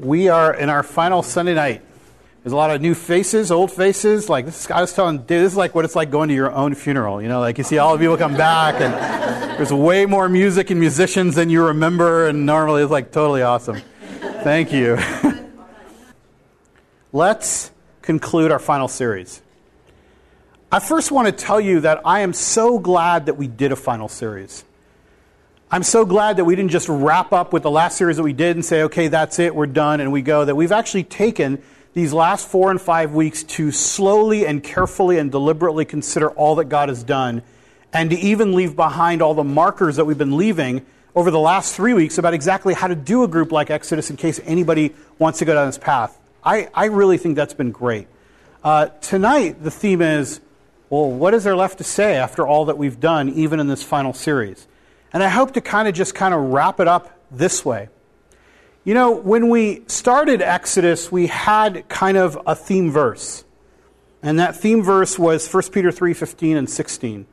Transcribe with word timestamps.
we 0.00 0.28
are 0.28 0.54
in 0.54 0.68
our 0.68 0.82
final 0.82 1.22
Sunday 1.22 1.54
night. 1.54 1.82
There's 2.42 2.54
a 2.54 2.56
lot 2.56 2.70
of 2.70 2.80
new 2.80 2.94
faces, 2.94 3.50
old 3.50 3.70
faces. 3.70 4.30
Like 4.30 4.46
this, 4.46 4.70
I 4.70 4.80
was 4.80 4.94
telling, 4.94 5.18
dude, 5.18 5.28
this 5.28 5.52
is 5.52 5.56
like 5.56 5.74
what 5.74 5.84
it's 5.84 5.94
like 5.94 6.10
going 6.10 6.30
to 6.30 6.34
your 6.34 6.50
own 6.50 6.74
funeral. 6.74 7.20
You 7.20 7.28
know, 7.28 7.40
like 7.40 7.58
you 7.58 7.64
see 7.64 7.76
all 7.76 7.92
the 7.92 7.98
people 7.98 8.16
come 8.16 8.34
back, 8.34 8.80
and 8.80 8.94
there's 9.58 9.72
way 9.72 10.06
more 10.06 10.28
music 10.28 10.70
and 10.70 10.80
musicians 10.80 11.34
than 11.34 11.50
you 11.50 11.66
remember, 11.66 12.28
and 12.28 12.46
normally 12.46 12.82
it's 12.82 12.90
like 12.90 13.12
totally 13.12 13.42
awesome. 13.42 13.82
Thank 14.42 14.72
you. 14.72 14.98
Let's 17.12 17.70
conclude 18.00 18.52
our 18.52 18.58
final 18.58 18.88
series. 18.88 19.42
I 20.72 20.78
first 20.78 21.12
want 21.12 21.26
to 21.26 21.32
tell 21.32 21.60
you 21.60 21.80
that 21.80 22.00
I 22.06 22.20
am 22.20 22.32
so 22.32 22.78
glad 22.78 23.26
that 23.26 23.34
we 23.34 23.48
did 23.48 23.70
a 23.72 23.76
final 23.76 24.08
series. 24.08 24.64
I'm 25.72 25.84
so 25.84 26.04
glad 26.04 26.38
that 26.38 26.44
we 26.44 26.56
didn't 26.56 26.72
just 26.72 26.88
wrap 26.88 27.32
up 27.32 27.52
with 27.52 27.62
the 27.62 27.70
last 27.70 27.96
series 27.96 28.16
that 28.16 28.24
we 28.24 28.32
did 28.32 28.56
and 28.56 28.64
say, 28.64 28.82
okay, 28.82 29.06
that's 29.06 29.38
it, 29.38 29.54
we're 29.54 29.66
done, 29.66 30.00
and 30.00 30.10
we 30.10 30.20
go. 30.20 30.44
That 30.44 30.56
we've 30.56 30.72
actually 30.72 31.04
taken 31.04 31.62
these 31.94 32.12
last 32.12 32.48
four 32.48 32.72
and 32.72 32.80
five 32.80 33.12
weeks 33.12 33.44
to 33.44 33.70
slowly 33.70 34.44
and 34.44 34.64
carefully 34.64 35.18
and 35.18 35.30
deliberately 35.30 35.84
consider 35.84 36.28
all 36.30 36.56
that 36.56 36.64
God 36.64 36.88
has 36.88 37.04
done 37.04 37.42
and 37.92 38.10
to 38.10 38.18
even 38.18 38.52
leave 38.52 38.74
behind 38.74 39.22
all 39.22 39.32
the 39.32 39.44
markers 39.44 39.94
that 39.94 40.06
we've 40.06 40.18
been 40.18 40.36
leaving 40.36 40.84
over 41.14 41.30
the 41.30 41.38
last 41.38 41.76
three 41.76 41.94
weeks 41.94 42.18
about 42.18 42.34
exactly 42.34 42.74
how 42.74 42.88
to 42.88 42.96
do 42.96 43.22
a 43.22 43.28
group 43.28 43.52
like 43.52 43.70
Exodus 43.70 44.10
in 44.10 44.16
case 44.16 44.40
anybody 44.44 44.92
wants 45.20 45.38
to 45.38 45.44
go 45.44 45.54
down 45.54 45.68
this 45.68 45.78
path. 45.78 46.18
I, 46.42 46.68
I 46.74 46.86
really 46.86 47.16
think 47.16 47.36
that's 47.36 47.54
been 47.54 47.70
great. 47.70 48.08
Uh, 48.64 48.86
tonight, 49.00 49.62
the 49.62 49.70
theme 49.70 50.02
is 50.02 50.40
well, 50.88 51.08
what 51.08 51.32
is 51.32 51.44
there 51.44 51.54
left 51.54 51.78
to 51.78 51.84
say 51.84 52.16
after 52.16 52.44
all 52.44 52.64
that 52.64 52.76
we've 52.76 52.98
done, 52.98 53.28
even 53.28 53.60
in 53.60 53.68
this 53.68 53.84
final 53.84 54.12
series? 54.12 54.66
And 55.12 55.22
I 55.22 55.28
hope 55.28 55.52
to 55.54 55.60
kind 55.60 55.88
of 55.88 55.94
just 55.94 56.14
kind 56.14 56.34
of 56.34 56.40
wrap 56.40 56.80
it 56.80 56.88
up 56.88 57.18
this 57.30 57.64
way. 57.64 57.88
You 58.84 58.94
know, 58.94 59.10
when 59.10 59.48
we 59.48 59.82
started 59.88 60.40
Exodus, 60.40 61.12
we 61.12 61.26
had 61.26 61.88
kind 61.88 62.16
of 62.16 62.40
a 62.46 62.54
theme 62.54 62.90
verse. 62.90 63.44
And 64.22 64.38
that 64.38 64.56
theme 64.56 64.82
verse 64.82 65.18
was 65.18 65.52
1 65.52 65.64
Peter 65.70 65.90
3 65.90 66.14
15 66.14 66.56
and 66.56 66.68
16. 66.70 67.26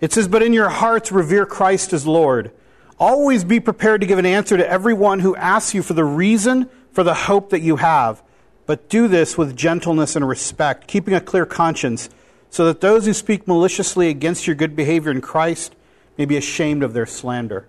It 0.00 0.12
says, 0.12 0.28
But 0.28 0.42
in 0.42 0.52
your 0.52 0.68
hearts 0.68 1.10
revere 1.10 1.46
Christ 1.46 1.92
as 1.92 2.06
Lord. 2.06 2.50
Always 2.98 3.42
be 3.42 3.58
prepared 3.58 4.00
to 4.02 4.06
give 4.06 4.18
an 4.18 4.26
answer 4.26 4.56
to 4.56 4.68
everyone 4.68 5.20
who 5.20 5.34
asks 5.36 5.74
you 5.74 5.82
for 5.82 5.94
the 5.94 6.04
reason 6.04 6.68
for 6.92 7.02
the 7.02 7.14
hope 7.14 7.50
that 7.50 7.60
you 7.60 7.76
have. 7.76 8.22
But 8.66 8.88
do 8.88 9.08
this 9.08 9.36
with 9.36 9.56
gentleness 9.56 10.16
and 10.16 10.26
respect, 10.26 10.86
keeping 10.86 11.14
a 11.14 11.20
clear 11.20 11.44
conscience, 11.44 12.08
so 12.50 12.64
that 12.66 12.80
those 12.80 13.06
who 13.06 13.12
speak 13.12 13.48
maliciously 13.48 14.08
against 14.08 14.46
your 14.46 14.56
good 14.56 14.76
behavior 14.76 15.10
in 15.10 15.20
Christ 15.20 15.74
may 16.16 16.24
be 16.24 16.36
ashamed 16.36 16.82
of 16.82 16.92
their 16.92 17.06
slander. 17.06 17.66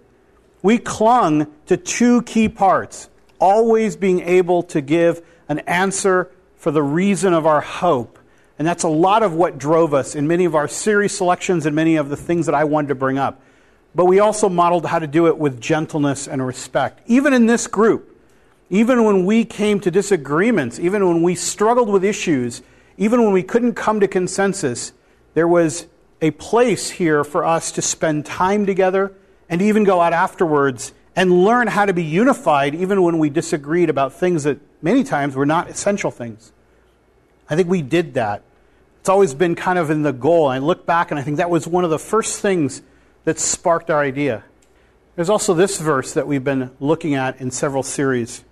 We 0.62 0.78
clung 0.78 1.48
to 1.68 1.78
two 1.78 2.22
key 2.24 2.50
parts 2.50 3.10
always 3.40 3.96
being 3.96 4.22
able 4.22 4.64
to 4.64 4.82
give 4.82 5.26
an 5.48 5.60
answer 5.60 6.32
for 6.58 6.72
the 6.72 6.82
reason 6.82 7.34
of 7.34 7.46
our 7.46 7.62
hope. 7.62 8.18
And 8.58 8.68
that's 8.68 8.84
a 8.84 8.90
lot 8.90 9.22
of 9.22 9.34
what 9.34 9.58
drove 9.58 9.94
us 9.94 10.16
in 10.16 10.28
many 10.28 10.46
of 10.46 10.56
our 10.56 10.68
series 10.68 11.16
selections 11.16 11.66
and 11.66 11.76
many 11.76 11.98
of 11.98 12.10
the 12.10 12.16
things 12.16 12.46
that 12.46 12.56
I 12.56 12.64
wanted 12.64 12.88
to 12.88 12.96
bring 12.96 13.18
up. 13.18 13.42
But 13.94 14.06
we 14.06 14.20
also 14.20 14.50
modeled 14.50 14.86
how 14.86 15.00
to 15.00 15.08
do 15.08 15.28
it 15.28 15.38
with 15.38 15.62
gentleness 15.62 16.28
and 16.28 16.46
respect. 16.46 17.02
Even 17.06 17.34
in 17.34 17.46
this 17.46 17.68
group, 17.68 18.12
even 18.70 19.04
when 19.04 19.26
we 19.26 19.46
came 19.46 19.80
to 19.82 19.92
disagreements, 19.92 20.80
even 20.80 21.08
when 21.08 21.22
we 21.22 21.36
struggled 21.36 21.90
with 21.90 22.04
issues, 22.04 22.62
even 22.98 23.24
when 23.24 23.32
we 23.32 23.44
couldn't 23.44 23.74
come 23.74 24.00
to 24.00 24.08
consensus, 24.08 24.94
there 25.34 25.48
was 25.48 25.88
a 26.22 26.32
place 26.32 26.90
here 26.92 27.24
for 27.24 27.46
us 27.46 27.72
to 27.74 27.82
spend 27.82 28.26
time 28.26 28.66
together 28.66 29.14
and 29.50 29.62
even 29.62 29.84
go 29.84 30.02
out 30.02 30.14
afterwards 30.14 30.94
and 31.16 31.44
learn 31.44 31.68
how 31.68 31.86
to 31.86 31.94
be 31.94 32.04
unified 32.04 32.76
even 32.76 33.02
when 33.02 33.20
we 33.20 33.30
disagreed 33.30 33.90
about 33.90 34.14
things 34.14 34.44
that 34.44 34.60
many 34.82 35.04
times 35.04 35.36
were 35.36 35.46
not 35.46 35.70
essential 35.70 36.12
things. 36.12 36.52
I 37.50 37.56
think 37.56 37.70
we 37.70 37.82
did 37.82 38.16
that. 38.16 38.44
It's 39.00 39.10
always 39.10 39.34
been 39.34 39.56
kind 39.56 39.78
of 39.78 39.90
in 39.90 40.02
the 40.02 40.12
goal. 40.12 40.48
I 40.48 40.58
look 40.58 40.86
back 40.86 41.12
and 41.12 41.20
I 41.20 41.24
think 41.24 41.38
that 41.38 41.50
was 41.50 41.68
one 41.68 41.84
of 41.84 41.90
the 41.90 42.00
first 42.00 42.42
things 42.42 42.82
that 43.24 43.40
sparked 43.40 43.90
our 43.90 44.02
idea. 44.02 44.44
There's 45.16 45.30
also 45.30 45.54
this 45.54 45.80
verse 45.80 46.14
that 46.14 46.28
we've 46.28 46.44
been 46.44 46.72
looking 46.80 47.16
at 47.16 47.40
in 47.40 47.52
several 47.52 47.84
series. 47.84 48.44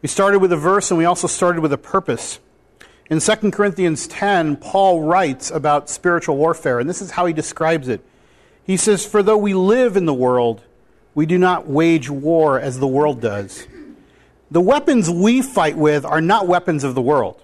We 0.00 0.08
started 0.08 0.38
with 0.38 0.52
a 0.52 0.56
verse 0.56 0.90
and 0.90 0.98
we 0.98 1.04
also 1.04 1.26
started 1.26 1.60
with 1.60 1.72
a 1.72 1.78
purpose. 1.78 2.38
In 3.10 3.20
2 3.20 3.50
Corinthians 3.50 4.06
10, 4.06 4.56
Paul 4.56 5.02
writes 5.02 5.50
about 5.50 5.90
spiritual 5.90 6.36
warfare, 6.36 6.80
and 6.80 6.88
this 6.88 7.02
is 7.02 7.10
how 7.10 7.26
he 7.26 7.34
describes 7.34 7.86
it. 7.88 8.02
He 8.64 8.78
says, 8.78 9.04
For 9.04 9.22
though 9.22 9.36
we 9.36 9.52
live 9.52 9.96
in 9.96 10.06
the 10.06 10.14
world, 10.14 10.62
we 11.14 11.26
do 11.26 11.36
not 11.36 11.68
wage 11.68 12.08
war 12.08 12.58
as 12.58 12.78
the 12.78 12.86
world 12.86 13.20
does. 13.20 13.66
The 14.50 14.60
weapons 14.60 15.10
we 15.10 15.42
fight 15.42 15.76
with 15.76 16.06
are 16.06 16.22
not 16.22 16.48
weapons 16.48 16.82
of 16.82 16.94
the 16.94 17.02
world. 17.02 17.42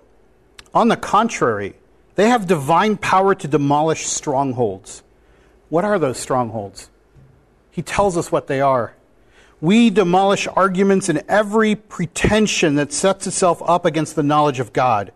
On 0.72 0.88
the 0.88 0.96
contrary, 0.96 1.74
they 2.14 2.30
have 2.30 2.46
divine 2.46 2.96
power 2.96 3.34
to 3.34 3.48
demolish 3.48 4.06
strongholds. 4.06 5.02
What 5.68 5.84
are 5.84 5.98
those 5.98 6.18
strongholds? 6.18 6.88
He 7.70 7.82
tells 7.82 8.16
us 8.16 8.32
what 8.32 8.46
they 8.46 8.62
are. 8.62 8.94
We 9.60 9.90
demolish 9.90 10.48
arguments 10.48 11.10
and 11.10 11.22
every 11.28 11.74
pretension 11.74 12.76
that 12.76 12.94
sets 12.94 13.26
itself 13.26 13.62
up 13.66 13.84
against 13.84 14.16
the 14.16 14.22
knowledge 14.22 14.58
of 14.58 14.72
God 14.72 15.12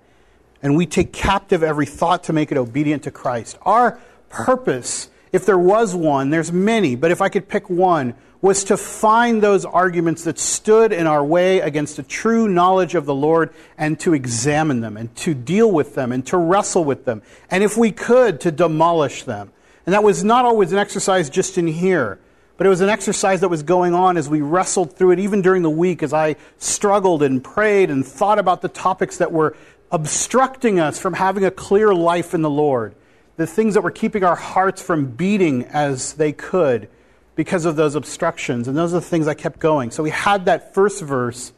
and 0.65 0.77
we 0.77 0.87
take 0.87 1.13
captive 1.13 1.63
every 1.63 1.85
thought 1.85 2.25
to 2.25 2.33
make 2.33 2.51
it 2.51 2.57
obedient 2.57 3.03
to 3.03 3.11
Christ. 3.11 3.59
Our 3.63 4.01
purpose, 4.31 5.11
if 5.31 5.45
there 5.45 5.59
was 5.59 5.95
one, 5.95 6.31
there's 6.31 6.51
many, 6.51 6.97
but 6.97 7.11
if 7.11 7.21
I 7.21 7.29
could 7.29 7.49
pick 7.49 7.69
one, 7.69 8.15
was 8.41 8.65
to 8.65 8.77
find 8.79 9.43
those 9.43 9.67
arguments 9.67 10.25
that 10.25 10.39
stood 10.39 10.91
in 10.91 11.07
our 11.07 11.23
way 11.25 11.61
against 11.61 11.99
a 11.99 12.03
true 12.03 12.49
knowledge 12.49 12.95
of 12.95 13.05
the 13.05 13.15
Lord 13.15 13.53
and 13.77 14.01
to 14.01 14.15
examine 14.15 14.81
them 14.81 14.97
and 14.97 15.15
to 15.17 15.35
deal 15.35 15.71
with 15.71 15.95
them 15.95 16.13
and 16.13 16.27
to 16.27 16.39
wrestle 16.39 16.85
with 16.85 17.05
them. 17.05 17.23
And 17.51 17.63
if 17.63 17.77
we 17.77 17.93
could, 17.93 18.41
to 18.41 18.51
demolish 18.51 19.25
them. 19.25 19.53
And 19.85 19.93
that 19.93 20.03
was 20.03 20.25
not 20.25 20.47
always 20.47 20.73
an 20.73 20.79
exercise 20.79 21.29
just 21.29 21.59
in 21.59 21.67
here. 21.67 22.19
But 22.57 22.67
it 22.69 22.71
was 22.71 22.81
an 22.81 22.89
exercise 22.89 23.41
that 23.41 23.49
was 23.49 23.65
going 23.65 23.95
on 23.95 24.17
as 24.17 24.29
we 24.29 24.41
wrestled 24.41 24.97
through 24.97 25.11
it, 25.13 25.19
even 25.19 25.43
during 25.43 25.63
the 25.63 25.71
week, 25.71 26.03
as 26.05 26.13
I 26.13 26.37
struggled 26.59 27.23
and 27.23 27.43
prayed 27.43 27.91
and 27.91 28.07
thought 28.07 28.39
about 28.39 28.63
the 28.63 28.69
topics 28.69 29.19
that 29.19 29.33
were 29.33 29.57
obstructing 29.95 30.81
us 30.81 30.99
from 30.99 31.13
having 31.15 31.45
a 31.45 31.53
clear 31.53 31.95
life 31.95 32.35
in 32.35 32.43
the 32.43 32.51
Lord, 32.51 32.97
the 33.37 33.47
things 33.47 33.75
that 33.75 33.83
were 33.83 33.93
keeping 33.93 34.25
our 34.25 34.35
hearts 34.35 34.83
from 34.83 35.07
beating 35.07 35.63
as 35.67 36.15
they 36.15 36.33
could 36.33 36.89
because 37.37 37.65
of 37.65 37.77
those 37.77 37.95
obstructions. 37.95 38.67
And 38.67 38.77
those 38.77 38.93
are 38.93 38.99
the 38.99 39.07
things 39.07 39.29
I 39.29 39.35
kept 39.35 39.61
going. 39.61 39.93
So 39.93 40.03
we 40.03 40.11
had 40.11 40.47
that 40.47 40.75
first 40.75 41.01
verse, 41.01 41.53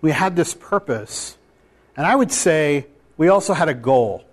we 0.00 0.12
had 0.12 0.36
this 0.36 0.54
purpose. 0.54 1.36
And 1.96 2.06
I 2.06 2.14
would 2.14 2.30
say 2.30 2.86
we 3.16 3.26
also 3.26 3.52
had 3.52 3.68
a 3.68 3.74
goal. 3.74 4.24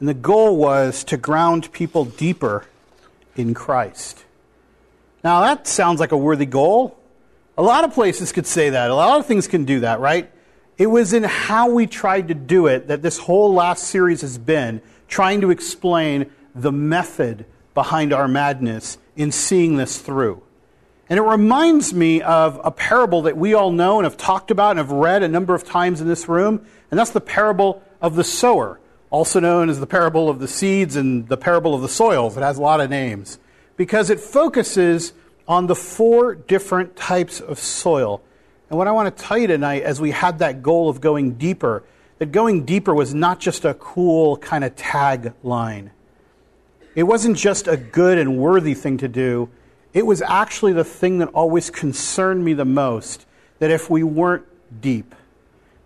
And 0.00 0.08
the 0.08 0.14
goal 0.14 0.56
was 0.56 1.04
to 1.04 1.16
ground 1.16 1.72
people 1.72 2.04
deeper 2.04 2.66
in 3.36 3.54
Christ. 3.54 4.24
Now, 5.22 5.42
that 5.42 5.68
sounds 5.68 6.00
like 6.00 6.10
a 6.10 6.16
worthy 6.16 6.46
goal. 6.46 6.98
A 7.56 7.62
lot 7.62 7.84
of 7.84 7.94
places 7.94 8.32
could 8.32 8.46
say 8.46 8.70
that. 8.70 8.90
A 8.90 8.94
lot 8.94 9.20
of 9.20 9.26
things 9.26 9.46
can 9.46 9.64
do 9.64 9.80
that, 9.80 10.00
right? 10.00 10.32
It 10.78 10.86
was 10.86 11.12
in 11.12 11.24
how 11.24 11.70
we 11.70 11.88
tried 11.88 12.28
to 12.28 12.34
do 12.34 12.68
it 12.68 12.86
that 12.86 13.02
this 13.02 13.18
whole 13.18 13.52
last 13.52 13.82
series 13.82 14.20
has 14.20 14.38
been 14.38 14.80
trying 15.08 15.40
to 15.40 15.50
explain 15.50 16.30
the 16.54 16.70
method 16.70 17.46
behind 17.74 18.12
our 18.12 18.28
madness 18.28 18.96
in 19.16 19.32
seeing 19.32 19.76
this 19.76 19.98
through. 19.98 20.40
And 21.10 21.18
it 21.18 21.22
reminds 21.22 21.92
me 21.92 22.22
of 22.22 22.60
a 22.62 22.70
parable 22.70 23.22
that 23.22 23.36
we 23.36 23.54
all 23.54 23.72
know 23.72 23.98
and 23.98 24.04
have 24.04 24.16
talked 24.16 24.52
about 24.52 24.72
and 24.72 24.78
have 24.78 24.92
read 24.92 25.24
a 25.24 25.28
number 25.28 25.54
of 25.54 25.64
times 25.64 26.00
in 26.00 26.06
this 26.06 26.28
room, 26.28 26.64
and 26.90 26.98
that's 26.98 27.10
the 27.10 27.20
parable 27.20 27.82
of 28.00 28.14
the 28.14 28.22
sower, 28.22 28.78
also 29.10 29.40
known 29.40 29.70
as 29.70 29.80
the 29.80 29.86
parable 29.86 30.28
of 30.28 30.38
the 30.38 30.46
seeds 30.46 30.94
and 30.94 31.28
the 31.28 31.36
parable 31.36 31.74
of 31.74 31.82
the 31.82 31.88
soils. 31.88 32.36
It 32.36 32.42
has 32.42 32.58
a 32.58 32.62
lot 32.62 32.80
of 32.80 32.88
names 32.88 33.38
because 33.76 34.10
it 34.10 34.20
focuses 34.20 35.12
on 35.48 35.66
the 35.66 35.74
four 35.74 36.36
different 36.36 36.94
types 36.94 37.40
of 37.40 37.58
soil 37.58 38.22
and 38.68 38.78
what 38.78 38.86
I 38.86 38.92
want 38.92 39.14
to 39.16 39.22
tell 39.22 39.38
you 39.38 39.46
tonight, 39.46 39.82
as 39.82 40.00
we 40.00 40.10
had 40.10 40.40
that 40.40 40.62
goal 40.62 40.88
of 40.88 41.00
going 41.00 41.34
deeper, 41.34 41.84
that 42.18 42.32
going 42.32 42.64
deeper 42.64 42.94
was 42.94 43.14
not 43.14 43.40
just 43.40 43.64
a 43.64 43.74
cool 43.74 44.36
kind 44.36 44.64
of 44.64 44.76
tag 44.76 45.32
line. 45.42 45.90
It 46.94 47.04
wasn't 47.04 47.36
just 47.36 47.68
a 47.68 47.76
good 47.76 48.18
and 48.18 48.38
worthy 48.38 48.74
thing 48.74 48.98
to 48.98 49.08
do. 49.08 49.48
It 49.94 50.04
was 50.04 50.20
actually 50.20 50.72
the 50.72 50.84
thing 50.84 51.18
that 51.18 51.28
always 51.28 51.70
concerned 51.70 52.44
me 52.44 52.54
the 52.54 52.64
most 52.64 53.24
that 53.58 53.70
if 53.70 53.88
we 53.88 54.02
weren't 54.02 54.44
deep, 54.80 55.14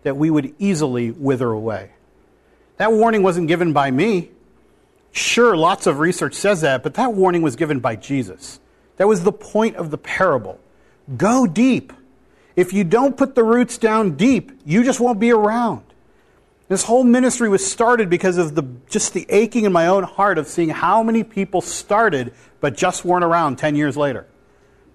that 0.02 0.16
we 0.16 0.30
would 0.30 0.54
easily 0.58 1.10
wither 1.10 1.50
away. 1.50 1.90
That 2.78 2.92
warning 2.92 3.22
wasn't 3.22 3.48
given 3.48 3.72
by 3.72 3.90
me. 3.90 4.30
Sure, 5.12 5.56
lots 5.56 5.86
of 5.86 5.98
research 5.98 6.34
says 6.34 6.62
that, 6.62 6.82
but 6.82 6.94
that 6.94 7.12
warning 7.12 7.42
was 7.42 7.54
given 7.54 7.78
by 7.78 7.96
Jesus. 7.96 8.58
That 8.96 9.06
was 9.06 9.22
the 9.22 9.32
point 9.32 9.76
of 9.76 9.90
the 9.90 9.98
parable. 9.98 10.58
Go 11.16 11.46
deep. 11.46 11.92
If 12.56 12.72
you 12.72 12.84
don't 12.84 13.16
put 13.16 13.34
the 13.34 13.44
roots 13.44 13.78
down 13.78 14.16
deep, 14.16 14.52
you 14.64 14.84
just 14.84 15.00
won't 15.00 15.18
be 15.18 15.30
around. 15.30 15.82
This 16.68 16.84
whole 16.84 17.04
ministry 17.04 17.48
was 17.48 17.70
started 17.70 18.08
because 18.08 18.38
of 18.38 18.54
the, 18.54 18.62
just 18.88 19.12
the 19.12 19.26
aching 19.28 19.64
in 19.64 19.72
my 19.72 19.86
own 19.88 20.04
heart 20.04 20.38
of 20.38 20.46
seeing 20.46 20.70
how 20.70 21.02
many 21.02 21.22
people 21.22 21.60
started 21.60 22.32
but 22.60 22.76
just 22.76 23.04
weren't 23.04 23.24
around 23.24 23.56
10 23.56 23.76
years 23.76 23.96
later. 23.96 24.26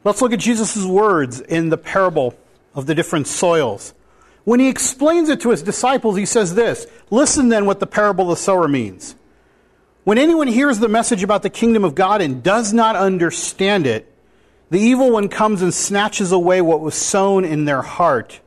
Let's 0.04 0.21
look 0.21 0.33
at 0.33 0.39
Jesus' 0.39 0.86
words 0.86 1.39
in 1.39 1.69
the 1.69 1.77
parable 1.77 2.36
of 2.74 2.86
the 2.86 2.95
different 2.95 3.27
soils. 3.27 3.94
When 4.44 4.60
he 4.60 4.69
explains 4.69 5.27
it 5.30 5.42
to 5.42 5.50
his 5.50 5.62
disciples, 5.62 6.15
he 6.15 6.25
says 6.25 6.56
this 6.56 6.88
Listen 7.10 7.50
then 7.50 7.65
what 7.65 7.80
the 7.80 7.88
parable 7.88 8.31
of 8.31 8.38
the 8.38 8.42
sower 8.42 8.68
means. 8.68 9.15
When 10.03 10.18
anyone 10.18 10.48
hears 10.48 10.80
the 10.80 10.88
message 10.88 11.21
about 11.21 11.44
the 11.44 11.50
kingdom 11.50 11.83
of 11.83 11.94
God 11.94 12.21
and 12.21 12.42
does 12.42 12.71
not 12.71 12.95
understand 12.95 13.86
it, 13.86 14.10
the 14.69 14.80
evil 14.80 15.12
one 15.12 15.30
comes 15.30 15.62
and 15.62 15.74
snatches 15.74 16.31
away 16.31 16.62
what 16.62 16.81
was 16.81 16.96
sown 16.96 17.46
in 17.46 17.66
their 17.66 17.81
heart. 17.81 18.42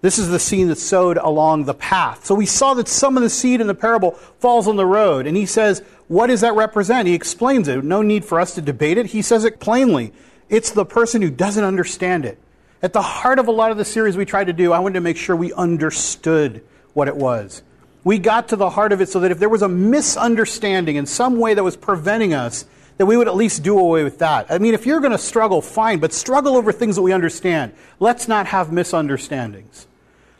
This 0.00 0.18
is 0.18 0.28
the 0.28 0.38
seed 0.38 0.68
that's 0.68 0.82
sowed 0.82 1.16
along 1.16 1.64
the 1.64 1.74
path. 1.74 2.24
So 2.24 2.34
we 2.34 2.46
saw 2.46 2.74
that 2.74 2.88
some 2.88 3.16
of 3.16 3.22
the 3.22 3.30
seed 3.30 3.60
in 3.60 3.66
the 3.66 3.74
parable 3.74 4.12
falls 4.38 4.68
on 4.68 4.76
the 4.76 4.86
road. 4.86 5.26
And 5.26 5.36
he 5.36 5.44
says, 5.44 5.82
What 6.06 6.28
does 6.28 6.40
that 6.42 6.54
represent? 6.54 7.08
He 7.08 7.14
explains 7.14 7.66
it. 7.66 7.82
No 7.82 8.02
need 8.02 8.24
for 8.24 8.40
us 8.40 8.54
to 8.54 8.62
debate 8.62 8.96
it. 8.96 9.06
He 9.06 9.22
says 9.22 9.44
it 9.44 9.58
plainly. 9.58 10.12
It's 10.48 10.70
the 10.70 10.86
person 10.86 11.20
who 11.20 11.30
doesn't 11.30 11.64
understand 11.64 12.24
it. 12.24 12.38
At 12.80 12.92
the 12.92 13.02
heart 13.02 13.40
of 13.40 13.48
a 13.48 13.52
lot 13.52 13.72
of 13.72 13.76
the 13.76 13.84
series 13.84 14.16
we 14.16 14.24
tried 14.24 14.46
to 14.46 14.52
do, 14.52 14.72
I 14.72 14.78
wanted 14.78 14.94
to 14.94 15.00
make 15.00 15.16
sure 15.16 15.34
we 15.34 15.52
understood 15.52 16.62
what 16.94 17.08
it 17.08 17.16
was. 17.16 17.62
We 18.04 18.18
got 18.20 18.48
to 18.48 18.56
the 18.56 18.70
heart 18.70 18.92
of 18.92 19.00
it 19.00 19.08
so 19.08 19.20
that 19.20 19.32
if 19.32 19.40
there 19.40 19.48
was 19.48 19.62
a 19.62 19.68
misunderstanding 19.68 20.94
in 20.94 21.06
some 21.06 21.38
way 21.38 21.54
that 21.54 21.64
was 21.64 21.76
preventing 21.76 22.32
us, 22.32 22.64
that 22.98 23.06
we 23.06 23.16
would 23.16 23.28
at 23.28 23.36
least 23.36 23.62
do 23.62 23.78
away 23.78 24.04
with 24.04 24.18
that. 24.18 24.46
I 24.50 24.58
mean, 24.58 24.74
if 24.74 24.84
you're 24.84 25.00
going 25.00 25.12
to 25.12 25.18
struggle, 25.18 25.62
fine, 25.62 26.00
but 26.00 26.12
struggle 26.12 26.56
over 26.56 26.72
things 26.72 26.96
that 26.96 27.02
we 27.02 27.12
understand. 27.12 27.72
Let's 28.00 28.28
not 28.28 28.46
have 28.46 28.72
misunderstandings. 28.72 29.86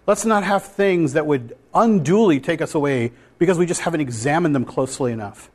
Let's 0.06 0.24
not 0.24 0.42
have 0.42 0.64
things 0.64 1.12
that 1.12 1.26
would 1.26 1.56
unduly 1.72 2.40
take 2.40 2.60
us 2.60 2.74
away 2.74 3.12
because 3.38 3.58
we 3.58 3.66
just 3.66 3.82
haven't 3.82 4.00
examined 4.00 4.54
them 4.54 4.64
closely 4.64 5.12
enough. 5.12 5.50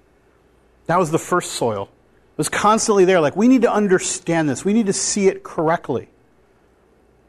That 0.86 0.98
was 0.98 1.12
the 1.12 1.20
first 1.20 1.52
soil. 1.52 1.90
It 1.92 2.38
was 2.38 2.50
constantly 2.50 3.04
there. 3.04 3.20
Like, 3.20 3.36
we 3.36 3.48
need 3.48 3.64
to 3.64 3.72
understand 3.72 4.50
this, 4.50 4.64
we 4.64 4.74
need 4.74 4.86
to 4.86 4.94
see 4.94 5.28
it 5.28 5.44
correctly. 5.44 6.08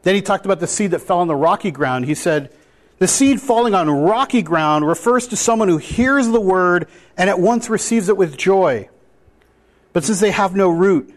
Then 0.03 0.15
he 0.15 0.21
talked 0.21 0.45
about 0.45 0.59
the 0.59 0.67
seed 0.67 0.91
that 0.91 0.99
fell 0.99 1.19
on 1.19 1.27
the 1.27 1.35
rocky 1.35 1.71
ground. 1.71 2.05
He 2.05 2.15
said, 2.15 2.53
The 2.99 3.07
seed 3.07 3.41
falling 3.41 3.73
on 3.73 3.89
rocky 3.89 4.43
ground 4.43 4.87
refers 4.87 5.27
to 5.27 5.35
someone 5.35 5.67
who 5.67 5.77
hears 5.77 6.27
the 6.27 6.39
word 6.39 6.87
and 7.17 7.29
at 7.29 7.39
once 7.39 7.69
receives 7.69 8.07
it 8.07 8.15
with 8.15 8.37
joy. 8.37 8.87
But 9.95 10.03
since 10.03 10.19
they 10.19 10.31
have 10.31 10.53
no 10.53 10.69
root, 10.69 11.09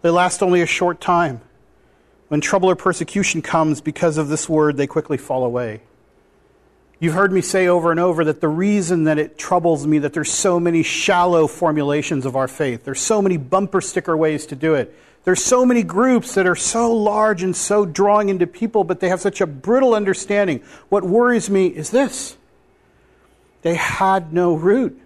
they 0.00 0.08
last 0.08 0.42
only 0.42 0.62
a 0.62 0.66
short 0.66 0.98
time. 0.98 1.42
When 2.28 2.40
trouble 2.40 2.70
or 2.70 2.74
persecution 2.74 3.42
comes 3.42 3.82
because 3.82 4.16
of 4.16 4.28
this 4.28 4.48
word, 4.48 4.78
they 4.78 4.86
quickly 4.86 5.18
fall 5.18 5.44
away. 5.44 5.82
You've 6.98 7.12
heard 7.12 7.32
me 7.34 7.42
say 7.42 7.66
over 7.66 7.90
and 7.90 8.00
over 8.00 8.24
that 8.24 8.40
the 8.40 8.48
reason 8.48 9.04
that 9.04 9.18
it 9.18 9.36
troubles 9.36 9.86
me 9.86 9.98
that 9.98 10.14
there's 10.14 10.32
so 10.32 10.58
many 10.58 10.82
shallow 10.82 11.46
formulations 11.46 12.24
of 12.24 12.34
our 12.34 12.48
faith, 12.48 12.84
there's 12.84 13.02
so 13.02 13.20
many 13.20 13.36
bumper 13.36 13.82
sticker 13.82 14.16
ways 14.16 14.46
to 14.46 14.56
do 14.56 14.74
it. 14.74 14.98
There's 15.24 15.44
so 15.44 15.66
many 15.66 15.82
groups 15.82 16.32
that 16.32 16.46
are 16.46 16.56
so 16.56 16.94
large 16.94 17.42
and 17.42 17.54
so 17.54 17.84
drawing 17.84 18.30
into 18.30 18.46
people, 18.46 18.84
but 18.84 19.00
they 19.00 19.10
have 19.10 19.20
such 19.20 19.42
a 19.42 19.46
brittle 19.46 19.94
understanding. 19.94 20.62
What 20.88 21.04
worries 21.04 21.50
me 21.50 21.66
is 21.66 21.90
this 21.90 22.38
they 23.60 23.74
had 23.74 24.32
no 24.32 24.54
root. 24.54 24.98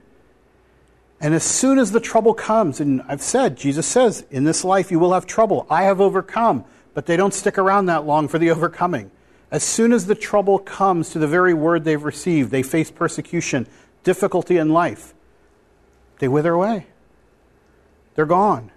And 1.21 1.35
as 1.35 1.43
soon 1.43 1.79
as 1.79 1.91
the 1.91 2.01
trouble 2.01 2.33
comes, 2.33 2.81
and 2.81 3.03
I've 3.09 3.23
said, 3.23 3.57
Jesus 3.57 3.87
says, 3.87 4.25
in 4.31 4.45
this 4.45 4.65
life 4.65 4.91
you 4.91 4.99
will 4.99 5.13
have 5.13 5.27
trouble. 5.27 5.67
I 5.69 5.85
have 5.85 6.01
overcome, 6.01 6.65
but 6.95 7.07
they 7.07 7.17
don't 7.17 7.35
stick 7.35 7.59
around 7.59 7.87
that 7.87 8.07
long 8.07 8.29
for 8.29 8.39
the 8.39 8.51
overcoming. 8.53 9.11
As 9.51 9.65
soon 9.65 9.93
as 9.93 10.07
the 10.07 10.15
trouble 10.15 10.59
comes 10.59 11.11
to 11.11 11.19
the 11.19 11.27
very 11.27 11.55
word 11.55 11.85
they've 11.85 12.03
received, 12.03 12.51
they 12.51 12.63
face 12.63 12.91
persecution, 12.91 13.67
difficulty 14.05 14.59
in 14.59 14.69
life. 14.71 15.15
They 16.19 16.29
wither 16.29 16.53
away. 16.53 16.87
They're 18.15 18.27
gone. 18.27 18.71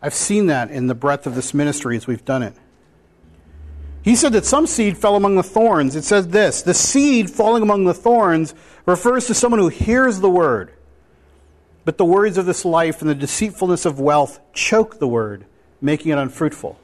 I've 0.00 0.14
seen 0.14 0.46
that 0.46 0.70
in 0.70 0.86
the 0.86 0.94
breadth 0.94 1.26
of 1.26 1.34
this 1.34 1.54
ministry 1.54 1.96
as 1.96 2.06
we've 2.06 2.24
done 2.24 2.42
it. 2.42 2.54
He 4.04 4.16
said 4.16 4.34
that 4.34 4.44
some 4.44 4.66
seed 4.66 4.98
fell 4.98 5.16
among 5.16 5.36
the 5.36 5.42
thorns. 5.42 5.96
It 5.96 6.04
says 6.04 6.28
this 6.28 6.60
the 6.60 6.74
seed 6.74 7.30
falling 7.30 7.62
among 7.62 7.86
the 7.86 7.94
thorns 7.94 8.54
refers 8.84 9.26
to 9.26 9.34
someone 9.34 9.60
who 9.60 9.68
hears 9.68 10.20
the 10.20 10.28
word, 10.28 10.72
but 11.86 11.96
the 11.96 12.04
worries 12.04 12.36
of 12.36 12.44
this 12.44 12.66
life 12.66 13.00
and 13.00 13.08
the 13.08 13.14
deceitfulness 13.14 13.86
of 13.86 13.98
wealth 13.98 14.40
choke 14.52 14.98
the 14.98 15.08
word, 15.08 15.46
making 15.80 16.12
it 16.12 16.18
unfruitful. 16.18 16.78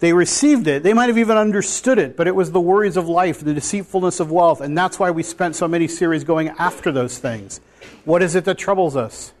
They 0.00 0.12
received 0.12 0.66
it. 0.66 0.82
They 0.82 0.94
might 0.94 1.08
have 1.08 1.18
even 1.18 1.36
understood 1.36 1.98
it, 1.98 2.16
but 2.16 2.26
it 2.26 2.34
was 2.34 2.50
the 2.50 2.60
worries 2.60 2.96
of 2.96 3.06
life, 3.06 3.38
and 3.38 3.48
the 3.48 3.54
deceitfulness 3.54 4.18
of 4.18 4.32
wealth, 4.32 4.60
and 4.60 4.76
that's 4.76 4.98
why 4.98 5.12
we 5.12 5.22
spent 5.22 5.54
so 5.54 5.68
many 5.68 5.86
series 5.86 6.24
going 6.24 6.48
after 6.48 6.90
those 6.90 7.18
things. 7.18 7.60
What 8.04 8.22
is 8.22 8.34
it 8.34 8.46
that 8.46 8.58
troubles 8.58 8.96
us? 8.96 9.32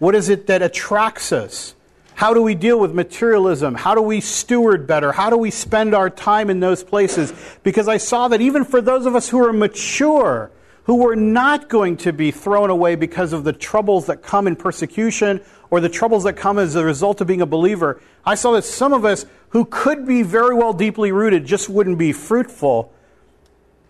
What 0.00 0.16
is 0.16 0.28
it 0.28 0.48
that 0.48 0.60
attracts 0.62 1.30
us? 1.30 1.74
How 2.14 2.32
do 2.32 2.42
we 2.42 2.54
deal 2.54 2.78
with 2.78 2.94
materialism? 2.94 3.74
How 3.74 3.94
do 3.94 4.02
we 4.02 4.20
steward 4.20 4.86
better? 4.86 5.12
How 5.12 5.30
do 5.30 5.36
we 5.36 5.50
spend 5.50 5.94
our 5.94 6.08
time 6.08 6.48
in 6.48 6.60
those 6.60 6.84
places? 6.84 7.32
Because 7.62 7.88
I 7.88 7.96
saw 7.96 8.28
that 8.28 8.40
even 8.40 8.64
for 8.64 8.80
those 8.80 9.04
of 9.04 9.16
us 9.16 9.28
who 9.28 9.44
are 9.44 9.52
mature, 9.52 10.50
who 10.84 10.96
were 10.96 11.16
not 11.16 11.68
going 11.68 11.96
to 11.98 12.12
be 12.12 12.30
thrown 12.30 12.70
away 12.70 12.94
because 12.94 13.32
of 13.32 13.42
the 13.42 13.52
troubles 13.52 14.06
that 14.06 14.22
come 14.22 14.46
in 14.46 14.54
persecution 14.54 15.40
or 15.70 15.80
the 15.80 15.88
troubles 15.88 16.24
that 16.24 16.34
come 16.34 16.58
as 16.58 16.76
a 16.76 16.84
result 16.84 17.20
of 17.20 17.26
being 17.26 17.40
a 17.40 17.46
believer, 17.46 18.00
I 18.24 18.36
saw 18.36 18.52
that 18.52 18.62
some 18.62 18.92
of 18.92 19.04
us 19.04 19.26
who 19.48 19.64
could 19.64 20.06
be 20.06 20.22
very 20.22 20.54
well 20.54 20.72
deeply 20.72 21.10
rooted 21.10 21.44
just 21.44 21.68
wouldn't 21.68 21.98
be 21.98 22.12
fruitful 22.12 22.92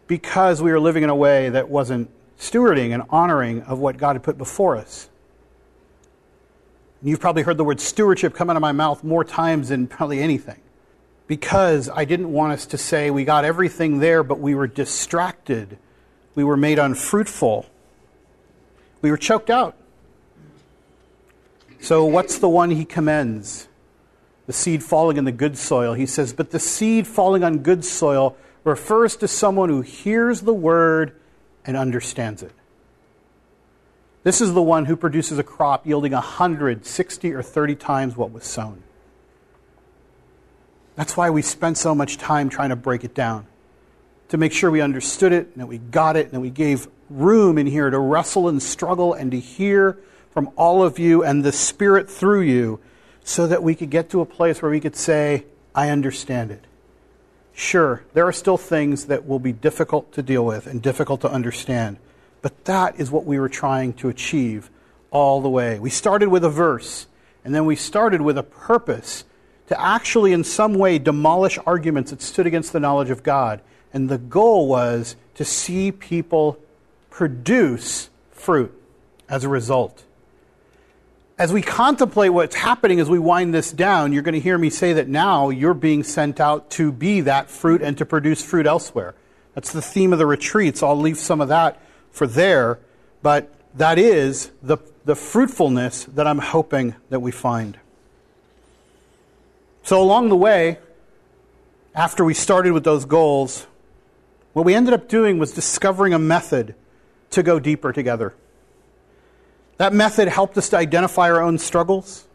because 0.07 0.63
we 0.63 0.71
were 0.71 0.81
living 0.81 1.03
in 1.03 1.11
a 1.11 1.17
way 1.17 1.51
that 1.51 1.69
wasn't 1.69 2.09
stewarding 2.39 2.95
and 2.95 3.03
honoring 3.11 3.63
of 3.63 3.79
what 3.79 3.97
God 3.97 4.15
had 4.15 4.23
put 4.23 4.39
before 4.39 4.77
us. 4.77 5.09
And 7.05 7.11
you've 7.11 7.21
probably 7.21 7.43
heard 7.43 7.59
the 7.59 7.65
word 7.65 7.83
stewardship 7.83 8.35
come 8.35 8.49
out 8.49 8.57
of 8.57 8.63
my 8.63 8.73
mouth 8.73 9.05
more 9.05 9.25
times 9.25 9.69
than 9.69 9.87
probably 9.89 10.21
anything. 10.21 10.59
Because 11.27 11.91
I 11.91 12.07
didn't 12.07 12.33
want 12.33 12.55
us 12.55 12.65
to 12.69 12.79
say 12.79 13.11
we 13.11 13.27
got 13.27 13.45
everything 13.45 13.99
there, 13.99 14.23
but 14.23 14.41
we 14.41 14.55
were 14.55 14.67
distracted. 14.67 15.77
We 16.35 16.45
were 16.45 16.57
made 16.57 16.79
unfruitful. 16.79 17.67
We 19.03 19.11
were 19.11 19.19
choked 19.19 19.51
out. 19.51 19.77
So, 21.79 22.07
what's 22.07 22.39
the 22.39 22.49
one 22.49 22.71
he 22.71 22.87
commends? 22.87 23.69
The 24.47 24.55
seed 24.55 24.83
falling 24.83 25.19
in 25.19 25.27
the 25.27 25.33
good 25.33 25.59
soil. 25.59 25.93
He 25.93 26.07
says, 26.07 26.33
But 26.33 26.53
the 26.53 26.59
seed 26.59 27.07
falling 27.07 27.45
on 27.45 27.59
good 27.59 27.85
soil 27.85 28.35
refers 28.65 29.15
to 29.17 29.29
someone 29.29 29.69
who 29.69 29.83
hears 29.83 30.41
the 30.41 30.55
word 30.55 31.21
and 31.67 31.77
understands 31.77 32.43
it. 32.43 32.53
This 34.25 34.41
is 34.41 34.55
the 34.55 34.63
one 34.63 34.87
who 34.87 34.97
produces 34.97 35.39
a 35.39 35.43
crop 35.43 35.87
yielding 35.87 36.13
100, 36.13 36.87
60, 36.87 37.33
or 37.33 37.43
30 37.43 37.75
times 37.77 38.17
what 38.17 38.33
was 38.33 38.45
sown. 38.45 38.83
That's 40.97 41.17
why 41.17 41.29
we 41.29 41.43
spent 41.43 41.77
so 41.77 41.95
much 41.95 42.17
time 42.17 42.49
trying 42.49 42.71
to 42.71 42.77
break 42.77 43.05
it 43.05 43.15
down, 43.15 43.47
to 44.31 44.39
make 44.39 44.53
sure 44.53 44.71
we 44.71 44.81
understood 44.81 45.33
it, 45.33 45.49
and 45.53 45.57
that 45.57 45.67
we 45.67 45.77
got 45.79 46.17
it, 46.17 46.27
and 46.27 46.35
that 46.35 46.41
we 46.41 46.51
gave 46.51 46.89
room 47.11 47.59
in 47.59 47.67
here 47.67 47.91
to 47.91 47.99
wrestle 47.99 48.49
and 48.49 48.63
struggle 48.63 49.13
and 49.13 49.31
to 49.33 49.39
hear 49.39 49.99
from 50.31 50.51
all 50.57 50.83
of 50.83 50.99
you 50.99 51.23
and 51.23 51.45
the 51.45 51.53
Spirit 51.53 52.11
through 52.11 52.41
you, 52.41 52.81
so 53.23 53.47
that 53.47 53.63
we 53.63 53.75
could 53.75 53.91
get 53.91 54.09
to 54.11 54.23
a 54.23 54.27
place 54.27 54.63
where 54.63 54.71
we 54.71 54.81
could 54.81 54.97
say, 54.97 55.45
I 55.75 55.91
understand 55.91 56.51
it. 56.51 56.65
Sure, 57.53 58.05
there 58.15 58.27
are 58.27 58.33
still 58.33 58.57
things 58.57 59.07
that 59.07 59.27
will 59.27 59.39
be 59.39 59.53
difficult 59.53 60.13
to 60.13 60.23
deal 60.23 60.45
with 60.45 60.67
and 60.67 60.81
difficult 60.81 61.21
to 61.21 61.31
understand. 61.31 61.99
But 62.45 62.67
that 62.67 63.01
is 63.01 63.11
what 63.11 63.25
we 63.25 63.39
were 63.39 63.49
trying 63.49 63.95
to 63.95 64.11
achieve 64.11 64.69
all 65.11 65.41
the 65.41 65.49
way. 65.49 65.79
We 65.79 65.89
started 65.89 66.29
with 66.29 66.45
a 66.45 66.51
verse, 66.51 67.07
and 67.43 67.55
then 67.55 67.65
we 67.65 67.75
started 67.75 68.21
with 68.21 68.37
a 68.37 68.43
purpose 68.43 69.25
to 69.69 69.81
actually, 69.81 70.35
in 70.35 70.45
some 70.45 70.75
way, 70.75 70.99
demolish 70.99 71.59
arguments 71.65 72.11
that 72.11 72.21
stood 72.21 72.47
against 72.47 72.75
the 72.75 72.81
knowledge 72.81 73.09
of 73.09 73.23
God. 73.23 73.63
And 73.95 74.11
the 74.11 74.19
goal 74.19 74.69
was 74.69 75.17
to 75.37 75.45
see 75.47 75.91
people 75.91 76.59
produce 77.09 78.11
fruit 78.33 78.79
as 79.27 79.45
a 79.45 79.49
result. 79.49 80.05
As 81.39 81.51
we 81.51 81.63
contemplate 81.63 82.35
what's 82.35 82.57
happening 82.57 83.01
as 83.01 83.09
we 83.09 83.19
wind 83.19 83.55
this 83.55 83.73
down, 83.73 84.13
you're 84.13 84.23
going 84.23 84.35
to 84.35 84.39
hear 84.39 84.59
me 84.59 84.69
say 84.69 84.93
that 84.93 85.09
now 85.09 85.49
you're 85.49 85.73
being 85.73 86.03
sent 86.03 86.41
out 86.41 86.69
to 86.73 86.93
be 86.93 87.23
that 87.23 87.49
fruit 87.49 87.81
and 87.81 87.97
to 87.97 88.05
produce 88.05 88.45
fruit 88.45 88.67
elsewhere. 88.67 89.15
That's 89.55 89.73
the 89.73 89.81
theme 89.81 90.13
of 90.13 90.19
the 90.19 90.27
retreats. 90.27 90.83
I'll 90.83 90.95
leave 90.95 91.17
some 91.17 91.41
of 91.41 91.49
that 91.49 91.81
for 92.15 92.27
there, 92.27 92.79
but 93.23 93.53
that 93.75 93.99
is 93.99 94.51
the, 94.63 94.79
the 95.05 95.17
fruitfulness 95.17 96.05
that 96.05 96.27
I'm 96.27 96.39
hoping 96.39 96.95
that 97.11 97.21
we 97.21 97.33
find. 97.33 97.77
So, 99.83 100.01
along 100.01 100.29
the 100.31 100.37
way, 100.37 100.79
after 101.95 102.25
we 102.25 102.33
started 102.33 102.73
with 102.73 102.85
those 102.85 103.05
goals, 103.05 103.67
what 104.53 104.65
we 104.65 104.75
ended 104.75 104.95
up 104.95 105.09
doing 105.09 105.39
was 105.39 105.53
discovering 105.53 106.15
a 106.15 106.19
method 106.19 106.77
to 107.31 107.43
go 107.43 107.59
deeper 107.59 107.93
together. 107.93 108.33
That 109.77 109.93
method 109.93 110.29
helped 110.29 110.57
us 110.57 110.69
to 110.69 110.79
identify 110.79 111.29
our 111.31 111.43
own 111.43 111.59
struggles. 111.59 112.27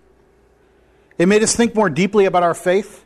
It 1.18 1.28
made 1.28 1.42
us 1.42 1.56
think 1.56 1.74
more 1.74 1.90
deeply 1.90 2.26
about 2.26 2.44
our 2.44 2.54
faith. 2.54 3.06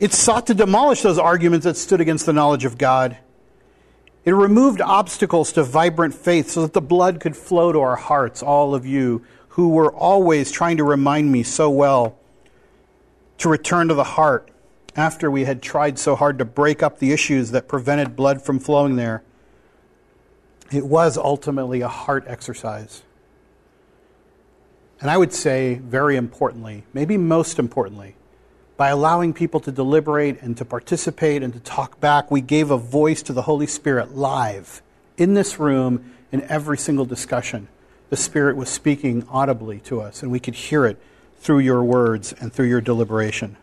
It 0.00 0.12
sought 0.12 0.48
to 0.48 0.54
demolish 0.54 1.02
those 1.02 1.18
arguments 1.18 1.64
that 1.64 1.76
stood 1.76 2.00
against 2.00 2.26
the 2.26 2.32
knowledge 2.32 2.64
of 2.64 2.76
God. 2.76 3.16
It 4.24 4.32
removed 4.32 4.80
obstacles 4.80 5.52
to 5.52 5.62
vibrant 5.62 6.14
faith 6.14 6.50
so 6.50 6.62
that 6.62 6.72
the 6.72 6.80
blood 6.80 7.20
could 7.20 7.36
flow 7.36 7.72
to 7.72 7.80
our 7.80 7.96
hearts, 7.96 8.42
all 8.42 8.74
of 8.74 8.86
you 8.86 9.22
who 9.48 9.68
were 9.68 9.92
always 9.92 10.50
trying 10.50 10.78
to 10.78 10.84
remind 10.84 11.30
me 11.30 11.42
so 11.42 11.68
well 11.68 12.16
to 13.38 13.48
return 13.48 13.88
to 13.88 13.94
the 13.94 14.04
heart 14.04 14.50
after 14.96 15.30
we 15.30 15.44
had 15.44 15.60
tried 15.60 15.98
so 15.98 16.16
hard 16.16 16.38
to 16.38 16.44
break 16.44 16.82
up 16.82 16.98
the 16.98 17.12
issues 17.12 17.50
that 17.50 17.68
prevented 17.68 18.16
blood 18.16 18.40
from 18.40 18.58
flowing 18.58 18.96
there. 18.96 19.22
It 20.72 20.86
was 20.86 21.18
ultimately 21.18 21.82
a 21.82 21.88
heart 21.88 22.24
exercise. 22.26 23.02
And 25.00 25.10
I 25.10 25.18
would 25.18 25.32
say, 25.32 25.74
very 25.74 26.16
importantly, 26.16 26.84
maybe 26.94 27.18
most 27.18 27.58
importantly, 27.58 28.16
by 28.76 28.88
allowing 28.88 29.32
people 29.32 29.60
to 29.60 29.70
deliberate 29.70 30.42
and 30.42 30.56
to 30.56 30.64
participate 30.64 31.42
and 31.42 31.52
to 31.52 31.60
talk 31.60 32.00
back, 32.00 32.30
we 32.30 32.40
gave 32.40 32.70
a 32.70 32.76
voice 32.76 33.22
to 33.22 33.32
the 33.32 33.42
Holy 33.42 33.66
Spirit 33.66 34.16
live 34.16 34.82
in 35.16 35.34
this 35.34 35.60
room 35.60 36.12
in 36.32 36.42
every 36.42 36.76
single 36.76 37.04
discussion. 37.04 37.68
The 38.10 38.16
Spirit 38.16 38.56
was 38.56 38.68
speaking 38.68 39.26
audibly 39.30 39.78
to 39.80 40.00
us, 40.00 40.22
and 40.22 40.32
we 40.32 40.40
could 40.40 40.54
hear 40.54 40.86
it 40.86 41.00
through 41.38 41.60
your 41.60 41.84
words 41.84 42.32
and 42.32 42.52
through 42.52 42.66
your 42.66 42.80
deliberation. 42.80 43.56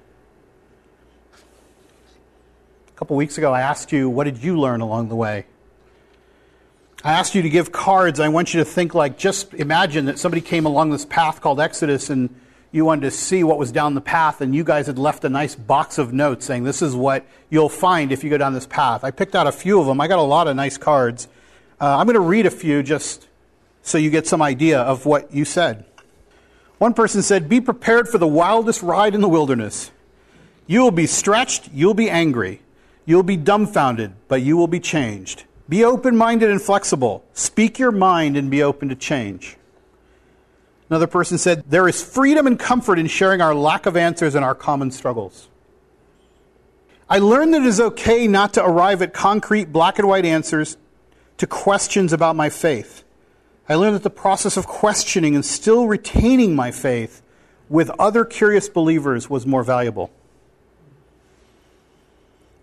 A 2.88 2.92
couple 2.96 3.18
weeks 3.18 3.38
ago, 3.38 3.52
I 3.54 3.62
asked 3.62 3.92
you, 3.92 4.10
what 4.10 4.24
did 4.26 4.38
you 4.38 4.60
learn 4.60 4.80
along 4.80 5.10
the 5.10 5.16
way? 5.16 5.46
I 7.04 7.14
asked 7.14 7.34
you 7.34 7.42
to 7.42 7.50
give 7.50 7.72
cards. 7.72 8.20
I 8.20 8.30
want 8.30 8.54
you 8.54 8.60
to 8.60 8.66
think 8.66 8.94
like 8.94 9.18
just 9.18 9.54
imagine 9.56 10.06
that 10.06 10.20
somebody 10.20 10.42
came 10.42 10.68
along 10.68 10.92
this 10.92 11.06
path 11.06 11.42
called 11.42 11.60
Exodus 11.60 12.12
and 12.12 12.30
you 12.72 12.86
wanted 12.86 13.02
to 13.02 13.12
see 13.12 13.44
what 13.44 13.58
was 13.58 13.72
down 13.72 13.96
the 13.96 14.02
path, 14.02 14.40
and 14.40 14.56
you 14.56 14.64
guys 14.64 14.88
had 14.88 14.98
left 14.98 15.26
a 15.26 15.30
nice 15.30 15.56
box 15.56 15.98
of 15.98 16.14
notes 16.14 16.46
saying, 16.46 16.64
This 16.64 16.82
is 16.82 16.96
what 16.96 17.26
you'll 17.50 17.70
find 17.70 18.12
if 18.12 18.24
you 18.24 18.30
go 18.30 18.38
down 18.38 18.54
this 18.54 18.66
path. 18.66 19.04
I 19.04 19.12
picked 19.12 19.36
out 19.36 19.48
a 19.48 19.52
few 19.52 19.80
of 19.80 19.88
them. 19.88 20.00
I 20.00 20.08
got 20.08 20.20
a 20.20 20.24
lot 20.24 20.48
of 20.48 20.56
nice 20.56 20.78
cards. 20.78 21.28
Uh, 21.80 21.98
I'm 21.98 22.06
going 22.06 22.14
to 22.14 22.22
read 22.22 22.46
a 22.46 22.52
few 22.52 22.82
just 22.82 23.28
so 23.82 23.98
you 23.98 24.10
get 24.10 24.28
some 24.28 24.42
idea 24.42 24.80
of 24.80 25.06
what 25.06 25.34
you 25.34 25.44
said. 25.44 25.86
One 26.78 26.94
person 26.94 27.22
said, 27.22 27.50
Be 27.50 27.60
prepared 27.60 28.08
for 28.08 28.18
the 28.18 28.28
wildest 28.28 28.82
ride 28.82 29.16
in 29.16 29.22
the 29.22 29.30
wilderness. 29.30 29.92
You 30.66 30.82
will 30.82 30.92
be 30.92 31.08
stretched, 31.08 31.70
you'll 31.74 31.94
be 31.94 32.10
angry, 32.10 32.62
you'll 33.06 33.24
be 33.24 33.36
dumbfounded, 33.36 34.14
but 34.30 34.42
you 34.42 34.56
will 34.56 34.68
be 34.68 34.80
changed. 34.80 35.44
Be 35.68 35.84
open 35.84 36.16
minded 36.16 36.50
and 36.50 36.62
flexible. 36.62 37.26
Speak 37.34 37.80
your 37.80 37.92
mind 37.92 38.38
and 38.38 38.50
be 38.50 38.64
open 38.64 38.90
to 38.90 38.96
change. 38.96 39.58
Another 40.92 41.08
person 41.08 41.38
said, 41.38 41.64
There 41.70 41.88
is 41.88 42.04
freedom 42.04 42.46
and 42.46 42.60
comfort 42.60 43.00
in 43.00 43.08
sharing 43.08 43.40
our 43.40 43.56
lack 43.56 43.86
of 43.86 43.96
answers 43.96 44.36
and 44.36 44.44
our 44.44 44.54
common 44.54 44.92
struggles. 44.92 45.48
I 47.10 47.20
learned 47.20 47.54
that 47.54 47.62
it 47.62 47.68
is 47.68 47.80
okay 47.80 48.28
not 48.28 48.56
to 48.56 48.66
arrive 48.66 49.02
at 49.02 49.14
concrete 49.14 49.72
black 49.72 50.00
and 50.00 50.08
white 50.10 50.26
answers 50.26 50.76
to 51.38 51.48
questions 51.48 52.12
about 52.12 52.36
my 52.36 52.50
faith. 52.50 53.06
I 53.70 53.76
learned 53.76 53.96
that 53.96 54.04
the 54.04 54.10
process 54.10 54.58
of 54.58 54.68
questioning 54.68 55.34
and 55.34 55.46
still 55.46 55.88
retaining 55.88 56.58
my 56.58 56.72
faith 56.72 57.22
with 57.70 57.90
other 57.92 58.26
curious 58.26 58.68
believers 58.68 59.30
was 59.30 59.46
more 59.46 59.64
valuable. 59.64 60.12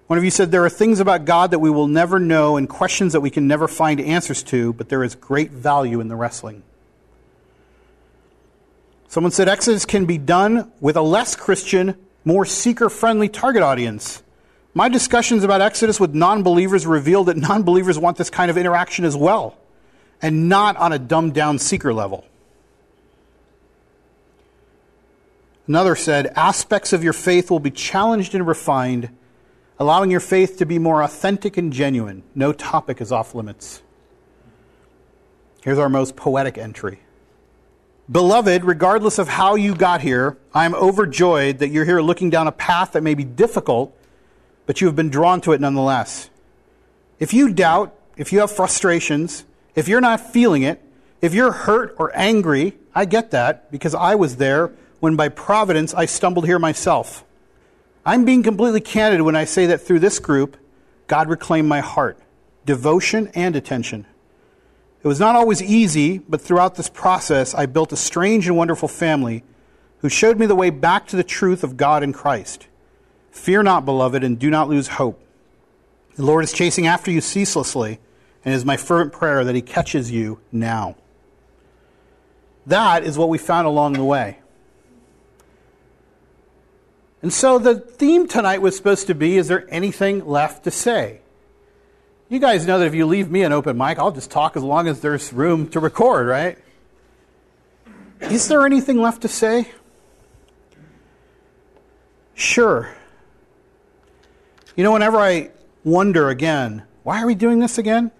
One 0.06 0.18
of 0.18 0.24
you 0.24 0.30
said 0.30 0.50
there 0.50 0.66
are 0.66 0.70
things 0.70 1.00
about 1.00 1.24
God 1.24 1.50
that 1.52 1.60
we 1.60 1.70
will 1.70 1.88
never 1.88 2.18
know 2.18 2.58
and 2.58 2.68
questions 2.68 3.14
that 3.14 3.22
we 3.22 3.30
can 3.30 3.48
never 3.48 3.66
find 3.66 3.98
answers 4.02 4.42
to, 4.44 4.74
but 4.74 4.90
there 4.90 5.02
is 5.02 5.14
great 5.14 5.50
value 5.50 5.98
in 6.00 6.08
the 6.08 6.16
wrestling. 6.16 6.62
Someone 9.08 9.32
said 9.32 9.48
Exodus 9.48 9.86
can 9.86 10.04
be 10.04 10.18
done 10.18 10.70
with 10.80 10.96
a 10.96 11.02
less 11.02 11.34
Christian, 11.34 11.96
more 12.24 12.44
seeker 12.44 12.90
friendly 12.90 13.28
target 13.28 13.62
audience. 13.62 14.22
My 14.74 14.90
discussions 14.90 15.44
about 15.44 15.62
Exodus 15.62 15.98
with 15.98 16.14
non 16.14 16.42
believers 16.42 16.86
revealed 16.86 17.28
that 17.28 17.38
non 17.38 17.62
believers 17.62 17.98
want 17.98 18.18
this 18.18 18.28
kind 18.28 18.50
of 18.50 18.58
interaction 18.58 19.06
as 19.06 19.16
well, 19.16 19.56
and 20.20 20.50
not 20.50 20.76
on 20.76 20.92
a 20.92 20.98
dumbed 20.98 21.32
down 21.32 21.58
seeker 21.58 21.92
level. 21.92 22.26
Another 25.66 25.96
said, 25.96 26.26
aspects 26.36 26.92
of 26.92 27.02
your 27.02 27.12
faith 27.12 27.50
will 27.50 27.60
be 27.60 27.70
challenged 27.70 28.34
and 28.34 28.46
refined, 28.46 29.10
allowing 29.78 30.10
your 30.10 30.20
faith 30.20 30.58
to 30.58 30.66
be 30.66 30.78
more 30.78 31.02
authentic 31.02 31.56
and 31.56 31.72
genuine. 31.72 32.22
No 32.34 32.52
topic 32.52 33.00
is 33.00 33.10
off 33.10 33.34
limits. 33.34 33.82
Here's 35.62 35.78
our 35.78 35.88
most 35.88 36.14
poetic 36.14 36.56
entry. 36.56 37.00
Beloved, 38.10 38.64
regardless 38.64 39.18
of 39.18 39.28
how 39.28 39.54
you 39.54 39.74
got 39.74 40.00
here, 40.00 40.38
I 40.54 40.64
am 40.64 40.74
overjoyed 40.74 41.58
that 41.58 41.68
you're 41.68 41.84
here 41.84 42.00
looking 42.00 42.30
down 42.30 42.46
a 42.46 42.52
path 42.52 42.92
that 42.92 43.02
may 43.02 43.14
be 43.14 43.24
difficult, 43.24 43.94
but 44.64 44.80
you 44.80 44.86
have 44.86 44.96
been 44.96 45.10
drawn 45.10 45.42
to 45.42 45.52
it 45.52 45.60
nonetheless. 45.60 46.30
If 47.18 47.34
you 47.34 47.52
doubt, 47.52 47.94
if 48.16 48.32
you 48.32 48.40
have 48.40 48.50
frustrations, 48.50 49.44
if 49.74 49.88
you're 49.88 50.00
not 50.00 50.20
feeling 50.20 50.62
it, 50.62 50.82
if 51.20 51.34
you're 51.34 51.52
hurt 51.52 51.94
or 51.98 52.10
angry, 52.16 52.78
I 52.94 53.04
get 53.04 53.30
that 53.32 53.70
because 53.70 53.94
I 53.94 54.14
was 54.14 54.36
there 54.36 54.72
when 55.00 55.14
by 55.14 55.28
providence 55.28 55.92
I 55.92 56.06
stumbled 56.06 56.46
here 56.46 56.58
myself. 56.58 57.24
I'm 58.06 58.24
being 58.24 58.42
completely 58.42 58.80
candid 58.80 59.20
when 59.20 59.36
I 59.36 59.44
say 59.44 59.66
that 59.66 59.82
through 59.82 59.98
this 59.98 60.18
group, 60.18 60.56
God 61.08 61.28
reclaimed 61.28 61.68
my 61.68 61.80
heart, 61.80 62.18
devotion, 62.64 63.30
and 63.34 63.54
attention. 63.54 64.06
It 65.02 65.08
was 65.08 65.20
not 65.20 65.36
always 65.36 65.62
easy, 65.62 66.18
but 66.18 66.40
throughout 66.40 66.74
this 66.74 66.88
process, 66.88 67.54
I 67.54 67.66
built 67.66 67.92
a 67.92 67.96
strange 67.96 68.46
and 68.48 68.56
wonderful 68.56 68.88
family 68.88 69.44
who 69.98 70.08
showed 70.08 70.38
me 70.38 70.46
the 70.46 70.54
way 70.54 70.70
back 70.70 71.06
to 71.08 71.16
the 71.16 71.24
truth 71.24 71.62
of 71.62 71.76
God 71.76 72.02
in 72.02 72.12
Christ. 72.12 72.66
Fear 73.30 73.62
not, 73.62 73.84
beloved, 73.84 74.24
and 74.24 74.38
do 74.38 74.50
not 74.50 74.68
lose 74.68 74.88
hope. 74.88 75.20
The 76.16 76.24
Lord 76.24 76.42
is 76.42 76.52
chasing 76.52 76.86
after 76.86 77.10
you 77.10 77.20
ceaselessly, 77.20 78.00
and 78.44 78.52
it 78.52 78.56
is 78.56 78.64
my 78.64 78.76
fervent 78.76 79.12
prayer 79.12 79.44
that 79.44 79.54
He 79.54 79.62
catches 79.62 80.10
you 80.10 80.40
now. 80.50 80.96
That 82.66 83.04
is 83.04 83.16
what 83.16 83.28
we 83.28 83.38
found 83.38 83.66
along 83.66 83.94
the 83.94 84.04
way. 84.04 84.38
And 87.22 87.32
so 87.32 87.58
the 87.58 87.76
theme 87.76 88.28
tonight 88.28 88.62
was 88.62 88.76
supposed 88.76 89.06
to 89.08 89.14
be 89.14 89.36
Is 89.36 89.48
there 89.48 89.66
anything 89.70 90.26
left 90.26 90.64
to 90.64 90.70
say? 90.70 91.20
You 92.30 92.40
guys 92.40 92.66
know 92.66 92.78
that 92.78 92.86
if 92.86 92.94
you 92.94 93.06
leave 93.06 93.30
me 93.30 93.42
an 93.42 93.52
open 93.52 93.78
mic, 93.78 93.98
I'll 93.98 94.12
just 94.12 94.30
talk 94.30 94.54
as 94.54 94.62
long 94.62 94.86
as 94.86 95.00
there's 95.00 95.32
room 95.32 95.68
to 95.70 95.80
record, 95.80 96.26
right? 96.26 96.58
Is 98.20 98.48
there 98.48 98.66
anything 98.66 99.00
left 99.00 99.22
to 99.22 99.28
say? 99.28 99.70
Sure. 102.34 102.94
You 104.76 104.84
know, 104.84 104.92
whenever 104.92 105.16
I 105.16 105.50
wonder 105.84 106.28
again, 106.28 106.82
why 107.02 107.22
are 107.22 107.26
we 107.26 107.34
doing 107.34 107.60
this 107.60 107.78
again? 107.78 108.10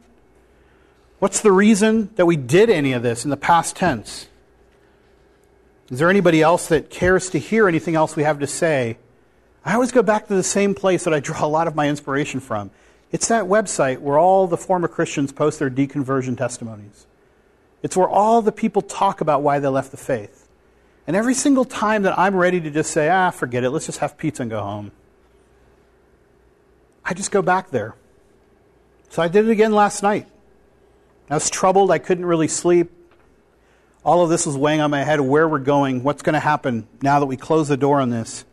What's 1.18 1.40
the 1.40 1.52
reason 1.52 2.10
that 2.16 2.24
we 2.24 2.36
did 2.36 2.70
any 2.70 2.94
of 2.94 3.02
this 3.02 3.24
in 3.24 3.30
the 3.30 3.36
past 3.36 3.76
tense? 3.76 4.26
Is 5.90 5.98
there 5.98 6.08
anybody 6.08 6.40
else 6.40 6.68
that 6.68 6.88
cares 6.88 7.28
to 7.30 7.38
hear 7.38 7.68
anything 7.68 7.94
else 7.94 8.16
we 8.16 8.22
have 8.22 8.40
to 8.40 8.46
say? 8.46 8.96
I 9.64 9.74
always 9.74 9.92
go 9.92 10.02
back 10.02 10.28
to 10.28 10.34
the 10.34 10.42
same 10.42 10.74
place 10.74 11.04
that 11.04 11.12
I 11.12 11.20
draw 11.20 11.44
a 11.44 11.46
lot 11.46 11.68
of 11.68 11.74
my 11.74 11.88
inspiration 11.88 12.40
from. 12.40 12.70
It's 13.10 13.28
that 13.28 13.44
website 13.44 13.98
where 13.98 14.18
all 14.18 14.46
the 14.46 14.56
former 14.56 14.88
Christians 14.88 15.32
post 15.32 15.58
their 15.58 15.70
deconversion 15.70 16.36
testimonies. 16.36 17.06
It's 17.82 17.96
where 17.96 18.08
all 18.08 18.42
the 18.42 18.52
people 18.52 18.82
talk 18.82 19.20
about 19.20 19.42
why 19.42 19.58
they 19.58 19.68
left 19.68 19.90
the 19.90 19.96
faith. 19.96 20.48
And 21.06 21.16
every 21.16 21.34
single 21.34 21.64
time 21.64 22.02
that 22.02 22.18
I'm 22.18 22.36
ready 22.36 22.60
to 22.60 22.70
just 22.70 22.90
say, 22.90 23.08
ah, 23.08 23.30
forget 23.30 23.64
it, 23.64 23.70
let's 23.70 23.86
just 23.86 24.00
have 24.00 24.18
pizza 24.18 24.42
and 24.42 24.50
go 24.50 24.60
home, 24.60 24.92
I 27.04 27.14
just 27.14 27.30
go 27.30 27.40
back 27.40 27.70
there. 27.70 27.94
So 29.08 29.22
I 29.22 29.28
did 29.28 29.48
it 29.48 29.50
again 29.50 29.72
last 29.72 30.02
night. 30.02 30.26
I 31.30 31.34
was 31.34 31.48
troubled. 31.48 31.90
I 31.90 31.98
couldn't 31.98 32.26
really 32.26 32.48
sleep. 32.48 32.90
All 34.04 34.22
of 34.22 34.28
this 34.28 34.44
was 34.44 34.56
weighing 34.56 34.80
on 34.80 34.90
my 34.90 35.02
head 35.02 35.20
where 35.20 35.48
we're 35.48 35.58
going, 35.58 36.02
what's 36.02 36.22
going 36.22 36.34
to 36.34 36.40
happen 36.40 36.86
now 37.02 37.20
that 37.20 37.26
we 37.26 37.36
close 37.36 37.68
the 37.68 37.76
door 37.76 38.00
on 38.00 38.10
this. 38.10 38.44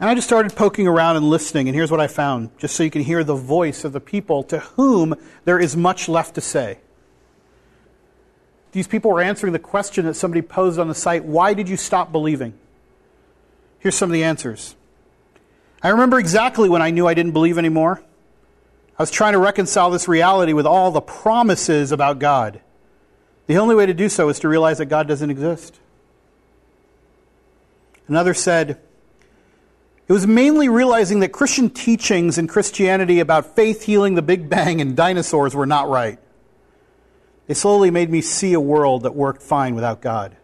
And 0.00 0.08
I 0.08 0.14
just 0.14 0.28
started 0.28 0.54
poking 0.54 0.86
around 0.86 1.16
and 1.16 1.28
listening, 1.28 1.68
and 1.68 1.74
here's 1.74 1.90
what 1.90 2.00
I 2.00 2.06
found, 2.06 2.56
just 2.58 2.76
so 2.76 2.84
you 2.84 2.90
can 2.90 3.02
hear 3.02 3.24
the 3.24 3.34
voice 3.34 3.84
of 3.84 3.92
the 3.92 4.00
people 4.00 4.44
to 4.44 4.60
whom 4.60 5.16
there 5.44 5.58
is 5.58 5.76
much 5.76 6.08
left 6.08 6.36
to 6.36 6.40
say. 6.40 6.78
These 8.72 8.86
people 8.86 9.10
were 9.10 9.20
answering 9.20 9.52
the 9.52 9.58
question 9.58 10.04
that 10.06 10.14
somebody 10.14 10.42
posed 10.42 10.78
on 10.78 10.86
the 10.88 10.94
site 10.94 11.24
why 11.24 11.54
did 11.54 11.68
you 11.68 11.76
stop 11.76 12.12
believing? 12.12 12.54
Here's 13.80 13.96
some 13.96 14.10
of 14.10 14.12
the 14.12 14.22
answers. 14.22 14.76
I 15.82 15.88
remember 15.88 16.18
exactly 16.18 16.68
when 16.68 16.82
I 16.82 16.90
knew 16.90 17.06
I 17.06 17.14
didn't 17.14 17.32
believe 17.32 17.58
anymore. 17.58 18.02
I 18.98 19.02
was 19.02 19.10
trying 19.10 19.32
to 19.32 19.38
reconcile 19.38 19.90
this 19.90 20.08
reality 20.08 20.52
with 20.52 20.66
all 20.66 20.90
the 20.90 21.00
promises 21.00 21.92
about 21.92 22.18
God. 22.18 22.60
The 23.46 23.56
only 23.56 23.74
way 23.74 23.86
to 23.86 23.94
do 23.94 24.08
so 24.08 24.28
is 24.28 24.40
to 24.40 24.48
realize 24.48 24.78
that 24.78 24.86
God 24.86 25.08
doesn't 25.08 25.30
exist. 25.30 25.78
Another 28.08 28.34
said, 28.34 28.80
it 30.08 30.12
was 30.12 30.26
mainly 30.26 30.70
realizing 30.70 31.20
that 31.20 31.32
Christian 31.32 31.68
teachings 31.68 32.38
in 32.38 32.46
Christianity 32.46 33.20
about 33.20 33.54
faith 33.54 33.82
healing 33.82 34.14
the 34.14 34.22
Big 34.22 34.48
Bang 34.48 34.80
and 34.80 34.96
dinosaurs 34.96 35.54
were 35.54 35.66
not 35.66 35.88
right. 35.88 36.18
They 37.46 37.54
slowly 37.54 37.90
made 37.90 38.10
me 38.10 38.22
see 38.22 38.54
a 38.54 38.60
world 38.60 39.02
that 39.02 39.14
worked 39.14 39.42
fine 39.42 39.74
without 39.74 40.00
God. 40.00 40.36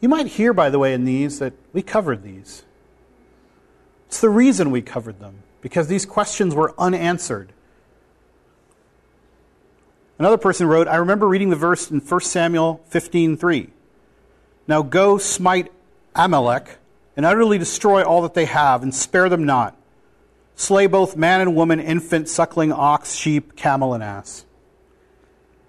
You 0.00 0.08
might 0.08 0.26
hear, 0.26 0.52
by 0.52 0.70
the 0.70 0.78
way, 0.78 0.94
in 0.94 1.04
these 1.04 1.38
that 1.38 1.52
we 1.72 1.82
covered 1.82 2.22
these. 2.22 2.62
It's 4.06 4.20
the 4.20 4.30
reason 4.30 4.70
we 4.70 4.80
covered 4.80 5.20
them, 5.20 5.42
because 5.60 5.88
these 5.88 6.06
questions 6.06 6.54
were 6.54 6.74
unanswered. 6.78 7.52
Another 10.18 10.38
person 10.38 10.66
wrote, 10.66 10.88
I 10.88 10.96
remember 10.96 11.28
reading 11.28 11.50
the 11.50 11.56
verse 11.56 11.90
in 11.90 12.00
1 12.00 12.20
Samuel 12.22 12.80
15:3. 12.90 13.68
Now 14.66 14.80
go 14.80 15.18
smite 15.18 15.70
Amalek 16.14 16.77
and 17.18 17.26
utterly 17.26 17.58
destroy 17.58 18.04
all 18.04 18.22
that 18.22 18.34
they 18.34 18.44
have, 18.44 18.80
and 18.80 18.94
spare 18.94 19.28
them 19.28 19.42
not. 19.42 19.76
Slay 20.54 20.86
both 20.86 21.16
man 21.16 21.40
and 21.40 21.56
woman, 21.56 21.80
infant, 21.80 22.28
suckling, 22.28 22.70
ox, 22.70 23.12
sheep, 23.12 23.56
camel, 23.56 23.92
and 23.92 24.04
ass. 24.04 24.46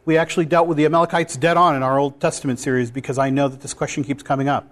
We 0.05 0.15
actually 0.15 0.45
dealt 0.45 0.67
with 0.67 0.77
the 0.77 0.85
Amalekites 0.85 1.37
dead 1.37 1.57
on 1.57 1.75
in 1.75 1.81
our 1.81 1.97
Old 1.97 2.21
Testament 2.21 2.59
series 2.59 2.91
because 2.91 3.17
I 3.17 3.31
know 3.31 3.47
that 3.47 3.61
this 3.61 3.73
question 3.73 4.03
keeps 4.03 4.21
coming 4.21 4.47
up. 4.47 4.69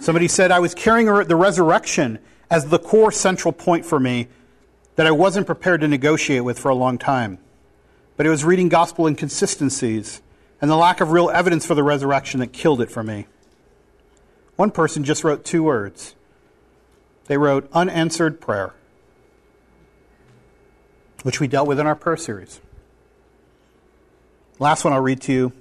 Somebody 0.00 0.26
said 0.26 0.50
I 0.50 0.58
was 0.58 0.74
carrying 0.74 1.06
the 1.06 1.36
resurrection 1.36 2.18
as 2.50 2.66
the 2.66 2.80
core 2.80 3.12
central 3.12 3.52
point 3.52 3.86
for 3.86 4.00
me 4.00 4.26
that 4.96 5.06
I 5.06 5.12
wasn't 5.12 5.46
prepared 5.46 5.82
to 5.82 5.88
negotiate 5.88 6.42
with 6.42 6.58
for 6.58 6.68
a 6.68 6.74
long 6.74 6.98
time. 6.98 7.38
But 8.16 8.26
it 8.26 8.30
was 8.30 8.44
reading 8.44 8.68
gospel 8.68 9.06
inconsistencies 9.06 10.20
and 10.60 10.68
the 10.68 10.76
lack 10.76 11.00
of 11.00 11.12
real 11.12 11.30
evidence 11.30 11.64
for 11.64 11.76
the 11.76 11.84
resurrection 11.84 12.40
that 12.40 12.52
killed 12.52 12.80
it 12.80 12.90
for 12.90 13.04
me. 13.04 13.26
One 14.58 14.72
person 14.72 15.04
just 15.04 15.22
wrote 15.22 15.44
two 15.44 15.62
words. 15.62 16.16
They 17.26 17.36
wrote 17.36 17.70
unanswered 17.72 18.40
prayer, 18.40 18.74
which 21.22 21.38
we 21.38 21.46
dealt 21.46 21.68
with 21.68 21.78
in 21.78 21.86
our 21.86 21.94
prayer 21.94 22.16
series. 22.16 22.60
Last 24.58 24.82
one 24.82 24.92
I'll 24.92 25.00
read 25.00 25.20
to 25.22 25.32
you. 25.32 25.52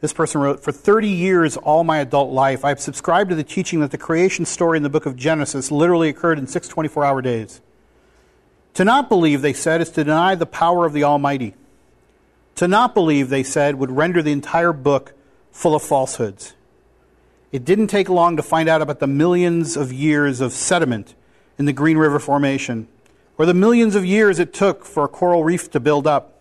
This 0.00 0.12
person 0.12 0.40
wrote 0.40 0.64
For 0.64 0.72
30 0.72 1.08
years, 1.08 1.56
all 1.56 1.84
my 1.84 1.98
adult 1.98 2.32
life, 2.32 2.64
I've 2.64 2.80
subscribed 2.80 3.30
to 3.30 3.36
the 3.36 3.44
teaching 3.44 3.78
that 3.78 3.92
the 3.92 3.98
creation 3.98 4.46
story 4.46 4.78
in 4.78 4.82
the 4.82 4.90
book 4.90 5.06
of 5.06 5.14
Genesis 5.14 5.70
literally 5.70 6.08
occurred 6.08 6.40
in 6.40 6.48
six 6.48 6.66
24 6.66 7.04
hour 7.04 7.22
days. 7.22 7.60
To 8.74 8.84
not 8.84 9.08
believe, 9.08 9.42
they 9.42 9.52
said, 9.52 9.80
is 9.80 9.90
to 9.90 10.02
deny 10.02 10.34
the 10.34 10.44
power 10.44 10.86
of 10.86 10.92
the 10.92 11.04
Almighty. 11.04 11.54
To 12.56 12.66
not 12.66 12.94
believe, 12.94 13.28
they 13.28 13.44
said, 13.44 13.76
would 13.76 13.92
render 13.92 14.22
the 14.22 14.32
entire 14.32 14.72
book 14.72 15.12
full 15.52 15.76
of 15.76 15.82
falsehoods. 15.84 16.54
It 17.54 17.64
didn't 17.64 17.86
take 17.86 18.08
long 18.08 18.36
to 18.36 18.42
find 18.42 18.68
out 18.68 18.82
about 18.82 18.98
the 18.98 19.06
millions 19.06 19.76
of 19.76 19.92
years 19.92 20.40
of 20.40 20.52
sediment 20.52 21.14
in 21.56 21.66
the 21.66 21.72
Green 21.72 21.96
River 21.96 22.18
Formation, 22.18 22.88
or 23.38 23.46
the 23.46 23.54
millions 23.54 23.94
of 23.94 24.04
years 24.04 24.40
it 24.40 24.52
took 24.52 24.84
for 24.84 25.04
a 25.04 25.08
coral 25.08 25.44
reef 25.44 25.70
to 25.70 25.78
build 25.78 26.04
up, 26.04 26.40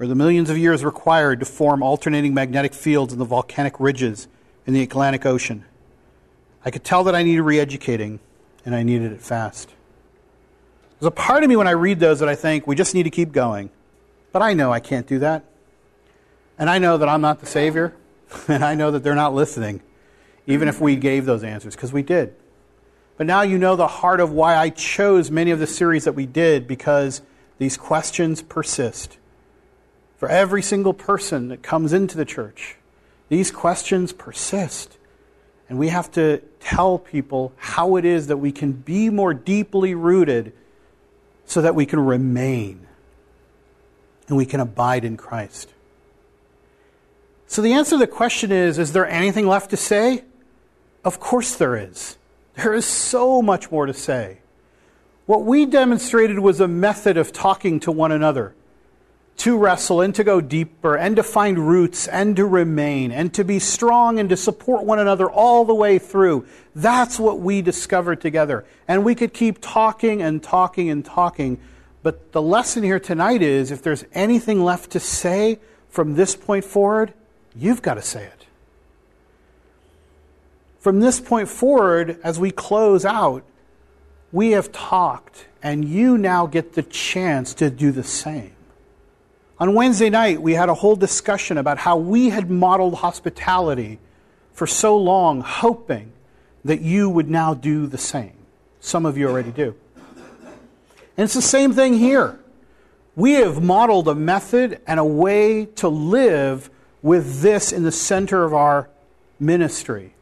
or 0.00 0.08
the 0.08 0.16
millions 0.16 0.50
of 0.50 0.58
years 0.58 0.84
required 0.84 1.38
to 1.38 1.46
form 1.46 1.84
alternating 1.84 2.34
magnetic 2.34 2.74
fields 2.74 3.12
in 3.12 3.20
the 3.20 3.24
volcanic 3.24 3.78
ridges 3.78 4.26
in 4.66 4.74
the 4.74 4.82
Atlantic 4.82 5.24
Ocean. 5.24 5.66
I 6.64 6.72
could 6.72 6.82
tell 6.82 7.04
that 7.04 7.14
I 7.14 7.22
needed 7.22 7.42
re 7.42 7.60
educating, 7.60 8.18
and 8.66 8.74
I 8.74 8.82
needed 8.82 9.12
it 9.12 9.22
fast. 9.22 9.70
There's 10.98 11.06
a 11.06 11.12
part 11.12 11.44
of 11.44 11.48
me 11.48 11.54
when 11.54 11.68
I 11.68 11.74
read 11.78 12.00
those 12.00 12.18
that 12.18 12.28
I 12.28 12.34
think 12.34 12.66
we 12.66 12.74
just 12.74 12.92
need 12.92 13.04
to 13.04 13.10
keep 13.10 13.30
going. 13.30 13.70
But 14.32 14.42
I 14.42 14.52
know 14.52 14.72
I 14.72 14.80
can't 14.80 15.06
do 15.06 15.20
that. 15.20 15.44
And 16.58 16.68
I 16.68 16.78
know 16.78 16.98
that 16.98 17.08
I'm 17.08 17.20
not 17.20 17.38
the 17.38 17.46
Savior. 17.46 17.94
And 18.48 18.64
I 18.64 18.74
know 18.74 18.90
that 18.90 19.04
they're 19.04 19.14
not 19.14 19.32
listening, 19.32 19.80
even 20.46 20.68
if 20.68 20.80
we 20.80 20.96
gave 20.96 21.24
those 21.24 21.42
answers, 21.42 21.74
because 21.74 21.92
we 21.92 22.02
did. 22.02 22.34
But 23.16 23.26
now 23.26 23.42
you 23.42 23.58
know 23.58 23.76
the 23.76 23.86
heart 23.86 24.20
of 24.20 24.32
why 24.32 24.56
I 24.56 24.70
chose 24.70 25.30
many 25.30 25.50
of 25.50 25.58
the 25.58 25.66
series 25.66 26.04
that 26.04 26.14
we 26.14 26.26
did, 26.26 26.66
because 26.66 27.22
these 27.58 27.76
questions 27.76 28.42
persist. 28.42 29.18
For 30.16 30.28
every 30.28 30.62
single 30.62 30.94
person 30.94 31.48
that 31.48 31.62
comes 31.62 31.92
into 31.92 32.16
the 32.16 32.24
church, 32.24 32.76
these 33.28 33.50
questions 33.50 34.12
persist. 34.12 34.98
And 35.68 35.78
we 35.78 35.88
have 35.88 36.10
to 36.12 36.38
tell 36.60 36.98
people 36.98 37.52
how 37.56 37.96
it 37.96 38.04
is 38.04 38.26
that 38.26 38.36
we 38.36 38.52
can 38.52 38.72
be 38.72 39.10
more 39.10 39.32
deeply 39.32 39.94
rooted 39.94 40.52
so 41.46 41.62
that 41.62 41.74
we 41.74 41.86
can 41.86 42.00
remain 42.00 42.86
and 44.28 44.36
we 44.36 44.46
can 44.46 44.60
abide 44.60 45.04
in 45.04 45.16
Christ. 45.16 45.70
So 47.46 47.62
the 47.62 47.74
answer 47.74 47.90
to 47.90 47.98
the 47.98 48.06
question 48.06 48.50
is 48.50 48.78
Is 48.78 48.92
there 48.92 49.06
anything 49.06 49.46
left 49.46 49.70
to 49.70 49.76
say? 49.76 50.24
Of 51.04 51.20
course 51.20 51.56
there 51.56 51.76
is. 51.76 52.16
There 52.54 52.74
is 52.74 52.86
so 52.86 53.42
much 53.42 53.70
more 53.70 53.86
to 53.86 53.94
say. 53.94 54.38
What 55.26 55.44
we 55.44 55.66
demonstrated 55.66 56.38
was 56.38 56.60
a 56.60 56.68
method 56.68 57.16
of 57.16 57.32
talking 57.32 57.80
to 57.80 57.92
one 57.92 58.12
another 58.12 58.54
to 59.36 59.58
wrestle 59.58 60.00
and 60.00 60.14
to 60.14 60.22
go 60.22 60.40
deeper 60.40 60.96
and 60.96 61.16
to 61.16 61.22
find 61.22 61.58
roots 61.58 62.06
and 62.06 62.36
to 62.36 62.46
remain 62.46 63.10
and 63.10 63.34
to 63.34 63.44
be 63.44 63.58
strong 63.58 64.20
and 64.20 64.28
to 64.28 64.36
support 64.36 64.84
one 64.84 65.00
another 65.00 65.28
all 65.28 65.64
the 65.64 65.74
way 65.74 65.98
through. 65.98 66.46
That's 66.74 67.18
what 67.18 67.40
we 67.40 67.60
discovered 67.60 68.20
together. 68.20 68.64
And 68.86 69.04
we 69.04 69.16
could 69.16 69.34
keep 69.34 69.58
talking 69.60 70.22
and 70.22 70.40
talking 70.40 70.88
and 70.88 71.04
talking 71.04 71.58
but 72.04 72.32
the 72.32 72.42
lesson 72.42 72.82
here 72.82 73.00
tonight 73.00 73.40
is 73.40 73.70
if 73.70 73.82
there's 73.82 74.04
anything 74.12 74.62
left 74.62 74.90
to 74.90 75.00
say 75.00 75.58
from 75.88 76.16
this 76.16 76.36
point 76.36 76.66
forward, 76.66 77.14
you've 77.56 77.80
got 77.80 77.94
to 77.94 78.02
say 78.02 78.24
it. 78.24 78.43
From 80.84 81.00
this 81.00 81.18
point 81.18 81.48
forward, 81.48 82.18
as 82.22 82.38
we 82.38 82.50
close 82.50 83.06
out, 83.06 83.42
we 84.32 84.50
have 84.50 84.70
talked, 84.70 85.46
and 85.62 85.82
you 85.82 86.18
now 86.18 86.44
get 86.44 86.74
the 86.74 86.82
chance 86.82 87.54
to 87.54 87.70
do 87.70 87.90
the 87.90 88.04
same. 88.04 88.52
On 89.58 89.74
Wednesday 89.74 90.10
night, 90.10 90.42
we 90.42 90.52
had 90.52 90.68
a 90.68 90.74
whole 90.74 90.94
discussion 90.94 91.56
about 91.56 91.78
how 91.78 91.96
we 91.96 92.28
had 92.28 92.50
modeled 92.50 92.96
hospitality 92.96 93.98
for 94.52 94.66
so 94.66 94.94
long, 94.94 95.40
hoping 95.40 96.12
that 96.66 96.82
you 96.82 97.08
would 97.08 97.30
now 97.30 97.54
do 97.54 97.86
the 97.86 97.96
same. 97.96 98.36
Some 98.78 99.06
of 99.06 99.16
you 99.16 99.26
already 99.26 99.52
do. 99.52 99.74
And 101.16 101.24
it's 101.24 101.32
the 101.32 101.40
same 101.40 101.72
thing 101.72 101.94
here. 101.94 102.38
We 103.16 103.32
have 103.36 103.62
modeled 103.62 104.06
a 104.06 104.14
method 104.14 104.82
and 104.86 105.00
a 105.00 105.04
way 105.04 105.64
to 105.76 105.88
live 105.88 106.68
with 107.00 107.40
this 107.40 107.72
in 107.72 107.84
the 107.84 107.92
center 107.92 108.44
of 108.44 108.52
our 108.52 108.90
ministry. 109.40 110.13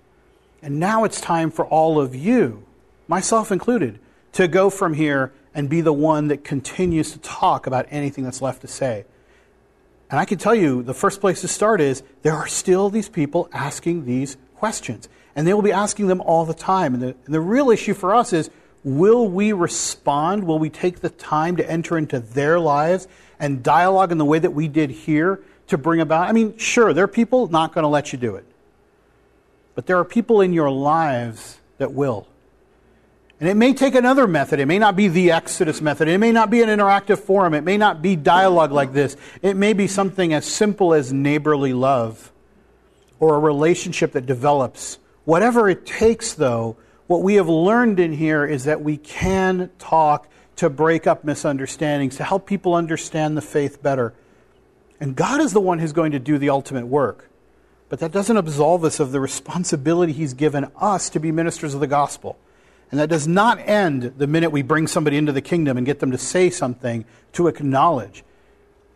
And 0.63 0.79
now 0.79 1.05
it's 1.05 1.21
time 1.21 1.51
for 1.51 1.67
all 1.67 2.01
of 2.01 2.15
you, 2.15 2.65
myself 3.09 3.51
included, 3.51 3.99
to 4.33 4.49
go 4.49 4.71
from 4.71 4.95
here 4.95 5.33
and 5.55 5.69
be 5.69 5.81
the 5.81 5.93
one 5.93 6.29
that 6.29 6.45
continues 6.45 7.13
to 7.13 7.19
talk 7.19 7.67
about 7.67 7.87
anything 7.91 8.25
that's 8.25 8.41
left 8.41 8.63
to 8.63 8.69
say. 8.69 9.05
And 10.09 10.21
I 10.21 10.25
can 10.25 10.39
tell 10.39 10.55
you, 10.55 10.83
the 10.83 10.95
first 10.95 11.21
place 11.21 11.41
to 11.41 11.49
start 11.49 11.81
is 11.81 12.03
there 12.23 12.35
are 12.35 12.47
still 12.47 12.91
these 12.91 13.09
people 13.09 13.49
asking 13.53 14.05
these 14.05 14.37
questions. 14.55 15.09
And 15.35 15.47
they 15.47 15.55
will 15.55 15.63
be 15.63 15.73
asking 15.73 16.07
them 16.07 16.21
all 16.21 16.45
the 16.45 16.55
time. 16.55 16.95
And 16.95 17.03
the, 17.03 17.17
and 17.25 17.35
the 17.35 17.41
real 17.41 17.71
issue 17.71 17.95
for 17.95 18.15
us 18.15 18.33
is 18.33 18.51
Will 18.85 19.29
we 19.29 19.53
respond? 19.53 20.45
Will 20.45 20.59
we 20.59 20.69
take 20.69 21.01
the 21.01 21.11
time 21.11 21.57
to 21.57 21.71
enter 21.71 21.97
into 21.97 22.19
their 22.19 22.59
lives 22.59 23.07
and 23.39 23.63
dialogue 23.63 24.11
in 24.11 24.19
the 24.19 24.25
way 24.25 24.41
that 24.41 24.51
we 24.51 24.67
did 24.67 24.91
here 24.91 25.41
to 25.69 25.79
bring 25.79 26.01
about? 26.01 26.29
I 26.29 26.33
mean, 26.33 26.57
sure, 26.59 26.93
there 26.93 27.05
are 27.05 27.09
people 27.09 27.47
not 27.47 27.73
going 27.73 27.85
to 27.85 27.89
let 27.89 28.13
you 28.13 28.19
do 28.19 28.35
it. 28.35 28.45
But 29.75 29.87
there 29.87 29.99
are 29.99 30.05
people 30.05 30.41
in 30.41 30.53
your 30.53 30.71
lives 30.71 31.59
that 31.79 31.93
will. 31.93 32.29
And 33.41 33.49
it 33.49 33.57
may 33.57 33.75
take 33.75 33.97
another 33.97 34.29
method. 34.29 34.61
It 34.61 34.67
may 34.67 34.79
not 34.79 34.95
be 34.95 35.09
the 35.09 35.33
Exodus 35.33 35.81
method. 35.81 36.07
It 36.07 36.19
may 36.19 36.31
not 36.31 36.49
be 36.49 36.63
an 36.63 36.69
interactive 36.69 37.19
forum. 37.19 37.55
It 37.55 37.65
may 37.65 37.77
not 37.77 38.01
be 38.01 38.15
dialogue 38.15 38.71
like 38.71 38.93
this. 38.93 39.17
It 39.43 39.57
may 39.57 39.73
be 39.73 39.89
something 39.89 40.33
as 40.33 40.47
simple 40.47 40.95
as 40.95 41.13
neighborly 41.13 41.73
love 41.73 42.31
or 43.19 43.35
a 43.35 43.41
relationship 43.41 44.13
that 44.13 44.27
develops. 44.27 44.99
Whatever 45.25 45.69
it 45.69 45.87
takes, 45.87 46.35
though, 46.35 46.77
what 47.09 47.23
we 47.23 47.35
have 47.35 47.49
learned 47.49 47.99
in 47.99 48.13
here 48.13 48.45
is 48.47 48.65
that 48.65 48.83
we 48.83 48.97
can 48.97 49.71
talk 49.79 50.29
to 50.57 50.71
break 50.71 51.09
up 51.09 51.25
misunderstandings, 51.25 52.17
to 52.17 52.25
help 52.25 52.47
people 52.47 52.75
understand 52.75 53.37
the 53.37 53.43
faith 53.43 53.83
better. 53.83 54.15
And 55.01 55.17
God 55.17 55.41
is 55.41 55.53
the 55.53 55.61
one 55.61 55.81
who's 55.81 55.93
going 55.93 56.13
to 56.13 56.21
do 56.21 56.39
the 56.39 56.51
ultimate 56.51 56.87
work. 56.87 57.29
But 57.93 57.99
that 57.99 58.11
doesn't 58.11 58.39
absolve 58.39 58.85
us 58.85 59.01
of 59.01 59.13
the 59.13 59.21
responsibility 59.21 60.15
He's 60.15 60.33
given 60.33 60.73
us 60.77 61.11
to 61.11 61.21
be 61.21 61.31
ministers 61.31 61.75
of 61.75 61.81
the 61.81 61.87
gospel. 61.87 62.39
And 62.91 62.99
that 62.99 63.11
does 63.11 63.29
not 63.29 63.59
end 63.69 64.15
the 64.17 64.27
minute 64.27 64.49
we 64.51 64.63
bring 64.63 64.87
somebody 64.87 65.19
into 65.19 65.31
the 65.31 65.43
kingdom 65.43 65.77
and 65.77 65.85
get 65.85 66.01
them 66.01 66.11
to 66.11 66.17
say 66.17 66.49
something, 66.49 67.05
to 67.35 67.49
acknowledge. 67.49 68.25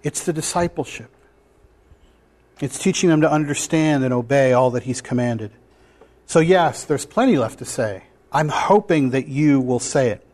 It's 0.03 0.25
the 0.25 0.33
discipleship, 0.33 1.11
it's 2.59 2.79
teaching 2.79 3.11
them 3.11 3.21
to 3.21 3.31
understand 3.31 4.03
and 4.03 4.15
obey 4.15 4.55
all 4.55 4.71
that 4.71 4.85
He's 4.85 5.03
commanded. 5.03 5.51
So, 6.25 6.41
yes, 6.41 6.83
there's 6.83 7.05
plenty 7.05 7.37
left 7.37 7.59
to 7.59 7.67
say. 7.67 8.05
I'm 8.33 8.49
hoping 8.49 9.11
that 9.11 9.29
you 9.29 9.61
will 9.61 9.79
say 9.79 10.09
it. 10.09 10.27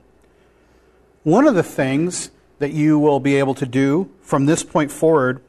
One 1.24 1.48
of 1.48 1.56
the 1.56 1.64
things 1.64 2.30
that 2.60 2.70
you 2.70 2.96
will 2.96 3.18
be 3.18 3.34
able 3.34 3.54
to 3.56 3.66
do 3.66 4.08
from 4.20 4.46
this 4.46 4.62
point 4.62 4.92
forward 4.92 5.42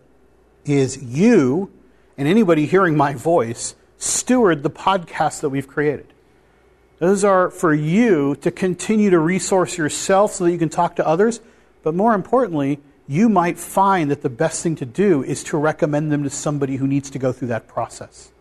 is 0.65 0.97
you 1.03 1.71
and 2.17 2.27
anybody 2.27 2.65
hearing 2.65 2.95
my 2.95 3.13
voice 3.13 3.75
steward 3.97 4.63
the 4.63 4.69
podcast 4.69 5.41
that 5.41 5.49
we've 5.49 5.67
created. 5.67 6.07
Those 6.99 7.23
are 7.23 7.49
for 7.49 7.73
you 7.73 8.35
to 8.37 8.51
continue 8.51 9.09
to 9.09 9.19
resource 9.19 9.77
yourself 9.77 10.33
so 10.33 10.45
that 10.45 10.51
you 10.51 10.57
can 10.57 10.69
talk 10.69 10.95
to 10.97 11.07
others, 11.07 11.41
but 11.81 11.95
more 11.95 12.13
importantly, 12.13 12.79
you 13.07 13.27
might 13.27 13.57
find 13.57 14.09
that 14.11 14.21
the 14.21 14.29
best 14.29 14.63
thing 14.63 14.75
to 14.77 14.85
do 14.85 15.23
is 15.23 15.43
to 15.45 15.57
recommend 15.57 16.11
them 16.11 16.23
to 16.23 16.29
somebody 16.29 16.77
who 16.77 16.87
needs 16.87 17.09
to 17.09 17.19
go 17.19 17.31
through 17.31 17.49
that 17.49 17.67
process. 17.67 18.31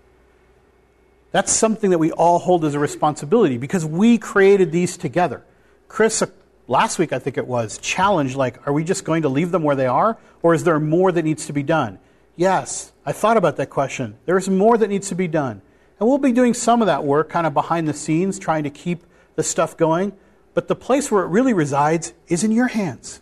That's 1.33 1.51
something 1.51 1.91
that 1.91 1.99
we 1.99 2.13
all 2.13 2.39
hold 2.39 2.65
as 2.65 2.75
a 2.75 2.79
responsibility 2.79 3.59
because 3.59 3.85
we 3.85 4.19
created 4.19 4.71
these 4.71 4.97
together. 4.97 5.43
Chris, 5.89 6.23
uh, 6.23 6.27
last 6.69 6.99
week 6.99 7.13
I 7.13 7.19
think 7.19 7.39
it 7.39 7.47
was, 7.47 7.79
challenged 7.79 8.37
like, 8.37 8.67
are 8.67 8.73
we 8.73 8.85
just 8.85 9.05
going 9.05 9.23
to 9.23 9.29
leave 9.29 9.51
them 9.51 9.63
where 9.63 9.75
they 9.75 9.87
are 9.87 10.19
or 10.43 10.55
is 10.55 10.63
there 10.65 10.79
more 10.79 11.11
that 11.11 11.25
needs 11.25 11.47
to 11.47 11.53
be 11.53 11.63
done? 11.63 11.99
Yes, 12.37 12.92
I 13.05 13.12
thought 13.12 13.37
about 13.37 13.57
that 13.57 13.71
question. 13.71 14.16
There 14.25 14.38
is 14.38 14.49
more 14.49 14.79
that 14.79 14.88
needs 14.88 15.09
to 15.09 15.14
be 15.14 15.29
done. 15.29 15.62
And 15.99 16.09
we'll 16.09 16.18
be 16.18 16.33
doing 16.33 16.55
some 16.55 16.83
of 16.83 16.87
that 16.87 17.05
work 17.05 17.29
kind 17.29 17.47
of 17.47 17.55
behind 17.55 17.87
the 17.87 17.95
scenes, 17.95 18.38
trying 18.38 18.64
to 18.64 18.71
keep 18.71 19.05
the 19.37 19.42
stuff 19.42 19.77
going. 19.77 20.12
But 20.55 20.68
the 20.68 20.75
place 20.75 21.11
where 21.11 21.25
it 21.25 21.29
really 21.29 21.53
resides 21.53 22.12
is 22.29 22.45
in 22.45 22.53
your 22.53 22.68
hands 22.68 23.21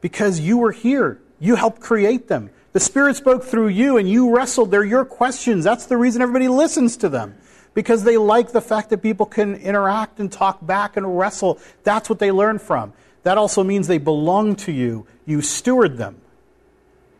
because 0.00 0.40
you 0.40 0.58
were 0.58 0.72
here. 0.72 1.20
You 1.38 1.54
helped 1.56 1.80
create 1.80 2.28
them. 2.28 2.50
The 2.72 2.80
Spirit 2.80 3.16
spoke 3.16 3.44
through 3.44 3.68
you 3.68 3.96
and 3.96 4.10
you 4.10 4.34
wrestled. 4.34 4.70
They're 4.70 4.84
your 4.84 5.04
questions. 5.04 5.64
That's 5.64 5.86
the 5.86 5.96
reason 5.96 6.20
everybody 6.20 6.48
listens 6.48 6.96
to 6.98 7.08
them 7.08 7.36
because 7.74 8.04
they 8.04 8.16
like 8.16 8.52
the 8.52 8.60
fact 8.60 8.90
that 8.90 8.98
people 8.98 9.26
can 9.26 9.54
interact 9.54 10.18
and 10.18 10.30
talk 10.30 10.64
back 10.66 10.96
and 10.96 11.18
wrestle. 11.18 11.58
That's 11.84 12.10
what 12.10 12.18
they 12.18 12.32
learn 12.32 12.58
from. 12.58 12.92
That 13.22 13.38
also 13.38 13.62
means 13.62 13.86
they 13.86 13.98
belong 13.98 14.56
to 14.56 14.72
you. 14.72 15.06
You 15.24 15.40
steward 15.40 15.96
them. 15.96 16.20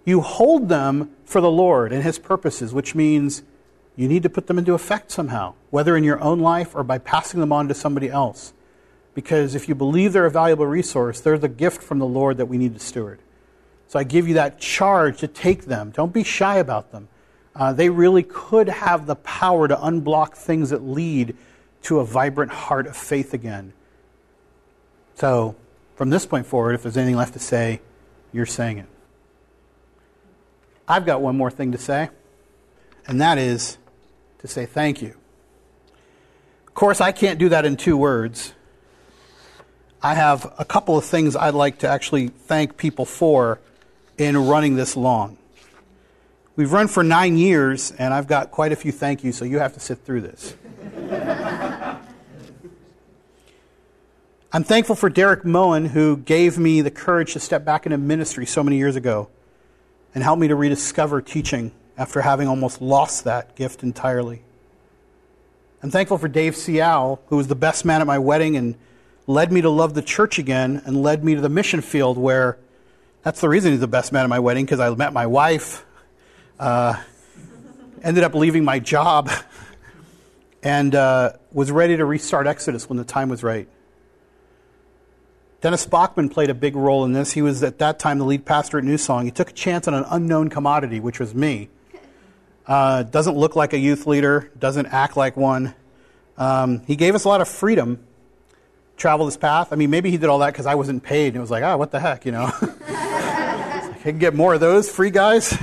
You 0.05 0.21
hold 0.21 0.69
them 0.69 1.11
for 1.25 1.41
the 1.41 1.51
Lord 1.51 1.93
and 1.93 2.03
His 2.03 2.19
purposes, 2.19 2.73
which 2.73 2.95
means 2.95 3.43
you 3.97 4.09
need 4.09 4.23
to 4.25 4.29
put 4.29 4.47
them 4.47 4.59
into 4.59 4.75
effect 4.75 5.11
somehow, 5.11 5.55
whether 5.71 5.97
in 5.97 6.05
your 6.05 6.21
own 6.21 6.41
life 6.41 6.75
or 6.75 6.83
by 6.83 6.99
passing 6.99 7.41
them 7.41 7.53
on 7.53 7.69
to 7.69 7.75
somebody 7.75 8.11
else. 8.11 8.53
Because 9.15 9.55
if 9.55 9.69
you 9.69 9.75
believe 9.75 10.13
they're 10.13 10.27
a 10.27 10.31
valuable 10.31 10.67
resource, 10.67 11.21
they're 11.21 11.39
the 11.39 11.49
gift 11.49 11.83
from 11.83 12.01
the 12.01 12.07
Lord 12.07 12.37
that 12.39 12.47
we 12.47 12.59
need 12.59 12.75
to 12.75 12.81
steward. 12.81 13.21
So 13.87 13.99
I 13.99 14.05
give 14.05 14.27
you 14.27 14.35
that 14.35 14.59
charge 14.59 15.19
to 15.19 15.29
take 15.29 15.67
them. 15.67 15.91
Don't 15.91 16.13
be 16.13 16.25
shy 16.25 16.57
about 16.57 16.91
them. 16.91 17.09
Uh, 17.55 17.73
they 17.73 17.89
really 17.89 18.25
could 18.25 18.69
have 18.69 19.07
the 19.07 19.15
power 19.15 19.69
to 19.69 19.77
unblock 19.77 20.35
things 20.35 20.71
that 20.71 20.83
lead 20.83 21.37
to 21.83 22.01
a 22.01 22.05
vibrant 22.05 22.51
heart 22.51 22.89
of 22.89 22.97
faith 22.97 23.33
again. 23.33 23.73
So, 25.15 25.55
from 25.95 26.11
this 26.11 26.27
point 26.27 26.47
forward, 26.47 26.75
if 26.75 26.83
there's 26.83 26.97
anything 26.97 27.17
left 27.17 27.35
to 27.35 27.39
say, 27.39 27.81
you're 28.33 28.47
saying 28.47 28.79
it. 28.79 28.87
I've 30.87 31.07
got 31.07 31.23
one 31.23 31.37
more 31.37 31.51
thing 31.51 31.73
to 31.73 31.79
say, 31.79 32.11
and 33.07 33.21
that 33.21 33.39
is 33.39 33.79
to 34.39 34.49
say 34.49 34.67
thank 34.67 35.01
you. 35.01 35.15
Of 36.67 36.75
course, 36.75 37.01
I 37.01 37.13
can't 37.13 37.39
do 37.39 37.49
that 37.49 37.65
in 37.65 37.77
two 37.77 37.97
words. 37.97 38.53
I 40.03 40.15
have 40.15 40.53
a 40.59 40.65
couple 40.65 40.99
of 40.99 41.05
things 41.05 41.35
I'd 41.35 41.55
like 41.55 41.79
to 41.79 41.89
actually 41.89 42.29
thank 42.29 42.77
people 42.77 43.07
for 43.07 43.59
in 44.19 44.37
running 44.37 44.77
this 44.77 44.97
long. 44.97 45.39
We've 46.57 46.73
run 46.73 46.89
for 46.89 47.03
nine 47.03 47.39
years, 47.39 47.91
and 47.93 48.13
I've 48.13 48.27
got 48.27 48.51
quite 48.51 48.71
a 48.71 48.77
few 48.77 48.93
thank 48.93 49.25
yous, 49.25 49.39
so 49.39 49.47
you 49.47 49.59
have 49.61 49.73
to 49.75 49.81
sit 49.81 50.05
through 50.05 50.21
this. 50.21 50.55
I'm 54.53 54.63
thankful 54.63 54.95
for 54.95 55.09
Derek 55.09 55.45
Moen, 55.45 55.87
who 55.87 56.19
gave 56.19 56.59
me 56.59 56.81
the 56.83 56.91
courage 56.91 57.33
to 57.33 57.41
step 57.41 57.65
back 57.65 57.87
into 57.87 57.99
ministry 57.99 58.45
so 58.47 58.63
many 58.63 58.77
years 58.77 58.95
ago 58.95 59.31
and 60.15 60.23
helped 60.23 60.41
me 60.41 60.49
to 60.49 60.55
rediscover 60.55 61.21
teaching 61.21 61.73
after 61.99 62.21
having 62.23 62.49
almost 62.49 62.81
lost 62.81 63.25
that 63.25 63.57
gift 63.57 63.83
entirely. 63.83 64.43
I'm 65.83 65.91
thankful 65.91 66.19
for 66.19 66.29
Dave 66.29 66.55
Seow, 66.55 67.19
who 67.27 67.37
was 67.37 67.49
the 67.49 67.55
best 67.55 67.85
man 67.85 68.01
at 68.01 68.07
my 68.07 68.19
wedding 68.19 68.57
and 68.57 68.75
led 69.27 69.53
me 69.53 69.61
to 69.61 69.71
love 69.71 69.95
the 69.95 70.03
church 70.03 70.39
again 70.39 70.83
and 70.87 71.03
led 71.03 71.25
me 71.25 71.35
to 71.35 71.41
the 71.41 71.49
mission 71.49 71.81
field 71.81 72.17
where 72.17 72.59
that's 73.23 73.41
the 73.41 73.49
reason 73.49 73.73
he's 73.73 73.81
the 73.81 73.87
best 73.87 74.13
man 74.13 74.25
at 74.25 74.29
my 74.29 74.39
wedding 74.39 74.65
because 74.65 74.81
I 74.81 74.89
met 74.95 75.13
my 75.13 75.27
wife, 75.27 75.85
uh, 76.59 77.01
ended 78.03 78.25
up 78.25 78.35
leaving 78.35 78.65
my 78.65 78.79
job, 78.79 79.31
and 80.63 80.95
uh, 80.95 81.33
was 81.53 81.71
ready 81.71 81.97
to 81.97 82.05
restart 82.05 82.47
Exodus 82.47 82.89
when 82.89 82.99
the 82.99 83.05
time 83.05 83.29
was 83.29 83.43
right. 83.43 83.69
Dennis 85.65 85.87
Bachman 85.87 86.29
played 86.29 86.51
a 86.51 86.55
big 86.55 86.77
role 86.77 87.07
in 87.07 87.15
this. 87.15 87.33
He 87.33 87.41
was 87.41 87.63
at 87.63 87.79
that 87.79 87.99
time 87.99 88.19
the 88.19 88.27
lead 88.27 88.45
pastor 88.45 88.77
at 88.77 88.85
New 88.85 88.99
Song. 88.99 89.25
He 89.25 89.31
took 89.31 89.49
a 89.49 89.53
chance 89.55 89.89
on 89.89 89.95
an 89.95 90.05
unknown 90.11 90.51
commodity, 90.51 91.01
which 91.01 91.19
was 91.19 91.35
me. 91.35 91.71
Uh, 92.67 93.03
doesn't 93.03 93.37
look 93.37 93.57
like 93.57 93.75
a 93.75 93.79
youth 93.79 94.07
leader, 94.07 94.51
doesn't 94.59 94.87
act 94.87 95.19
like 95.19 95.37
one. 95.37 95.75
Um, 96.39 96.81
he 96.87 96.97
gave 96.97 97.15
us 97.15 97.25
a 97.25 97.29
lot 97.29 97.43
of 97.43 97.49
freedom 97.49 98.03
travel 98.97 99.27
this 99.27 99.37
path. 99.37 99.71
I 99.71 99.77
mean, 99.77 99.91
maybe 99.91 100.11
he 100.11 100.17
did 100.17 100.31
all 100.31 100.39
that 100.39 100.55
because 100.55 100.65
I 100.65 100.75
wasn't 100.75 101.03
paid. 101.03 101.27
And 101.27 101.37
it 101.37 101.41
was 101.41 101.51
like, 101.51 101.63
ah, 101.63 101.77
what 101.77 101.91
the 101.91 102.01
heck, 102.01 102.25
you 102.25 102.33
know? 102.33 102.51
I 102.89 103.95
can 104.01 104.19
get 104.19 104.33
more 104.33 104.55
of 104.55 104.61
those 104.61 104.89
free 104.89 105.11
guys. 105.11 105.55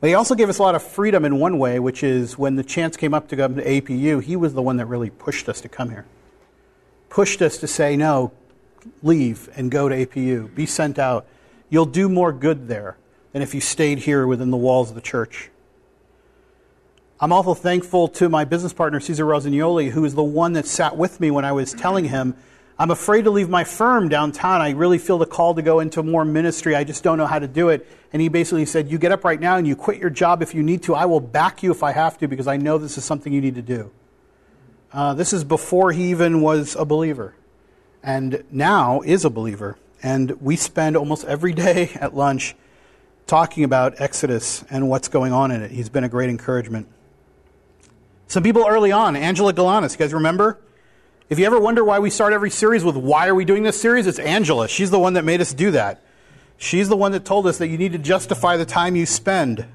but 0.00 0.06
he 0.06 0.14
also 0.14 0.34
gave 0.34 0.48
us 0.48 0.56
a 0.56 0.62
lot 0.62 0.74
of 0.74 0.82
freedom 0.82 1.26
in 1.26 1.38
one 1.38 1.58
way, 1.58 1.78
which 1.78 2.02
is 2.02 2.38
when 2.38 2.56
the 2.56 2.64
chance 2.64 2.96
came 2.96 3.12
up 3.12 3.28
to 3.28 3.36
go 3.36 3.46
to 3.46 3.62
APU, 3.62 4.22
he 4.22 4.36
was 4.36 4.54
the 4.54 4.62
one 4.62 4.78
that 4.78 4.86
really 4.86 5.10
pushed 5.10 5.50
us 5.50 5.60
to 5.60 5.68
come 5.68 5.90
here 5.90 6.06
pushed 7.12 7.42
us 7.42 7.58
to 7.58 7.66
say, 7.66 7.94
no, 7.94 8.32
leave 9.02 9.50
and 9.54 9.70
go 9.70 9.86
to 9.86 9.94
APU, 9.94 10.52
be 10.54 10.64
sent 10.64 10.98
out. 10.98 11.26
You'll 11.68 11.84
do 11.84 12.08
more 12.08 12.32
good 12.32 12.68
there 12.68 12.96
than 13.32 13.42
if 13.42 13.54
you 13.54 13.60
stayed 13.60 13.98
here 13.98 14.26
within 14.26 14.50
the 14.50 14.56
walls 14.56 14.88
of 14.88 14.94
the 14.94 15.02
church. 15.02 15.50
I'm 17.20 17.30
also 17.30 17.52
thankful 17.52 18.08
to 18.08 18.30
my 18.30 18.46
business 18.46 18.72
partner, 18.72 18.98
Cesar 18.98 19.26
Rosignoli, 19.26 19.90
who 19.90 20.06
is 20.06 20.14
the 20.14 20.22
one 20.22 20.54
that 20.54 20.66
sat 20.66 20.96
with 20.96 21.20
me 21.20 21.30
when 21.30 21.44
I 21.44 21.52
was 21.52 21.74
telling 21.74 22.06
him, 22.06 22.34
I'm 22.78 22.90
afraid 22.90 23.24
to 23.24 23.30
leave 23.30 23.50
my 23.50 23.64
firm 23.64 24.08
downtown. 24.08 24.62
I 24.62 24.70
really 24.70 24.98
feel 24.98 25.18
the 25.18 25.26
call 25.26 25.54
to 25.54 25.62
go 25.62 25.80
into 25.80 26.02
more 26.02 26.24
ministry. 26.24 26.74
I 26.74 26.82
just 26.82 27.04
don't 27.04 27.18
know 27.18 27.26
how 27.26 27.38
to 27.38 27.46
do 27.46 27.68
it. 27.68 27.86
And 28.14 28.22
he 28.22 28.28
basically 28.30 28.64
said, 28.64 28.90
You 28.90 28.96
get 28.96 29.12
up 29.12 29.22
right 29.22 29.38
now 29.38 29.58
and 29.58 29.68
you 29.68 29.76
quit 29.76 29.98
your 29.98 30.10
job 30.10 30.40
if 30.40 30.54
you 30.54 30.62
need 30.62 30.82
to. 30.84 30.94
I 30.94 31.04
will 31.04 31.20
back 31.20 31.62
you 31.62 31.70
if 31.70 31.82
I 31.82 31.92
have 31.92 32.16
to 32.18 32.26
because 32.26 32.46
I 32.46 32.56
know 32.56 32.78
this 32.78 32.96
is 32.96 33.04
something 33.04 33.34
you 33.34 33.42
need 33.42 33.56
to 33.56 33.62
do. 33.62 33.92
Uh, 34.92 35.14
this 35.14 35.32
is 35.32 35.42
before 35.42 35.90
he 35.90 36.10
even 36.10 36.42
was 36.42 36.76
a 36.76 36.84
believer, 36.84 37.34
and 38.02 38.44
now 38.50 39.00
is 39.00 39.24
a 39.24 39.30
believer. 39.30 39.78
And 40.02 40.32
we 40.42 40.56
spend 40.56 40.96
almost 40.96 41.24
every 41.24 41.52
day 41.52 41.90
at 42.00 42.14
lunch 42.14 42.54
talking 43.26 43.64
about 43.64 44.00
Exodus 44.00 44.64
and 44.68 44.90
what's 44.90 45.08
going 45.08 45.32
on 45.32 45.50
in 45.50 45.62
it. 45.62 45.70
He's 45.70 45.88
been 45.88 46.04
a 46.04 46.08
great 46.08 46.28
encouragement. 46.28 46.88
Some 48.26 48.42
people 48.42 48.66
early 48.68 48.92
on, 48.92 49.16
Angela 49.16 49.54
Galanis, 49.54 49.92
you 49.92 49.98
guys 49.98 50.12
remember? 50.12 50.58
If 51.30 51.38
you 51.38 51.46
ever 51.46 51.58
wonder 51.58 51.82
why 51.82 51.98
we 51.98 52.10
start 52.10 52.34
every 52.34 52.50
series 52.50 52.84
with 52.84 52.96
why 52.96 53.28
are 53.28 53.34
we 53.34 53.46
doing 53.46 53.62
this 53.62 53.80
series, 53.80 54.06
it's 54.06 54.18
Angela. 54.18 54.68
She's 54.68 54.90
the 54.90 54.98
one 54.98 55.14
that 55.14 55.24
made 55.24 55.40
us 55.40 55.54
do 55.54 55.70
that. 55.70 56.02
She's 56.58 56.90
the 56.90 56.96
one 56.96 57.12
that 57.12 57.24
told 57.24 57.46
us 57.46 57.56
that 57.58 57.68
you 57.68 57.78
need 57.78 57.92
to 57.92 57.98
justify 57.98 58.58
the 58.58 58.66
time 58.66 58.96
you 58.96 59.06
spend 59.06 59.66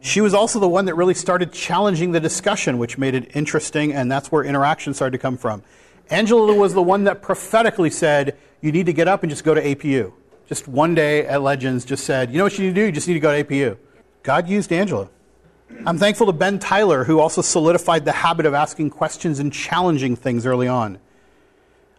she 0.00 0.20
was 0.20 0.32
also 0.32 0.60
the 0.60 0.68
one 0.68 0.84
that 0.84 0.94
really 0.94 1.14
started 1.14 1.52
challenging 1.52 2.12
the 2.12 2.20
discussion, 2.20 2.78
which 2.78 2.98
made 2.98 3.14
it 3.14 3.34
interesting, 3.34 3.92
and 3.92 4.10
that's 4.10 4.30
where 4.30 4.44
interaction 4.44 4.94
started 4.94 5.12
to 5.12 5.18
come 5.18 5.36
from. 5.36 5.62
Angela 6.10 6.54
was 6.54 6.72
the 6.72 6.82
one 6.82 7.04
that 7.04 7.20
prophetically 7.20 7.90
said, 7.90 8.36
You 8.60 8.72
need 8.72 8.86
to 8.86 8.92
get 8.92 9.08
up 9.08 9.22
and 9.22 9.30
just 9.30 9.44
go 9.44 9.54
to 9.54 9.62
APU. 9.62 10.12
Just 10.48 10.68
one 10.68 10.94
day 10.94 11.26
at 11.26 11.42
Legends, 11.42 11.84
just 11.84 12.04
said, 12.04 12.30
You 12.30 12.38
know 12.38 12.44
what 12.44 12.58
you 12.58 12.66
need 12.66 12.74
to 12.74 12.80
do? 12.80 12.86
You 12.86 12.92
just 12.92 13.08
need 13.08 13.14
to 13.14 13.20
go 13.20 13.36
to 13.36 13.44
APU. 13.44 13.76
God 14.22 14.48
used 14.48 14.72
Angela. 14.72 15.10
I'm 15.84 15.98
thankful 15.98 16.26
to 16.26 16.32
Ben 16.32 16.58
Tyler, 16.58 17.04
who 17.04 17.20
also 17.20 17.42
solidified 17.42 18.04
the 18.04 18.12
habit 18.12 18.46
of 18.46 18.54
asking 18.54 18.90
questions 18.90 19.38
and 19.38 19.52
challenging 19.52 20.16
things 20.16 20.46
early 20.46 20.68
on. 20.68 20.98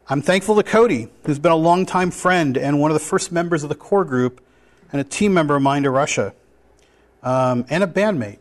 I'm 0.07 0.23
thankful 0.23 0.55
to 0.55 0.63
Cody, 0.63 1.09
who's 1.25 1.37
been 1.37 1.51
a 1.51 1.55
longtime 1.55 2.09
friend 2.09 2.57
and 2.57 2.79
one 2.79 2.89
of 2.89 2.95
the 2.95 3.05
first 3.05 3.31
members 3.31 3.61
of 3.61 3.69
the 3.69 3.75
core 3.75 4.05
group 4.05 4.43
and 4.91 4.99
a 4.99 5.03
team 5.03 5.35
member 5.35 5.55
of 5.55 5.61
mine 5.61 5.83
to 5.83 5.91
Russia 5.91 6.33
um, 7.23 7.65
and 7.69 7.83
a 7.83 7.87
bandmate. 7.87 8.37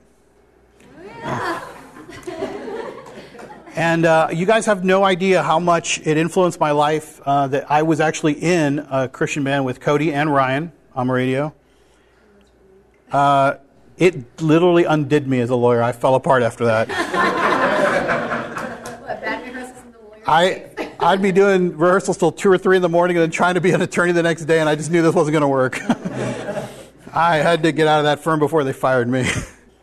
and 3.75 4.07
uh, 4.07 4.29
you 4.33 4.47
guys 4.47 4.67
have 4.67 4.85
no 4.85 5.05
idea 5.05 5.43
how 5.43 5.59
much 5.59 6.01
it 6.07 6.17
influenced 6.17 6.61
my 6.61 6.71
life 6.71 7.21
uh, 7.27 7.47
that 7.49 7.71
I 7.71 7.83
was 7.83 8.01
actually 8.01 8.35
in 8.35 8.87
a 8.91 9.09
Christian 9.09 9.45
band 9.45 9.65
with 9.65 9.81
Cody 9.81 10.13
and 10.13 10.33
Ryan 10.33 10.73
on 10.95 11.11
radio. 11.11 11.55
Uh, 13.11 13.55
it 13.97 14.41
literally 14.41 14.85
undid 14.85 15.27
me 15.27 15.41
as 15.41 15.51
a 15.51 15.57
lawyer. 15.57 15.83
I 15.83 15.93
fell 15.93 16.15
apart 16.15 16.43
after 16.43 16.67
that. 16.67 16.89
what, 19.01 19.21
bad 19.21 19.45
rehearsals 19.45 19.83
the? 19.83 20.31
I, 20.31 20.71
I'd 21.01 21.23
be 21.23 21.33
doing 21.33 21.77
rehearsals 21.77 22.17
till 22.17 22.33
2 22.33 22.51
or 22.51 22.59
3 22.59 22.77
in 22.77 22.83
the 22.83 22.89
morning 22.89 23.17
and 23.17 23.23
then 23.23 23.31
trying 23.31 23.55
to 23.55 23.61
be 23.61 23.73
an 23.73 23.83
attorney 23.83 24.13
the 24.13 24.23
next 24.23 24.45
day, 24.45 24.61
and 24.61 24.69
I 24.69 24.77
just 24.77 24.91
knew 24.91 25.03
this 25.03 25.15
wasn't 25.15 25.33
going 25.33 25.43
to 25.43 25.49
work. 25.49 25.81
I 27.19 27.39
had 27.39 27.65
to 27.65 27.73
get 27.73 27.89
out 27.89 27.99
of 27.99 28.05
that 28.05 28.21
firm 28.21 28.39
before 28.39 28.63
they 28.63 28.73
fired 28.73 29.09
me. 29.09 29.29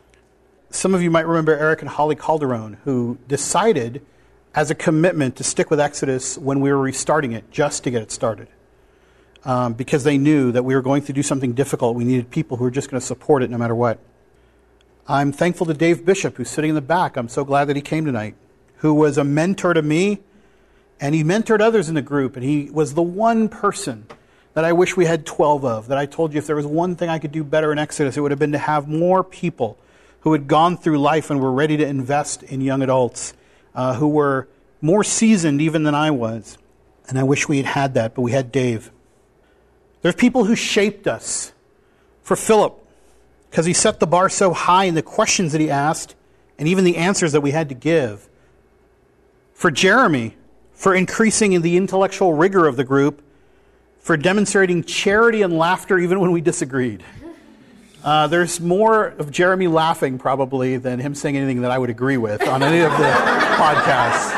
Some 0.70 0.94
of 0.94 1.02
you 1.02 1.10
might 1.10 1.26
remember 1.26 1.54
Eric 1.54 1.82
and 1.82 1.90
Holly 1.90 2.16
Calderon, 2.16 2.78
who 2.84 3.18
decided 3.28 4.00
as 4.54 4.70
a 4.70 4.74
commitment 4.74 5.36
to 5.36 5.44
stick 5.44 5.68
with 5.68 5.78
Exodus 5.78 6.38
when 6.38 6.60
we 6.60 6.72
were 6.72 6.78
restarting 6.78 7.32
it, 7.32 7.50
just 7.50 7.84
to 7.84 7.90
get 7.90 8.00
it 8.00 8.10
started. 8.10 8.48
Um, 9.44 9.74
because 9.74 10.02
they 10.02 10.16
knew 10.16 10.50
that 10.50 10.62
we 10.62 10.74
were 10.74 10.80
going 10.80 11.02
to 11.02 11.12
do 11.12 11.22
something 11.22 11.52
difficult. 11.52 11.94
We 11.94 12.04
needed 12.04 12.30
people 12.30 12.56
who 12.56 12.64
were 12.64 12.70
just 12.70 12.90
going 12.90 13.02
to 13.02 13.06
support 13.06 13.42
it 13.42 13.50
no 13.50 13.58
matter 13.58 13.74
what. 13.74 13.98
I'm 15.06 15.30
thankful 15.30 15.66
to 15.66 15.74
Dave 15.74 16.06
Bishop, 16.06 16.38
who's 16.38 16.48
sitting 16.48 16.70
in 16.70 16.74
the 16.74 16.80
back. 16.80 17.18
I'm 17.18 17.28
so 17.28 17.44
glad 17.44 17.66
that 17.66 17.76
he 17.76 17.82
came 17.82 18.06
tonight, 18.06 18.34
who 18.76 18.94
was 18.94 19.18
a 19.18 19.24
mentor 19.24 19.74
to 19.74 19.82
me, 19.82 20.20
and 20.98 21.14
he 21.14 21.22
mentored 21.22 21.60
others 21.60 21.90
in 21.90 21.96
the 21.96 22.00
group, 22.00 22.34
and 22.34 22.42
he 22.42 22.70
was 22.70 22.94
the 22.94 23.02
one 23.02 23.50
person 23.50 24.06
that 24.56 24.64
I 24.64 24.72
wish 24.72 24.96
we 24.96 25.04
had 25.04 25.26
12 25.26 25.66
of. 25.66 25.88
That 25.88 25.98
I 25.98 26.06
told 26.06 26.32
you 26.32 26.38
if 26.38 26.46
there 26.46 26.56
was 26.56 26.64
one 26.64 26.96
thing 26.96 27.10
I 27.10 27.18
could 27.18 27.30
do 27.30 27.44
better 27.44 27.72
in 27.72 27.78
Exodus, 27.78 28.16
it 28.16 28.22
would 28.22 28.30
have 28.30 28.40
been 28.40 28.52
to 28.52 28.58
have 28.58 28.88
more 28.88 29.22
people 29.22 29.76
who 30.20 30.32
had 30.32 30.48
gone 30.48 30.78
through 30.78 30.98
life 30.98 31.28
and 31.28 31.40
were 31.40 31.52
ready 31.52 31.76
to 31.76 31.86
invest 31.86 32.42
in 32.42 32.62
young 32.62 32.80
adults, 32.80 33.34
uh, 33.74 33.96
who 33.96 34.08
were 34.08 34.48
more 34.80 35.04
seasoned 35.04 35.60
even 35.60 35.82
than 35.82 35.94
I 35.94 36.10
was. 36.10 36.56
And 37.06 37.18
I 37.18 37.22
wish 37.22 37.46
we 37.46 37.58
had 37.58 37.66
had 37.66 37.94
that, 37.94 38.14
but 38.14 38.22
we 38.22 38.32
had 38.32 38.50
Dave. 38.50 38.90
There's 40.00 40.14
people 40.14 40.44
who 40.44 40.56
shaped 40.56 41.06
us. 41.06 41.52
For 42.22 42.34
Philip, 42.34 42.82
because 43.50 43.66
he 43.66 43.74
set 43.74 44.00
the 44.00 44.06
bar 44.06 44.30
so 44.30 44.54
high 44.54 44.84
in 44.84 44.94
the 44.94 45.02
questions 45.02 45.52
that 45.52 45.60
he 45.60 45.70
asked, 45.70 46.14
and 46.58 46.66
even 46.66 46.84
the 46.84 46.96
answers 46.96 47.32
that 47.32 47.42
we 47.42 47.50
had 47.50 47.68
to 47.68 47.74
give. 47.74 48.26
For 49.52 49.70
Jeremy, 49.70 50.34
for 50.72 50.94
increasing 50.94 51.52
in 51.52 51.60
the 51.60 51.76
intellectual 51.76 52.32
rigor 52.32 52.66
of 52.66 52.76
the 52.76 52.84
group, 52.84 53.22
for 54.06 54.16
demonstrating 54.16 54.84
charity 54.84 55.42
and 55.42 55.58
laughter 55.58 55.98
even 55.98 56.20
when 56.20 56.30
we 56.30 56.40
disagreed. 56.40 57.02
Uh, 58.04 58.28
there's 58.28 58.60
more 58.60 59.06
of 59.06 59.32
Jeremy 59.32 59.66
laughing 59.66 60.16
probably 60.16 60.76
than 60.76 61.00
him 61.00 61.12
saying 61.12 61.36
anything 61.36 61.62
that 61.62 61.72
I 61.72 61.78
would 61.78 61.90
agree 61.90 62.16
with 62.16 62.46
on 62.46 62.62
any 62.62 62.82
of 62.82 62.92
the 62.92 62.98
podcasts. 63.58 64.32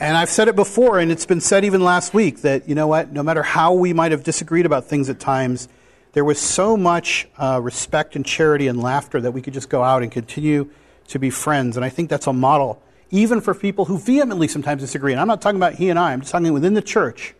And 0.00 0.16
I've 0.16 0.28
said 0.28 0.48
it 0.48 0.56
before, 0.56 0.98
and 0.98 1.12
it's 1.12 1.24
been 1.24 1.40
said 1.40 1.64
even 1.64 1.84
last 1.84 2.12
week, 2.12 2.40
that, 2.40 2.68
you 2.68 2.74
know 2.74 2.88
what, 2.88 3.12
no 3.12 3.22
matter 3.22 3.44
how 3.44 3.74
we 3.74 3.92
might 3.92 4.10
have 4.10 4.24
disagreed 4.24 4.66
about 4.66 4.86
things 4.86 5.08
at 5.08 5.20
times, 5.20 5.68
there 6.14 6.24
was 6.24 6.40
so 6.40 6.76
much 6.76 7.28
uh, 7.38 7.60
respect 7.62 8.16
and 8.16 8.26
charity 8.26 8.66
and 8.66 8.82
laughter 8.82 9.20
that 9.20 9.30
we 9.30 9.40
could 9.40 9.54
just 9.54 9.68
go 9.68 9.84
out 9.84 10.02
and 10.02 10.10
continue 10.10 10.68
to 11.06 11.20
be 11.20 11.30
friends. 11.30 11.76
And 11.76 11.84
I 11.84 11.90
think 11.90 12.10
that's 12.10 12.26
a 12.26 12.32
model, 12.32 12.82
even 13.12 13.40
for 13.40 13.54
people 13.54 13.84
who 13.84 13.98
vehemently 13.98 14.48
sometimes 14.48 14.82
disagree. 14.82 15.12
And 15.12 15.20
I'm 15.20 15.28
not 15.28 15.40
talking 15.40 15.58
about 15.58 15.74
he 15.74 15.90
and 15.90 15.98
I, 15.98 16.12
I'm 16.12 16.22
just 16.22 16.32
talking 16.32 16.52
within 16.52 16.74
the 16.74 16.82
church. 16.82 17.34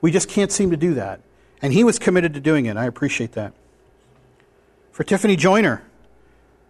We 0.00 0.12
just 0.12 0.28
can't 0.28 0.52
seem 0.52 0.70
to 0.70 0.76
do 0.76 0.94
that. 0.94 1.20
And 1.62 1.72
he 1.72 1.82
was 1.82 1.98
committed 1.98 2.34
to 2.34 2.40
doing 2.40 2.66
it. 2.66 2.76
I 2.76 2.84
appreciate 2.84 3.32
that. 3.32 3.54
For 4.92 5.02
Tiffany 5.02 5.34
Joyner, 5.34 5.82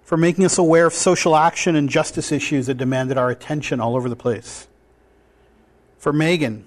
for 0.05 0.17
making 0.17 0.45
us 0.45 0.57
aware 0.57 0.87
of 0.87 0.95
social 0.95 1.35
action 1.35 1.75
and 1.75 1.91
justice 1.91 2.31
issues 2.31 2.67
that 2.67 2.75
demanded 2.75 3.19
our 3.19 3.29
attention 3.29 3.81
all 3.81 3.97
over 3.97 4.09
the 4.09 4.17
place 4.17 4.69
for 5.99 6.13
Megan, 6.13 6.67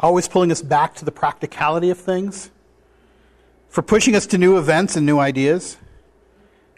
always 0.00 0.26
pulling 0.26 0.50
us 0.50 0.60
back 0.60 0.96
to 0.96 1.04
the 1.04 1.12
practicality 1.12 1.90
of 1.90 1.98
things, 1.98 2.50
for 3.68 3.82
pushing 3.82 4.16
us 4.16 4.26
to 4.26 4.36
new 4.36 4.58
events 4.58 4.96
and 4.96 5.06
new 5.06 5.20
ideas, 5.20 5.78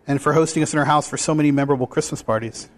and 0.06 0.20
for 0.20 0.34
hosting 0.34 0.62
us 0.62 0.74
in 0.74 0.78
her 0.78 0.84
house 0.84 1.08
for 1.08 1.16
so 1.16 1.34
many 1.34 1.50
memorable 1.50 1.86
Christmas 1.86 2.22
parties. 2.22 2.68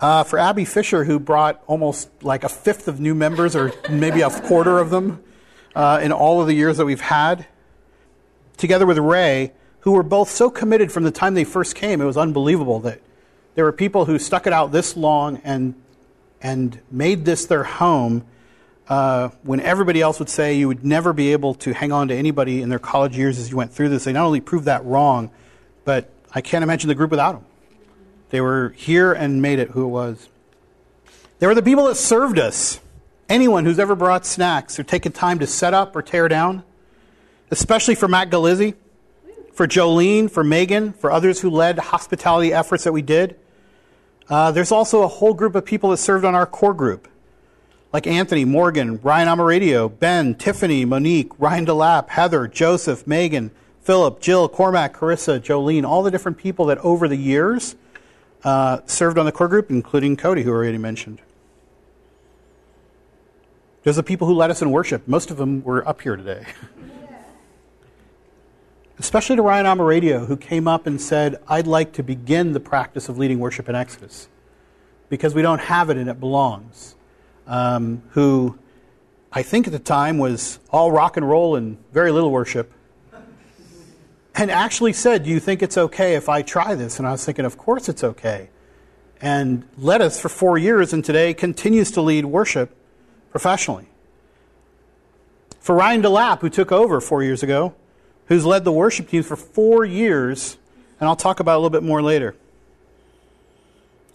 Uh, 0.00 0.24
for 0.24 0.38
Abby 0.38 0.64
Fisher, 0.64 1.04
who 1.04 1.18
brought 1.18 1.62
almost 1.66 2.08
like 2.22 2.42
a 2.42 2.48
fifth 2.48 2.88
of 2.88 3.00
new 3.00 3.14
members, 3.14 3.54
or 3.54 3.72
maybe 3.90 4.22
a 4.22 4.30
quarter 4.30 4.78
of 4.78 4.88
them, 4.88 5.22
uh, 5.74 6.00
in 6.02 6.10
all 6.10 6.40
of 6.40 6.46
the 6.46 6.54
years 6.54 6.78
that 6.78 6.86
we've 6.86 7.02
had, 7.02 7.46
together 8.56 8.86
with 8.86 8.96
Ray, 8.96 9.52
who 9.80 9.92
were 9.92 10.02
both 10.02 10.30
so 10.30 10.48
committed 10.48 10.90
from 10.90 11.04
the 11.04 11.10
time 11.10 11.34
they 11.34 11.44
first 11.44 11.74
came, 11.74 12.00
it 12.00 12.06
was 12.06 12.16
unbelievable 12.16 12.80
that 12.80 13.00
there 13.54 13.64
were 13.64 13.72
people 13.72 14.06
who 14.06 14.18
stuck 14.18 14.46
it 14.46 14.52
out 14.52 14.72
this 14.72 14.96
long 14.96 15.40
and 15.44 15.74
and 16.42 16.80
made 16.90 17.26
this 17.26 17.44
their 17.44 17.64
home 17.64 18.24
uh, 18.88 19.28
when 19.42 19.60
everybody 19.60 20.00
else 20.00 20.18
would 20.18 20.30
say 20.30 20.54
you 20.54 20.66
would 20.66 20.82
never 20.82 21.12
be 21.12 21.32
able 21.32 21.52
to 21.52 21.74
hang 21.74 21.92
on 21.92 22.08
to 22.08 22.14
anybody 22.14 22.62
in 22.62 22.70
their 22.70 22.78
college 22.78 23.14
years 23.14 23.38
as 23.38 23.50
you 23.50 23.56
went 23.58 23.70
through 23.70 23.90
this. 23.90 24.04
They 24.04 24.12
not 24.14 24.24
only 24.24 24.40
proved 24.40 24.64
that 24.64 24.82
wrong, 24.86 25.30
but 25.84 26.10
I 26.32 26.40
can't 26.40 26.62
imagine 26.62 26.88
the 26.88 26.94
group 26.94 27.10
without 27.10 27.32
them. 27.32 27.44
They 28.30 28.40
were 28.40 28.70
here 28.76 29.12
and 29.12 29.42
made 29.42 29.58
it 29.58 29.70
who 29.70 29.84
it 29.84 29.88
was. 29.88 30.28
They 31.40 31.46
were 31.46 31.54
the 31.54 31.62
people 31.62 31.86
that 31.86 31.96
served 31.96 32.38
us. 32.38 32.80
Anyone 33.28 33.64
who's 33.64 33.78
ever 33.78 33.94
brought 33.94 34.26
snacks 34.26 34.78
or 34.78 34.82
taken 34.82 35.12
time 35.12 35.38
to 35.38 35.46
set 35.46 35.74
up 35.74 35.94
or 35.94 36.02
tear 36.02 36.28
down, 36.28 36.64
especially 37.50 37.94
for 37.94 38.08
Matt 38.08 38.30
Galizzi, 38.30 38.74
for 39.52 39.66
Jolene, 39.66 40.30
for 40.30 40.42
Megan, 40.42 40.92
for 40.92 41.10
others 41.10 41.40
who 41.40 41.50
led 41.50 41.78
hospitality 41.78 42.52
efforts 42.52 42.84
that 42.84 42.92
we 42.92 43.02
did. 43.02 43.38
Uh, 44.28 44.50
there's 44.52 44.72
also 44.72 45.02
a 45.02 45.08
whole 45.08 45.34
group 45.34 45.54
of 45.54 45.64
people 45.64 45.90
that 45.90 45.96
served 45.96 46.24
on 46.24 46.34
our 46.34 46.46
core 46.46 46.74
group, 46.74 47.08
like 47.92 48.06
Anthony, 48.06 48.44
Morgan, 48.44 49.00
Ryan 49.00 49.28
Amaradio, 49.28 49.98
Ben, 49.98 50.34
Tiffany, 50.34 50.84
Monique, 50.84 51.32
Ryan 51.38 51.66
DeLapp, 51.66 52.08
Heather, 52.10 52.46
Joseph, 52.46 53.06
Megan, 53.06 53.50
Philip, 53.80 54.20
Jill, 54.20 54.48
Cormac, 54.48 54.96
Carissa, 54.96 55.40
Jolene, 55.40 55.84
all 55.84 56.02
the 56.02 56.10
different 56.10 56.38
people 56.38 56.66
that 56.66 56.78
over 56.78 57.08
the 57.08 57.16
years 57.16 57.74
uh, 58.44 58.80
served 58.86 59.18
on 59.18 59.26
the 59.26 59.32
core 59.32 59.48
group, 59.48 59.70
including 59.70 60.16
Cody, 60.16 60.42
who 60.42 60.50
already 60.50 60.78
mentioned. 60.78 61.20
There's 63.82 63.96
the 63.96 64.02
people 64.02 64.26
who 64.26 64.34
led 64.34 64.50
us 64.50 64.60
in 64.60 64.70
worship. 64.70 65.08
Most 65.08 65.30
of 65.30 65.36
them 65.36 65.62
were 65.64 65.86
up 65.88 66.02
here 66.02 66.16
today. 66.16 66.46
especially 69.00 69.34
to 69.34 69.40
Ryan 69.40 69.64
Amaradio, 69.64 70.26
who 70.26 70.36
came 70.36 70.68
up 70.68 70.86
and 70.86 71.00
said, 71.00 71.40
I'd 71.48 71.66
like 71.66 71.94
to 71.94 72.02
begin 72.02 72.52
the 72.52 72.60
practice 72.60 73.08
of 73.08 73.16
leading 73.16 73.38
worship 73.38 73.66
in 73.66 73.74
Exodus 73.74 74.28
because 75.08 75.34
we 75.34 75.40
don't 75.40 75.58
have 75.58 75.88
it 75.88 75.96
and 75.96 76.10
it 76.10 76.20
belongs. 76.20 76.96
Um, 77.46 78.02
who 78.10 78.58
I 79.32 79.42
think 79.42 79.66
at 79.66 79.72
the 79.72 79.78
time 79.78 80.18
was 80.18 80.58
all 80.68 80.92
rock 80.92 81.16
and 81.16 81.26
roll 81.26 81.56
and 81.56 81.78
very 81.92 82.10
little 82.10 82.30
worship. 82.30 82.70
And 84.40 84.50
actually 84.50 84.94
said, 84.94 85.24
Do 85.24 85.30
you 85.30 85.38
think 85.38 85.62
it's 85.62 85.76
okay 85.76 86.14
if 86.14 86.30
I 86.30 86.40
try 86.40 86.74
this? 86.74 86.98
And 86.98 87.06
I 87.06 87.12
was 87.12 87.22
thinking, 87.22 87.44
Of 87.44 87.58
course 87.58 87.90
it's 87.90 88.02
okay. 88.02 88.48
And 89.20 89.68
led 89.76 90.00
us 90.00 90.18
for 90.18 90.30
four 90.30 90.56
years 90.56 90.94
and 90.94 91.04
today 91.04 91.34
continues 91.34 91.90
to 91.90 92.00
lead 92.00 92.24
worship 92.24 92.74
professionally. 93.30 93.86
For 95.60 95.74
Ryan 95.74 96.00
DeLapp, 96.00 96.40
who 96.40 96.48
took 96.48 96.72
over 96.72 97.02
four 97.02 97.22
years 97.22 97.42
ago, 97.42 97.74
who's 98.28 98.46
led 98.46 98.64
the 98.64 98.72
worship 98.72 99.10
team 99.10 99.22
for 99.22 99.36
four 99.36 99.84
years, 99.84 100.56
and 100.98 101.06
I'll 101.06 101.16
talk 101.16 101.38
about 101.38 101.56
a 101.56 101.58
little 101.58 101.68
bit 101.68 101.82
more 101.82 102.00
later. 102.00 102.34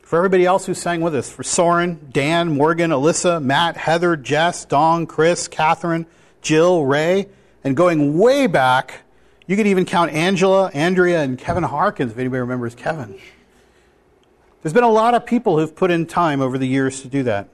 For 0.01 0.17
everybody 0.17 0.43
else 0.43 0.65
who 0.65 0.73
sang 0.73 1.01
with 1.01 1.13
us, 1.13 1.29
for 1.29 1.43
Soren, 1.43 2.09
Dan, 2.11 2.57
Morgan, 2.57 2.89
Alyssa, 2.89 3.43
Matt, 3.43 3.77
Heather, 3.77 4.15
Jess, 4.15 4.65
Dong, 4.65 5.05
Chris, 5.05 5.47
Catherine, 5.47 6.07
Jill, 6.41 6.83
Ray, 6.83 7.27
and 7.63 7.77
going 7.77 8.17
way 8.17 8.47
back, 8.47 9.04
you 9.47 9.55
could 9.55 9.67
even 9.67 9.85
count 9.85 10.11
Angela, 10.11 10.71
Andrea, 10.73 11.21
and 11.21 11.37
Kevin 11.37 11.63
Harkins, 11.63 12.11
if 12.11 12.17
anybody 12.17 12.39
remembers 12.39 12.75
Kevin. 12.75 13.19
There's 14.61 14.73
been 14.73 14.83
a 14.83 14.89
lot 14.89 15.13
of 15.13 15.25
people 15.25 15.59
who've 15.59 15.75
put 15.75 15.91
in 15.91 16.07
time 16.07 16.41
over 16.41 16.57
the 16.57 16.67
years 16.67 17.01
to 17.01 17.07
do 17.07 17.23
that. 17.23 17.49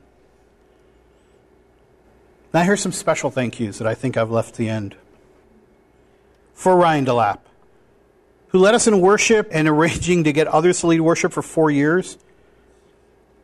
Now, 2.54 2.64
here's 2.64 2.82
some 2.82 2.92
special 2.92 3.32
thank 3.32 3.60
yous 3.60 3.78
that 3.78 3.88
I 3.88 3.96
think 3.96 4.18
I've 4.18 4.32
left 4.32 4.56
the 4.56 4.70
end 4.70 4.96
for 6.54 6.76
Ryan 6.76 7.06
DeLapp, 7.06 7.40
who 8.50 8.60
led 8.60 8.76
us 8.76 8.88
in 8.88 9.02
worship 9.02 9.50
and 9.52 9.68
arranging 9.68 10.26
to 10.26 10.34
get 10.34 10.48
others 10.48 10.82
to 10.82 10.88
lead 10.88 11.02
worship 11.02 11.34
for 11.34 11.42
four 11.42 11.72
years, 11.72 12.18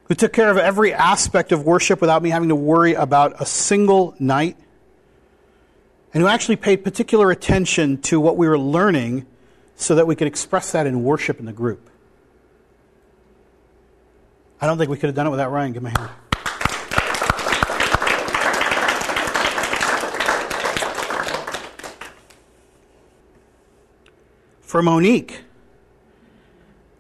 who 0.08 0.16
took 0.16 0.34
care 0.34 0.50
of 0.50 0.58
every 0.58 0.94
aspect 0.94 1.52
of 1.52 1.66
worship 1.66 2.00
without 2.00 2.22
me 2.22 2.30
having 2.30 2.50
to 2.50 2.56
worry 2.56 2.94
about 2.94 3.42
a 3.42 3.46
single 3.46 4.16
night, 4.20 4.58
and 6.14 6.22
who 6.22 6.28
actually 6.28 6.56
paid 6.56 6.84
particular 6.84 7.32
attention 7.32 8.02
to 8.04 8.20
what 8.20 8.38
we 8.38 8.48
were 8.48 8.60
learning 8.60 9.26
so 9.76 9.96
that 9.96 10.08
we 10.08 10.16
could 10.16 10.28
express 10.28 10.72
that 10.72 10.88
in 10.88 11.04
worship 11.04 11.40
in 11.40 11.46
the 11.46 11.54
group. 11.54 11.90
I 14.60 14.66
don't 14.66 14.78
think 14.78 14.90
we 14.90 14.98
could 14.98 15.08
have 15.08 15.16
done 15.16 15.28
it 15.28 15.32
without 15.32 15.52
Ryan. 15.52 15.74
Give 15.74 15.84
me 15.84 15.92
a 15.94 16.00
hand. 16.00 16.12
for 24.68 24.84
Monique, 24.84 25.44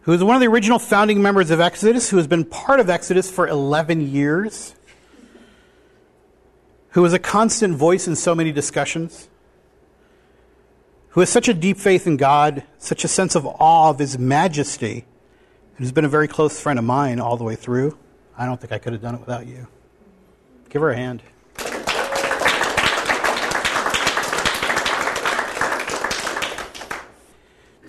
who 0.03 0.13
is 0.13 0.23
one 0.23 0.37
of 0.37 0.39
the 0.39 0.47
original 0.47 0.79
founding 0.79 1.21
members 1.21 1.51
of 1.51 1.59
Exodus, 1.59 2.09
who 2.09 2.15
has 2.15 2.25
been 2.25 2.45
part 2.45 2.79
of 2.79 2.89
Exodus 2.89 3.29
for 3.29 3.45
11 3.45 4.09
years, 4.09 4.73
who 6.97 7.05
is 7.05 7.13
a 7.13 7.19
constant 7.19 7.75
voice 7.75 8.07
in 8.07 8.15
so 8.15 8.33
many 8.33 8.51
discussions, 8.51 9.29
who 11.09 11.19
has 11.19 11.29
such 11.29 11.47
a 11.47 11.53
deep 11.53 11.77
faith 11.77 12.07
in 12.07 12.17
God, 12.17 12.63
such 12.79 13.03
a 13.03 13.07
sense 13.07 13.35
of 13.35 13.45
awe 13.45 13.91
of 13.91 13.99
His 13.99 14.17
majesty, 14.17 15.05
and 15.77 15.85
has 15.85 15.91
been 15.91 16.05
a 16.05 16.09
very 16.09 16.27
close 16.27 16.59
friend 16.59 16.79
of 16.79 16.85
mine 16.85 17.19
all 17.19 17.37
the 17.37 17.43
way 17.43 17.55
through. 17.55 17.95
I 18.35 18.47
don't 18.47 18.59
think 18.59 18.73
I 18.73 18.79
could 18.79 18.93
have 18.93 19.01
done 19.03 19.13
it 19.13 19.19
without 19.19 19.45
you. 19.45 19.67
Give 20.69 20.81
her 20.81 20.89
a 20.89 20.95
hand. 20.95 21.21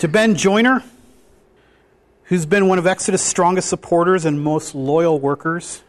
To 0.01 0.07
Ben 0.07 0.35
Joyner, 0.35 0.85
who's 2.25 2.45
been 2.45 2.69
one 2.69 2.79
of 2.79 2.87
Exodus' 2.87 3.23
strongest 3.23 3.71
supporters 3.71 4.27
and 4.27 4.45
most 4.45 4.75
loyal 4.75 5.19
workers, 5.19 5.83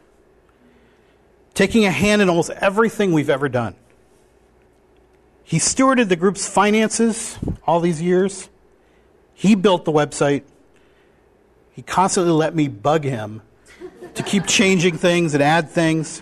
taking 1.54 1.86
a 1.86 1.92
hand 1.92 2.22
in 2.22 2.30
almost 2.30 2.50
everything 2.50 3.14
we've 3.14 3.30
ever 3.30 3.50
done. 3.50 3.76
He 5.44 5.58
stewarded 5.58 6.10
the 6.10 6.16
group's 6.16 6.48
finances 6.48 7.38
all 7.66 7.80
these 7.80 8.02
years. 8.02 8.50
He 9.34 9.56
built 9.56 9.86
the 9.86 9.92
website. 9.92 10.44
He 11.72 11.82
constantly 11.82 12.32
let 12.32 12.54
me 12.54 12.68
bug 12.68 13.04
him 13.04 13.42
to 14.14 14.24
keep 14.24 14.46
changing 14.46 14.98
things 14.98 15.34
and 15.34 15.42
add 15.42 15.70
things. 15.70 16.22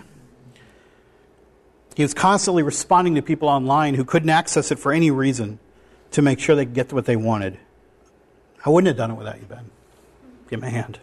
He 1.96 2.04
was 2.04 2.14
constantly 2.14 2.64
responding 2.64 3.16
to 3.16 3.22
people 3.22 3.50
online 3.50 3.96
who 3.96 4.06
couldn't 4.06 4.30
access 4.30 4.72
it 4.72 4.78
for 4.78 4.94
any 4.94 5.10
reason 5.10 5.60
to 6.12 6.22
make 6.22 6.40
sure 6.40 6.56
they 6.56 6.66
could 6.66 6.76
get 6.76 6.94
what 6.94 7.06
they 7.06 7.16
wanted. 7.16 7.58
I 8.64 8.70
wouldn't 8.70 8.88
have 8.88 8.98
done 8.98 9.12
it 9.12 9.16
without 9.16 9.40
you, 9.40 9.46
Ben. 9.46 9.72
Give 10.50 10.62
me 10.62 10.68
a 10.68 10.72
hand. 10.72 11.00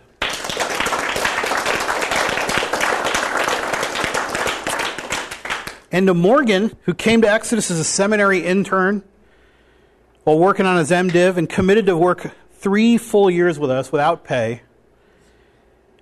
And 5.95 6.09
to 6.09 6.15
Morgan, 6.15 6.77
who 6.87 6.93
came 6.93 7.23
to 7.23 7.31
Exodus 7.31 7.71
as 7.71 7.79
a 7.79 7.85
seminary 7.85 8.45
intern, 8.45 9.05
while 10.25 10.37
working 10.37 10.67
on 10.67 10.77
his 10.77 10.91
MDiv 10.91 11.37
and 11.37 11.49
committed 11.49 11.87
to 11.87 11.97
work 11.97 12.33
three 12.55 12.99
full 12.99 13.31
years 13.31 13.61
with 13.61 13.71
us 13.71 13.93
without 13.93 14.25
pay. 14.25 14.63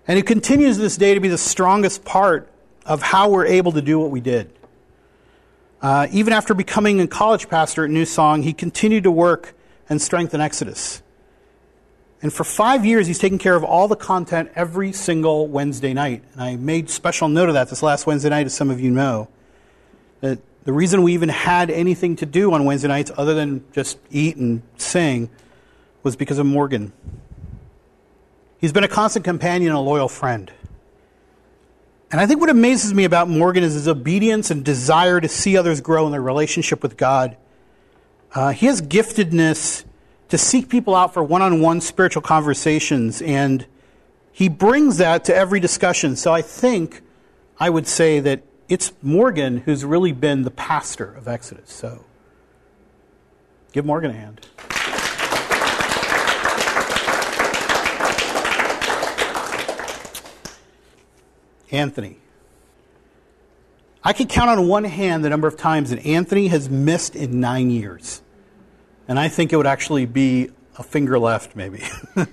And 0.08 0.16
he 0.16 0.22
continues 0.22 0.78
this 0.78 0.96
day 0.96 1.12
to 1.12 1.20
be 1.20 1.28
the 1.28 1.36
strongest 1.36 2.06
part 2.06 2.50
of 2.86 3.02
how 3.02 3.28
we're 3.28 3.44
able 3.44 3.72
to 3.72 3.82
do 3.82 3.98
what 3.98 4.10
we 4.10 4.22
did. 4.22 4.50
Uh, 5.82 6.06
even 6.10 6.32
after 6.32 6.54
becoming 6.54 6.98
a 6.98 7.06
college 7.06 7.50
pastor 7.50 7.84
at 7.84 7.90
New 7.90 8.06
Song, 8.06 8.44
he 8.44 8.54
continued 8.54 9.04
to 9.04 9.10
work 9.10 9.54
and 9.90 10.00
strengthen 10.00 10.40
Exodus. 10.40 11.02
And 12.22 12.32
for 12.32 12.44
five 12.44 12.86
years, 12.86 13.08
he's 13.08 13.18
taken 13.18 13.36
care 13.36 13.56
of 13.56 13.62
all 13.62 13.88
the 13.88 13.96
content 13.96 14.52
every 14.54 14.94
single 14.94 15.48
Wednesday 15.48 15.92
night. 15.92 16.24
And 16.32 16.40
I 16.40 16.56
made 16.56 16.88
special 16.88 17.28
note 17.28 17.50
of 17.50 17.54
that 17.56 17.68
this 17.68 17.82
last 17.82 18.06
Wednesday 18.06 18.30
night, 18.30 18.46
as 18.46 18.54
some 18.54 18.70
of 18.70 18.80
you 18.80 18.90
know. 18.90 19.28
That 20.22 20.38
the 20.64 20.72
reason 20.72 21.02
we 21.02 21.12
even 21.14 21.28
had 21.28 21.70
anything 21.70 22.16
to 22.16 22.26
do 22.26 22.52
on 22.54 22.64
Wednesday 22.64 22.88
nights 22.88 23.10
other 23.16 23.34
than 23.34 23.64
just 23.72 23.98
eat 24.10 24.36
and 24.36 24.62
sing 24.78 25.28
was 26.02 26.16
because 26.16 26.38
of 26.38 26.46
Morgan. 26.46 26.92
He's 28.58 28.72
been 28.72 28.84
a 28.84 28.88
constant 28.88 29.24
companion 29.24 29.72
and 29.72 29.76
a 29.76 29.80
loyal 29.80 30.08
friend. 30.08 30.50
And 32.12 32.20
I 32.20 32.26
think 32.26 32.40
what 32.40 32.50
amazes 32.50 32.94
me 32.94 33.04
about 33.04 33.28
Morgan 33.28 33.64
is 33.64 33.74
his 33.74 33.88
obedience 33.88 34.50
and 34.50 34.64
desire 34.64 35.20
to 35.20 35.28
see 35.28 35.56
others 35.56 35.80
grow 35.80 36.06
in 36.06 36.12
their 36.12 36.22
relationship 36.22 36.82
with 36.82 36.96
God. 36.96 37.36
Uh, 38.34 38.50
he 38.50 38.66
has 38.66 38.80
giftedness 38.80 39.84
to 40.28 40.38
seek 40.38 40.68
people 40.68 40.94
out 40.94 41.12
for 41.12 41.24
one 41.24 41.42
on 41.42 41.60
one 41.60 41.80
spiritual 41.80 42.22
conversations, 42.22 43.20
and 43.20 43.66
he 44.30 44.48
brings 44.48 44.98
that 44.98 45.24
to 45.24 45.34
every 45.34 45.58
discussion. 45.58 46.14
So 46.14 46.32
I 46.32 46.40
think 46.40 47.02
I 47.58 47.68
would 47.68 47.86
say 47.86 48.20
that 48.20 48.42
it's 48.68 48.92
Morgan 49.02 49.58
who's 49.58 49.84
really 49.84 50.12
been 50.12 50.42
the 50.42 50.50
pastor 50.50 51.12
of 51.12 51.28
Exodus. 51.28 51.70
So 51.70 52.04
give 53.72 53.84
Morgan 53.84 54.10
a 54.10 54.14
hand. 54.14 54.46
Anthony. 61.70 62.18
I 64.04 64.12
could 64.12 64.28
count 64.28 64.50
on 64.50 64.68
one 64.68 64.84
hand 64.84 65.24
the 65.24 65.30
number 65.30 65.48
of 65.48 65.56
times 65.56 65.90
that 65.90 66.04
Anthony 66.04 66.48
has 66.48 66.68
missed 66.68 67.16
in 67.16 67.40
nine 67.40 67.70
years. 67.70 68.20
And 69.08 69.18
I 69.18 69.28
think 69.28 69.52
it 69.52 69.56
would 69.56 69.66
actually 69.66 70.06
be 70.06 70.50
a 70.78 70.82
finger 70.82 71.18
left, 71.18 71.56
maybe. 71.56 71.82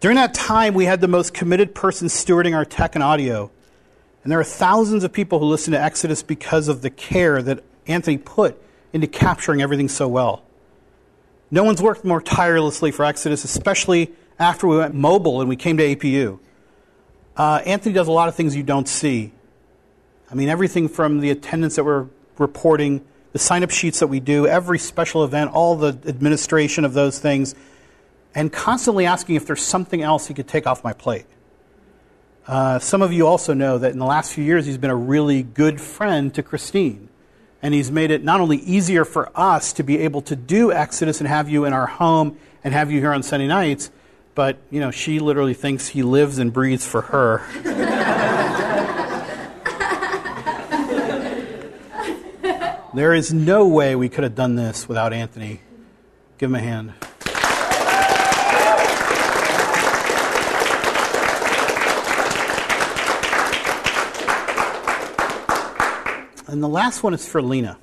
During 0.00 0.16
that 0.16 0.34
time, 0.34 0.74
we 0.74 0.84
had 0.84 1.00
the 1.00 1.08
most 1.08 1.32
committed 1.32 1.74
person 1.74 2.08
stewarding 2.08 2.56
our 2.56 2.64
tech 2.64 2.94
and 2.94 3.04
audio. 3.04 3.50
And 4.22 4.30
there 4.30 4.38
are 4.38 4.44
thousands 4.44 5.04
of 5.04 5.12
people 5.12 5.38
who 5.38 5.46
listen 5.46 5.72
to 5.72 5.80
Exodus 5.80 6.22
because 6.22 6.68
of 6.68 6.82
the 6.82 6.90
care 6.90 7.42
that 7.42 7.64
Anthony 7.86 8.18
put 8.18 8.60
into 8.92 9.06
capturing 9.06 9.62
everything 9.62 9.88
so 9.88 10.06
well. 10.06 10.44
No 11.50 11.64
one's 11.64 11.82
worked 11.82 12.04
more 12.04 12.20
tirelessly 12.20 12.92
for 12.92 13.04
Exodus, 13.04 13.44
especially 13.44 14.12
after 14.38 14.66
we 14.66 14.78
went 14.78 14.94
mobile 14.94 15.40
and 15.40 15.48
we 15.48 15.56
came 15.56 15.76
to 15.76 15.96
APU. 15.96 16.38
Uh, 17.36 17.62
Anthony 17.66 17.94
does 17.94 18.08
a 18.08 18.12
lot 18.12 18.28
of 18.28 18.34
things 18.34 18.54
you 18.54 18.62
don't 18.62 18.88
see. 18.88 19.32
I 20.30 20.34
mean, 20.34 20.48
everything 20.48 20.88
from 20.88 21.20
the 21.20 21.30
attendance 21.30 21.76
that 21.76 21.84
we're 21.84 22.06
reporting, 22.38 23.04
the 23.32 23.38
sign 23.38 23.62
up 23.62 23.70
sheets 23.70 24.00
that 24.00 24.06
we 24.06 24.20
do, 24.20 24.46
every 24.46 24.78
special 24.78 25.24
event, 25.24 25.52
all 25.52 25.76
the 25.76 25.98
administration 26.06 26.84
of 26.84 26.94
those 26.94 27.18
things, 27.18 27.54
and 28.34 28.52
constantly 28.52 29.04
asking 29.04 29.34
if 29.34 29.46
there's 29.46 29.62
something 29.62 30.02
else 30.02 30.28
he 30.28 30.34
could 30.34 30.48
take 30.48 30.66
off 30.66 30.82
my 30.84 30.92
plate. 30.92 31.26
Uh, 32.46 32.78
some 32.80 33.02
of 33.02 33.12
you 33.12 33.26
also 33.26 33.54
know 33.54 33.78
that 33.78 33.92
in 33.92 33.98
the 33.98 34.06
last 34.06 34.32
few 34.32 34.42
years, 34.42 34.66
he's 34.66 34.78
been 34.78 34.90
a 34.90 34.96
really 34.96 35.42
good 35.42 35.80
friend 35.80 36.34
to 36.34 36.42
Christine. 36.42 37.08
And 37.62 37.72
he's 37.72 37.92
made 37.92 38.10
it 38.10 38.24
not 38.24 38.40
only 38.40 38.56
easier 38.56 39.04
for 39.04 39.30
us 39.38 39.72
to 39.74 39.84
be 39.84 39.98
able 39.98 40.22
to 40.22 40.34
do 40.34 40.72
Exodus 40.72 41.20
and 41.20 41.28
have 41.28 41.48
you 41.48 41.64
in 41.64 41.72
our 41.72 41.86
home 41.86 42.36
and 42.64 42.74
have 42.74 42.90
you 42.90 42.98
here 42.98 43.12
on 43.12 43.22
Sunday 43.22 43.46
nights, 43.46 43.92
but, 44.34 44.58
you 44.70 44.80
know, 44.80 44.90
she 44.90 45.20
literally 45.20 45.54
thinks 45.54 45.88
he 45.88 46.02
lives 46.02 46.38
and 46.38 46.52
breathes 46.52 46.84
for 46.84 47.02
her. 47.02 47.42
there 52.94 53.14
is 53.14 53.32
no 53.32 53.68
way 53.68 53.94
we 53.94 54.08
could 54.08 54.24
have 54.24 54.34
done 54.34 54.56
this 54.56 54.88
without 54.88 55.12
Anthony. 55.12 55.60
Give 56.38 56.50
him 56.50 56.56
a 56.56 56.60
hand. 56.60 56.94
And 66.52 66.62
the 66.62 66.68
last 66.68 67.02
one 67.02 67.14
is 67.14 67.26
for 67.26 67.40
Lena. 67.40 67.78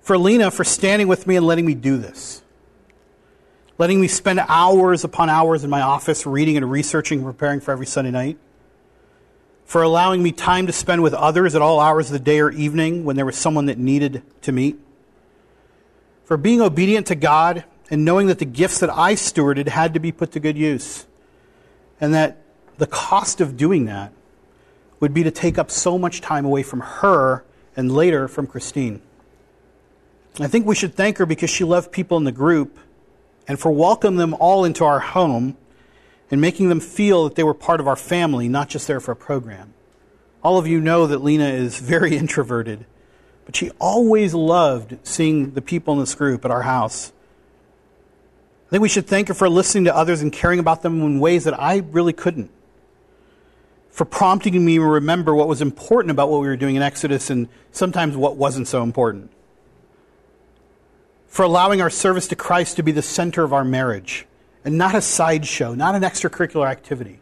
For 0.00 0.18
Lena, 0.18 0.50
for 0.50 0.64
standing 0.64 1.06
with 1.06 1.24
me 1.24 1.36
and 1.36 1.46
letting 1.46 1.64
me 1.64 1.74
do 1.74 1.98
this. 1.98 2.42
Letting 3.78 4.00
me 4.00 4.08
spend 4.08 4.40
hours 4.40 5.04
upon 5.04 5.30
hours 5.30 5.62
in 5.62 5.70
my 5.70 5.82
office 5.82 6.26
reading 6.26 6.56
and 6.56 6.68
researching 6.68 7.20
and 7.20 7.26
preparing 7.28 7.60
for 7.60 7.70
every 7.70 7.86
Sunday 7.86 8.10
night. 8.10 8.38
For 9.66 9.84
allowing 9.84 10.20
me 10.20 10.32
time 10.32 10.66
to 10.66 10.72
spend 10.72 11.00
with 11.00 11.14
others 11.14 11.54
at 11.54 11.62
all 11.62 11.78
hours 11.78 12.06
of 12.06 12.14
the 12.14 12.18
day 12.18 12.40
or 12.40 12.50
evening 12.50 13.04
when 13.04 13.14
there 13.14 13.24
was 13.24 13.36
someone 13.36 13.66
that 13.66 13.78
needed 13.78 14.24
to 14.42 14.50
meet. 14.50 14.80
For 16.24 16.36
being 16.36 16.60
obedient 16.60 17.06
to 17.06 17.14
God 17.14 17.62
and 17.88 18.04
knowing 18.04 18.26
that 18.26 18.40
the 18.40 18.44
gifts 18.44 18.80
that 18.80 18.90
I 18.90 19.14
stewarded 19.14 19.68
had 19.68 19.94
to 19.94 20.00
be 20.00 20.10
put 20.10 20.32
to 20.32 20.40
good 20.40 20.58
use. 20.58 21.06
And 22.00 22.12
that 22.14 22.38
the 22.78 22.88
cost 22.88 23.40
of 23.40 23.56
doing 23.56 23.84
that 23.84 24.12
would 25.00 25.14
be 25.14 25.22
to 25.22 25.30
take 25.30 25.58
up 25.58 25.70
so 25.70 25.98
much 25.98 26.20
time 26.20 26.44
away 26.44 26.62
from 26.62 26.80
her 26.80 27.44
and 27.76 27.92
later 27.92 28.28
from 28.28 28.46
Christine. 28.46 29.00
I 30.40 30.46
think 30.46 30.66
we 30.66 30.74
should 30.74 30.94
thank 30.94 31.18
her 31.18 31.26
because 31.26 31.50
she 31.50 31.64
loved 31.64 31.92
people 31.92 32.16
in 32.16 32.24
the 32.24 32.32
group 32.32 32.78
and 33.46 33.58
for 33.58 33.72
welcoming 33.72 34.18
them 34.18 34.34
all 34.34 34.64
into 34.64 34.84
our 34.84 35.00
home 35.00 35.56
and 36.30 36.40
making 36.40 36.68
them 36.68 36.80
feel 36.80 37.24
that 37.24 37.34
they 37.34 37.42
were 37.42 37.54
part 37.54 37.80
of 37.80 37.88
our 37.88 37.96
family, 37.96 38.48
not 38.48 38.68
just 38.68 38.86
there 38.86 39.00
for 39.00 39.12
a 39.12 39.16
program. 39.16 39.72
All 40.42 40.58
of 40.58 40.66
you 40.66 40.80
know 40.80 41.06
that 41.06 41.18
Lena 41.18 41.48
is 41.48 41.78
very 41.80 42.16
introverted, 42.16 42.84
but 43.46 43.56
she 43.56 43.70
always 43.78 44.34
loved 44.34 44.98
seeing 45.02 45.52
the 45.52 45.62
people 45.62 45.94
in 45.94 46.00
this 46.00 46.14
group 46.14 46.44
at 46.44 46.50
our 46.50 46.62
house. 46.62 47.12
I 48.68 48.70
think 48.70 48.82
we 48.82 48.88
should 48.88 49.06
thank 49.06 49.28
her 49.28 49.34
for 49.34 49.48
listening 49.48 49.84
to 49.84 49.96
others 49.96 50.20
and 50.20 50.32
caring 50.32 50.58
about 50.58 50.82
them 50.82 51.00
in 51.00 51.20
ways 51.20 51.44
that 51.44 51.58
I 51.58 51.78
really 51.78 52.12
couldn't 52.12 52.50
for 53.98 54.04
prompting 54.04 54.64
me 54.64 54.76
to 54.76 54.84
remember 54.84 55.34
what 55.34 55.48
was 55.48 55.60
important 55.60 56.12
about 56.12 56.30
what 56.30 56.40
we 56.40 56.46
were 56.46 56.56
doing 56.56 56.76
in 56.76 56.82
Exodus 56.82 57.30
and 57.30 57.48
sometimes 57.72 58.16
what 58.16 58.36
wasn't 58.36 58.68
so 58.68 58.84
important. 58.84 59.28
For 61.26 61.42
allowing 61.42 61.80
our 61.80 61.90
service 61.90 62.28
to 62.28 62.36
Christ 62.36 62.76
to 62.76 62.84
be 62.84 62.92
the 62.92 63.02
center 63.02 63.42
of 63.42 63.52
our 63.52 63.64
marriage 63.64 64.24
and 64.64 64.78
not 64.78 64.94
a 64.94 65.00
sideshow, 65.00 65.74
not 65.74 65.96
an 65.96 66.02
extracurricular 66.02 66.70
activity. 66.70 67.18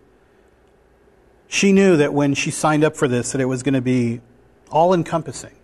She 1.49 1.73
knew 1.73 1.97
that 1.97 2.13
when 2.13 2.35
she 2.35 2.51
signed 2.51 2.85
up 2.85 2.95
for 2.95 3.09
this 3.09 3.33
that 3.33 3.41
it 3.41 3.47
was 3.47 3.63
going 3.63 3.73
to 3.73 3.81
be 3.81 4.21
all 4.71 4.93
encompassing. 4.93 5.57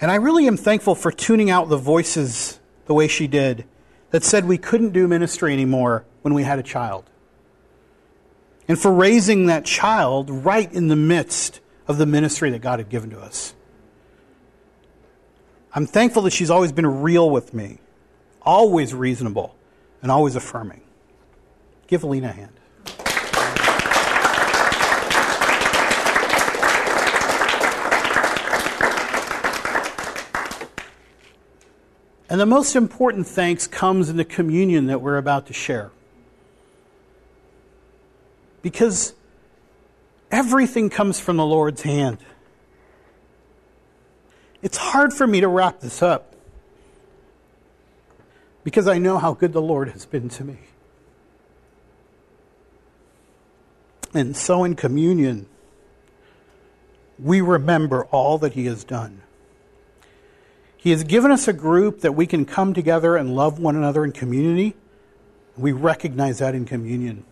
And 0.00 0.10
I 0.10 0.14
really 0.14 0.46
am 0.46 0.56
thankful 0.56 0.94
for 0.94 1.12
tuning 1.12 1.50
out 1.50 1.68
the 1.68 1.76
voices 1.76 2.60
the 2.86 2.94
way 2.94 3.08
she 3.08 3.26
did 3.26 3.66
that 4.08 4.24
said 4.24 4.46
we 4.46 4.56
couldn't 4.56 4.94
do 4.94 5.06
ministry 5.06 5.52
anymore 5.52 6.06
when 6.22 6.32
we 6.32 6.44
had 6.44 6.58
a 6.58 6.62
child 6.62 7.10
and 8.68 8.78
for 8.78 8.92
raising 8.92 9.46
that 9.46 9.64
child 9.64 10.30
right 10.30 10.72
in 10.72 10.88
the 10.88 10.96
midst 10.96 11.60
of 11.88 11.98
the 11.98 12.06
ministry 12.06 12.50
that 12.50 12.60
God 12.60 12.78
had 12.78 12.88
given 12.88 13.10
to 13.10 13.20
us. 13.20 13.54
I'm 15.74 15.86
thankful 15.86 16.22
that 16.22 16.32
she's 16.32 16.50
always 16.50 16.70
been 16.70 17.02
real 17.02 17.30
with 17.30 17.54
me, 17.54 17.78
always 18.42 18.94
reasonable, 18.94 19.56
and 20.02 20.10
always 20.10 20.36
affirming. 20.36 20.82
Give 21.86 22.02
Alina 22.02 22.28
a 22.28 22.32
hand. 22.32 22.52
And 32.28 32.40
the 32.40 32.46
most 32.46 32.76
important 32.76 33.26
thanks 33.26 33.66
comes 33.66 34.08
in 34.08 34.16
the 34.16 34.24
communion 34.24 34.86
that 34.86 35.02
we're 35.02 35.18
about 35.18 35.46
to 35.48 35.52
share. 35.52 35.90
Because 38.62 39.14
everything 40.30 40.88
comes 40.88 41.20
from 41.20 41.36
the 41.36 41.46
Lord's 41.46 41.82
hand. 41.82 42.18
It's 44.62 44.76
hard 44.78 45.12
for 45.12 45.26
me 45.26 45.40
to 45.40 45.48
wrap 45.48 45.80
this 45.80 46.02
up 46.02 46.32
because 48.64 48.86
I 48.86 48.98
know 48.98 49.18
how 49.18 49.34
good 49.34 49.52
the 49.52 49.62
Lord 49.62 49.90
has 49.90 50.06
been 50.06 50.28
to 50.30 50.44
me. 50.44 50.58
And 54.14 54.36
so 54.36 54.62
in 54.64 54.76
communion, 54.76 55.46
we 57.18 57.40
remember 57.40 58.04
all 58.06 58.38
that 58.38 58.52
He 58.52 58.66
has 58.66 58.84
done. 58.84 59.22
He 60.76 60.90
has 60.90 61.04
given 61.04 61.30
us 61.30 61.48
a 61.48 61.52
group 61.52 62.00
that 62.00 62.12
we 62.12 62.26
can 62.26 62.44
come 62.44 62.74
together 62.74 63.16
and 63.16 63.34
love 63.34 63.58
one 63.58 63.76
another 63.76 64.04
in 64.04 64.12
community. 64.12 64.74
We 65.56 65.72
recognize 65.72 66.38
that 66.38 66.54
in 66.54 66.64
communion. 66.64 67.24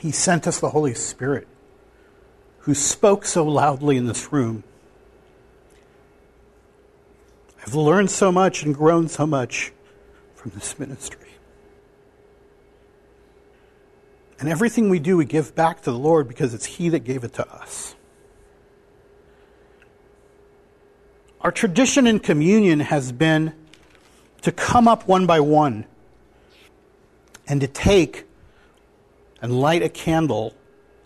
He 0.00 0.12
sent 0.12 0.46
us 0.46 0.60
the 0.60 0.70
Holy 0.70 0.94
Spirit, 0.94 1.46
who 2.60 2.74
spoke 2.74 3.24
so 3.24 3.44
loudly 3.44 3.96
in 3.96 4.06
this 4.06 4.32
room 4.32 4.64
I've 7.66 7.74
learned 7.74 8.10
so 8.10 8.32
much 8.32 8.62
and 8.62 8.74
grown 8.74 9.08
so 9.08 9.26
much 9.26 9.72
from 10.34 10.52
this 10.54 10.78
ministry. 10.78 11.28
And 14.38 14.48
everything 14.48 14.88
we 14.88 14.98
do, 14.98 15.18
we 15.18 15.26
give 15.26 15.54
back 15.54 15.82
to 15.82 15.92
the 15.92 15.98
Lord 15.98 16.26
because 16.26 16.54
it's 16.54 16.64
He 16.64 16.88
that 16.88 17.00
gave 17.00 17.24
it 17.24 17.34
to 17.34 17.48
us. 17.48 17.94
Our 21.42 21.52
tradition 21.52 22.06
in 22.06 22.20
communion 22.20 22.80
has 22.80 23.12
been 23.12 23.52
to 24.42 24.52
come 24.52 24.88
up 24.88 25.06
one 25.06 25.26
by 25.26 25.40
one 25.40 25.84
and 27.46 27.60
to 27.60 27.66
take 27.66 28.24
and 29.42 29.60
light 29.60 29.82
a 29.82 29.88
candle, 29.88 30.54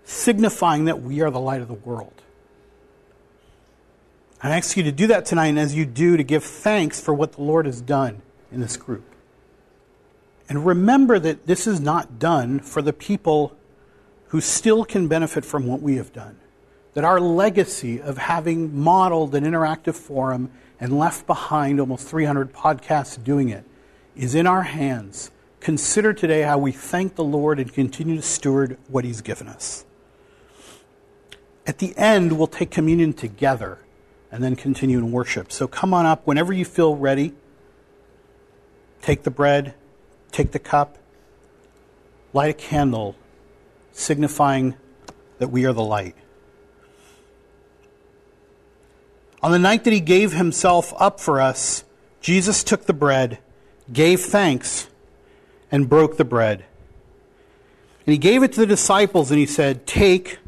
signifying 0.05 0.87
that 0.87 1.03
we 1.03 1.21
are 1.21 1.31
the 1.31 1.41
light 1.41 1.63
of 1.63 1.69
the 1.69 1.75
world. 1.75 2.23
I 4.43 4.51
ask 4.51 4.77
you 4.77 4.83
to 4.83 4.93
do 4.93 5.07
that 5.07 5.25
tonight, 5.25 5.47
and 5.47 5.59
as 5.59 5.75
you 5.75 5.87
do, 5.87 6.19
to 6.19 6.23
give 6.23 6.45
thanks 6.45 7.01
for 7.01 7.15
what 7.15 7.33
the 7.33 7.43
Lord 7.43 7.65
has 7.65 7.81
done 7.81 8.21
in 8.53 8.61
this 8.61 8.77
group. 8.77 9.05
And 10.51 10.67
remember 10.67 11.19
that 11.19 11.47
this 11.47 11.67
is 11.67 11.81
not 11.81 12.19
done 12.19 12.61
for 12.61 12.83
the 12.83 12.93
people 12.93 13.57
who 14.29 14.43
still 14.43 14.85
can 14.85 15.09
benefit 15.09 15.47
from 15.47 15.67
what 15.67 15.81
we 15.81 15.97
have 15.97 16.13
done. 16.13 16.37
That 16.93 17.05
our 17.05 17.21
legacy 17.21 18.03
of 18.03 18.19
having 18.19 18.79
modeled 18.79 19.35
an 19.35 19.45
interactive 19.45 19.95
forum 19.95 20.51
and 20.79 20.99
left 20.99 21.27
behind 21.27 21.81
almost 21.81 22.07
300 22.07 22.53
podcasts 22.53 23.23
doing 23.23 23.49
it 23.49 23.65
is 24.15 24.35
in 24.35 24.47
our 24.47 24.63
hands. 24.63 25.31
Consider 25.65 26.13
today 26.13 26.43
how 26.43 26.59
we 26.59 26.73
thank 26.73 27.15
the 27.15 27.25
Lord 27.25 27.59
and 27.59 27.73
continue 27.73 28.17
to 28.17 28.23
steward 28.23 28.77
what 28.89 29.03
He's 29.03 29.23
given 29.23 29.49
us. 29.49 29.87
At 31.67 31.79
the 31.79 31.97
end, 31.97 32.37
we'll 32.37 32.49
take 32.49 32.71
communion 32.71 33.15
together 33.15 33.79
and 34.31 34.45
then 34.45 34.57
continue 34.57 34.99
in 34.99 35.11
worship. 35.11 35.51
So 35.51 35.67
come 35.67 35.95
on 35.95 36.05
up 36.05 36.27
whenever 36.27 36.53
you 36.53 36.67
feel 36.67 36.97
ready. 36.97 37.33
Take 39.01 39.23
the 39.23 39.31
bread, 39.31 39.73
take 40.31 40.53
the 40.53 40.59
cup, 40.59 40.99
light 42.35 42.51
a 42.51 42.53
candle, 42.53 43.17
signifying 43.91 44.75
that 45.39 45.49
we 45.49 45.65
are 45.65 45.73
the 45.73 45.83
light. 45.83 46.15
On 49.43 49.51
the 49.51 49.59
night 49.59 49.85
that 49.85 49.95
he 49.95 50.01
gave 50.01 50.35
himself 50.35 50.93
up 50.99 51.21
for 51.21 51.41
us, 51.41 51.85
Jesus 52.21 52.63
took 52.63 52.85
the 52.85 52.93
bread, 52.93 53.39
gave 53.91 54.21
thanks, 54.21 54.89
and 55.71 55.89
broke 55.89 56.17
the 56.17 56.25
bread. 56.25 56.65
And 58.07 58.13
he 58.13 58.19
gave 58.19 58.43
it 58.43 58.53
to 58.53 58.61
the 58.61 58.67
disciples 58.67 59.31
and 59.31 59.39
he 59.39 59.47
said, 59.47 59.87
Take, 59.87 60.39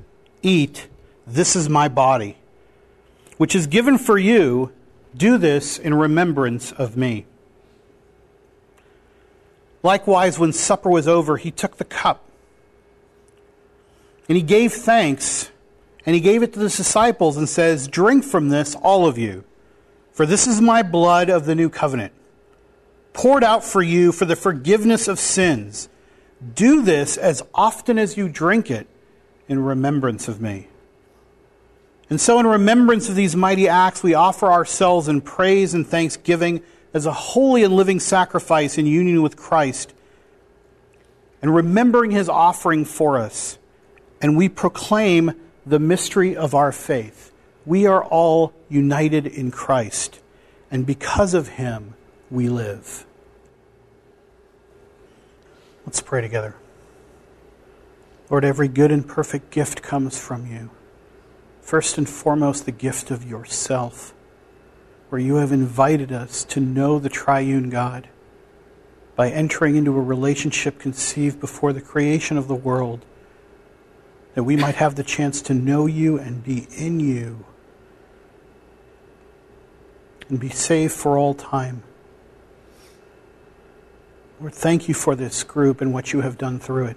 eat, 0.42 0.88
this 1.26 1.56
is 1.56 1.68
my 1.68 1.88
body, 1.88 2.36
which 3.36 3.54
is 3.54 3.66
given 3.66 3.98
for 3.98 4.18
you. 4.18 4.72
Do 5.16 5.38
this 5.38 5.78
in 5.78 5.94
remembrance 5.94 6.72
of 6.72 6.96
me. 6.96 7.24
Likewise, 9.82 10.38
when 10.38 10.52
supper 10.52 10.90
was 10.90 11.08
over, 11.08 11.36
he 11.36 11.50
took 11.50 11.76
the 11.76 11.84
cup 11.84 12.26
and 14.28 14.36
he 14.36 14.42
gave 14.42 14.72
thanks 14.72 15.50
and 16.04 16.14
he 16.14 16.20
gave 16.20 16.42
it 16.42 16.52
to 16.52 16.58
the 16.58 16.68
disciples 16.68 17.36
and 17.36 17.48
says, 17.48 17.88
Drink 17.88 18.24
from 18.24 18.48
this, 18.48 18.74
all 18.76 19.06
of 19.06 19.18
you, 19.18 19.44
for 20.12 20.26
this 20.26 20.46
is 20.46 20.60
my 20.60 20.82
blood 20.82 21.30
of 21.30 21.46
the 21.46 21.54
new 21.54 21.68
covenant, 21.68 22.12
poured 23.16 23.42
out 23.42 23.64
for 23.64 23.82
you 23.82 24.12
for 24.12 24.26
the 24.26 24.36
forgiveness 24.36 25.08
of 25.08 25.18
sins. 25.18 25.88
Do 26.54 26.82
this 26.82 27.16
as 27.16 27.42
often 27.54 27.98
as 27.98 28.18
you 28.18 28.28
drink 28.28 28.70
it 28.70 28.86
in 29.48 29.58
remembrance 29.58 30.28
of 30.28 30.38
me. 30.38 30.68
And 32.10 32.20
so, 32.20 32.38
in 32.38 32.46
remembrance 32.46 33.08
of 33.08 33.16
these 33.16 33.34
mighty 33.34 33.68
acts, 33.68 34.02
we 34.02 34.12
offer 34.12 34.52
ourselves 34.52 35.08
in 35.08 35.22
praise 35.22 35.72
and 35.72 35.86
thanksgiving 35.86 36.62
as 36.92 37.06
a 37.06 37.12
holy 37.12 37.64
and 37.64 37.74
living 37.74 38.00
sacrifice 38.00 38.76
in 38.76 38.84
union 38.84 39.22
with 39.22 39.34
Christ 39.34 39.94
and 41.40 41.54
remembering 41.54 42.10
his 42.10 42.28
offering 42.28 42.84
for 42.84 43.18
us. 43.18 43.56
And 44.20 44.36
we 44.36 44.50
proclaim 44.50 45.32
the 45.64 45.78
mystery 45.78 46.36
of 46.36 46.54
our 46.54 46.70
faith. 46.70 47.32
We 47.64 47.86
are 47.86 48.04
all 48.04 48.52
united 48.68 49.26
in 49.26 49.50
Christ, 49.50 50.20
and 50.70 50.84
because 50.84 51.32
of 51.32 51.48
him, 51.48 51.95
we 52.30 52.48
live. 52.48 53.06
Let's 55.84 56.00
pray 56.00 56.20
together. 56.20 56.56
Lord, 58.28 58.44
every 58.44 58.68
good 58.68 58.90
and 58.90 59.06
perfect 59.06 59.50
gift 59.50 59.82
comes 59.82 60.18
from 60.18 60.46
you. 60.46 60.70
First 61.60 61.96
and 61.96 62.08
foremost, 62.08 62.64
the 62.64 62.72
gift 62.72 63.10
of 63.10 63.28
yourself 63.28 64.12
where 65.08 65.20
you 65.20 65.36
have 65.36 65.52
invited 65.52 66.10
us 66.12 66.44
to 66.44 66.60
know 66.60 66.98
the 66.98 67.08
triune 67.08 67.70
God 67.70 68.08
by 69.14 69.30
entering 69.30 69.76
into 69.76 69.96
a 69.96 70.02
relationship 70.02 70.78
conceived 70.78 71.40
before 71.40 71.72
the 71.72 71.80
creation 71.80 72.36
of 72.36 72.48
the 72.48 72.54
world, 72.54 73.04
that 74.34 74.42
we 74.42 74.56
might 74.56 74.74
have 74.74 74.96
the 74.96 75.02
chance 75.02 75.40
to 75.42 75.54
know 75.54 75.86
you 75.86 76.18
and 76.18 76.44
be 76.44 76.66
in 76.76 77.00
you 77.00 77.44
and 80.28 80.40
be 80.40 80.50
saved 80.50 80.92
for 80.92 81.16
all 81.16 81.32
time. 81.32 81.82
Lord, 84.40 84.54
thank 84.54 84.88
you 84.88 84.94
for 84.94 85.14
this 85.14 85.42
group 85.42 85.80
and 85.80 85.92
what 85.94 86.12
you 86.12 86.20
have 86.20 86.36
done 86.36 86.58
through 86.58 86.86
it. 86.86 86.96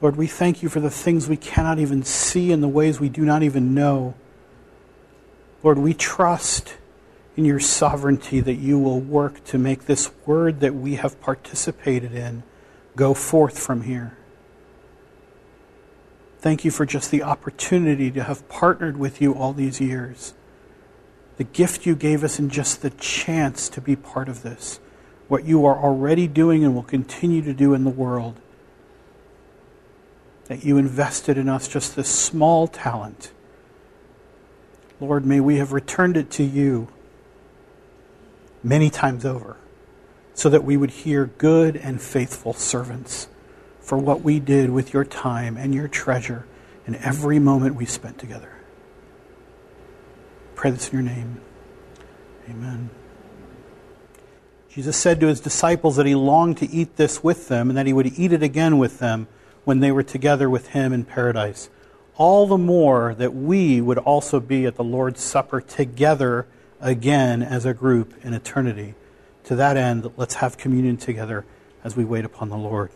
Lord, 0.00 0.16
we 0.16 0.26
thank 0.26 0.62
you 0.62 0.68
for 0.68 0.80
the 0.80 0.90
things 0.90 1.28
we 1.28 1.36
cannot 1.36 1.78
even 1.78 2.04
see 2.04 2.52
and 2.52 2.62
the 2.62 2.68
ways 2.68 3.00
we 3.00 3.08
do 3.08 3.22
not 3.22 3.42
even 3.42 3.74
know. 3.74 4.14
Lord, 5.62 5.78
we 5.78 5.92
trust 5.92 6.76
in 7.36 7.44
your 7.44 7.60
sovereignty 7.60 8.40
that 8.40 8.54
you 8.54 8.78
will 8.78 9.00
work 9.00 9.44
to 9.44 9.58
make 9.58 9.86
this 9.86 10.10
word 10.26 10.60
that 10.60 10.74
we 10.74 10.94
have 10.96 11.20
participated 11.20 12.14
in 12.14 12.42
go 12.96 13.14
forth 13.14 13.58
from 13.58 13.82
here. 13.82 14.16
Thank 16.38 16.64
you 16.64 16.70
for 16.70 16.86
just 16.86 17.10
the 17.10 17.22
opportunity 17.22 18.10
to 18.10 18.22
have 18.24 18.48
partnered 18.48 18.96
with 18.96 19.20
you 19.20 19.34
all 19.34 19.52
these 19.52 19.80
years. 19.80 20.34
The 21.36 21.44
gift 21.44 21.84
you 21.84 21.94
gave 21.94 22.24
us 22.24 22.38
and 22.38 22.50
just 22.50 22.82
the 22.82 22.90
chance 22.90 23.68
to 23.70 23.80
be 23.80 23.96
part 23.96 24.28
of 24.28 24.42
this. 24.42 24.80
What 25.30 25.44
you 25.44 25.64
are 25.64 25.78
already 25.78 26.26
doing 26.26 26.64
and 26.64 26.74
will 26.74 26.82
continue 26.82 27.40
to 27.42 27.54
do 27.54 27.72
in 27.72 27.84
the 27.84 27.90
world. 27.90 28.38
That 30.46 30.64
you 30.64 30.76
invested 30.76 31.38
in 31.38 31.48
us 31.48 31.68
just 31.68 31.96
this 31.96 32.08
small 32.08 32.66
talent 32.66 33.32
Lord, 35.00 35.24
may 35.24 35.40
we 35.40 35.56
have 35.56 35.72
returned 35.72 36.16
it 36.16 36.30
to 36.32 36.44
you 36.44 36.88
many 38.62 38.90
times 38.90 39.24
over 39.24 39.56
so 40.34 40.50
that 40.50 40.62
we 40.62 40.76
would 40.76 40.90
hear 40.90 41.26
good 41.38 41.76
and 41.76 42.00
faithful 42.00 42.52
servants 42.52 43.28
for 43.80 43.96
what 43.96 44.20
we 44.20 44.38
did 44.38 44.70
with 44.70 44.92
your 44.92 45.04
time 45.04 45.56
and 45.56 45.74
your 45.74 45.88
treasure 45.88 46.46
in 46.86 46.94
every 46.96 47.38
moment 47.38 47.74
we 47.76 47.86
spent 47.86 48.18
together. 48.18 48.52
Pray 50.54 50.70
this 50.70 50.90
in 50.90 50.94
your 50.94 51.02
name. 51.02 51.40
Amen. 52.48 52.90
Jesus 54.70 54.96
said 54.96 55.20
to 55.20 55.26
his 55.26 55.40
disciples 55.40 55.96
that 55.96 56.06
he 56.06 56.14
longed 56.14 56.58
to 56.58 56.70
eat 56.70 56.96
this 56.96 57.24
with 57.24 57.48
them 57.48 57.68
and 57.68 57.76
that 57.76 57.86
he 57.86 57.92
would 57.92 58.18
eat 58.18 58.32
it 58.32 58.42
again 58.42 58.78
with 58.78 58.98
them 58.98 59.26
when 59.64 59.80
they 59.80 59.90
were 59.90 60.02
together 60.02 60.48
with 60.48 60.68
him 60.68 60.92
in 60.92 61.04
paradise 61.04 61.68
all 62.20 62.46
the 62.46 62.58
more 62.58 63.14
that 63.14 63.34
we 63.34 63.80
would 63.80 63.96
also 63.96 64.40
be 64.40 64.66
at 64.66 64.76
the 64.76 64.84
Lord's 64.84 65.22
Supper 65.22 65.58
together 65.58 66.46
again 66.78 67.42
as 67.42 67.64
a 67.64 67.72
group 67.72 68.12
in 68.22 68.34
eternity. 68.34 68.94
To 69.44 69.56
that 69.56 69.78
end, 69.78 70.10
let's 70.18 70.34
have 70.34 70.58
communion 70.58 70.98
together 70.98 71.46
as 71.82 71.96
we 71.96 72.04
wait 72.04 72.26
upon 72.26 72.50
the 72.50 72.58
Lord. 72.58 72.90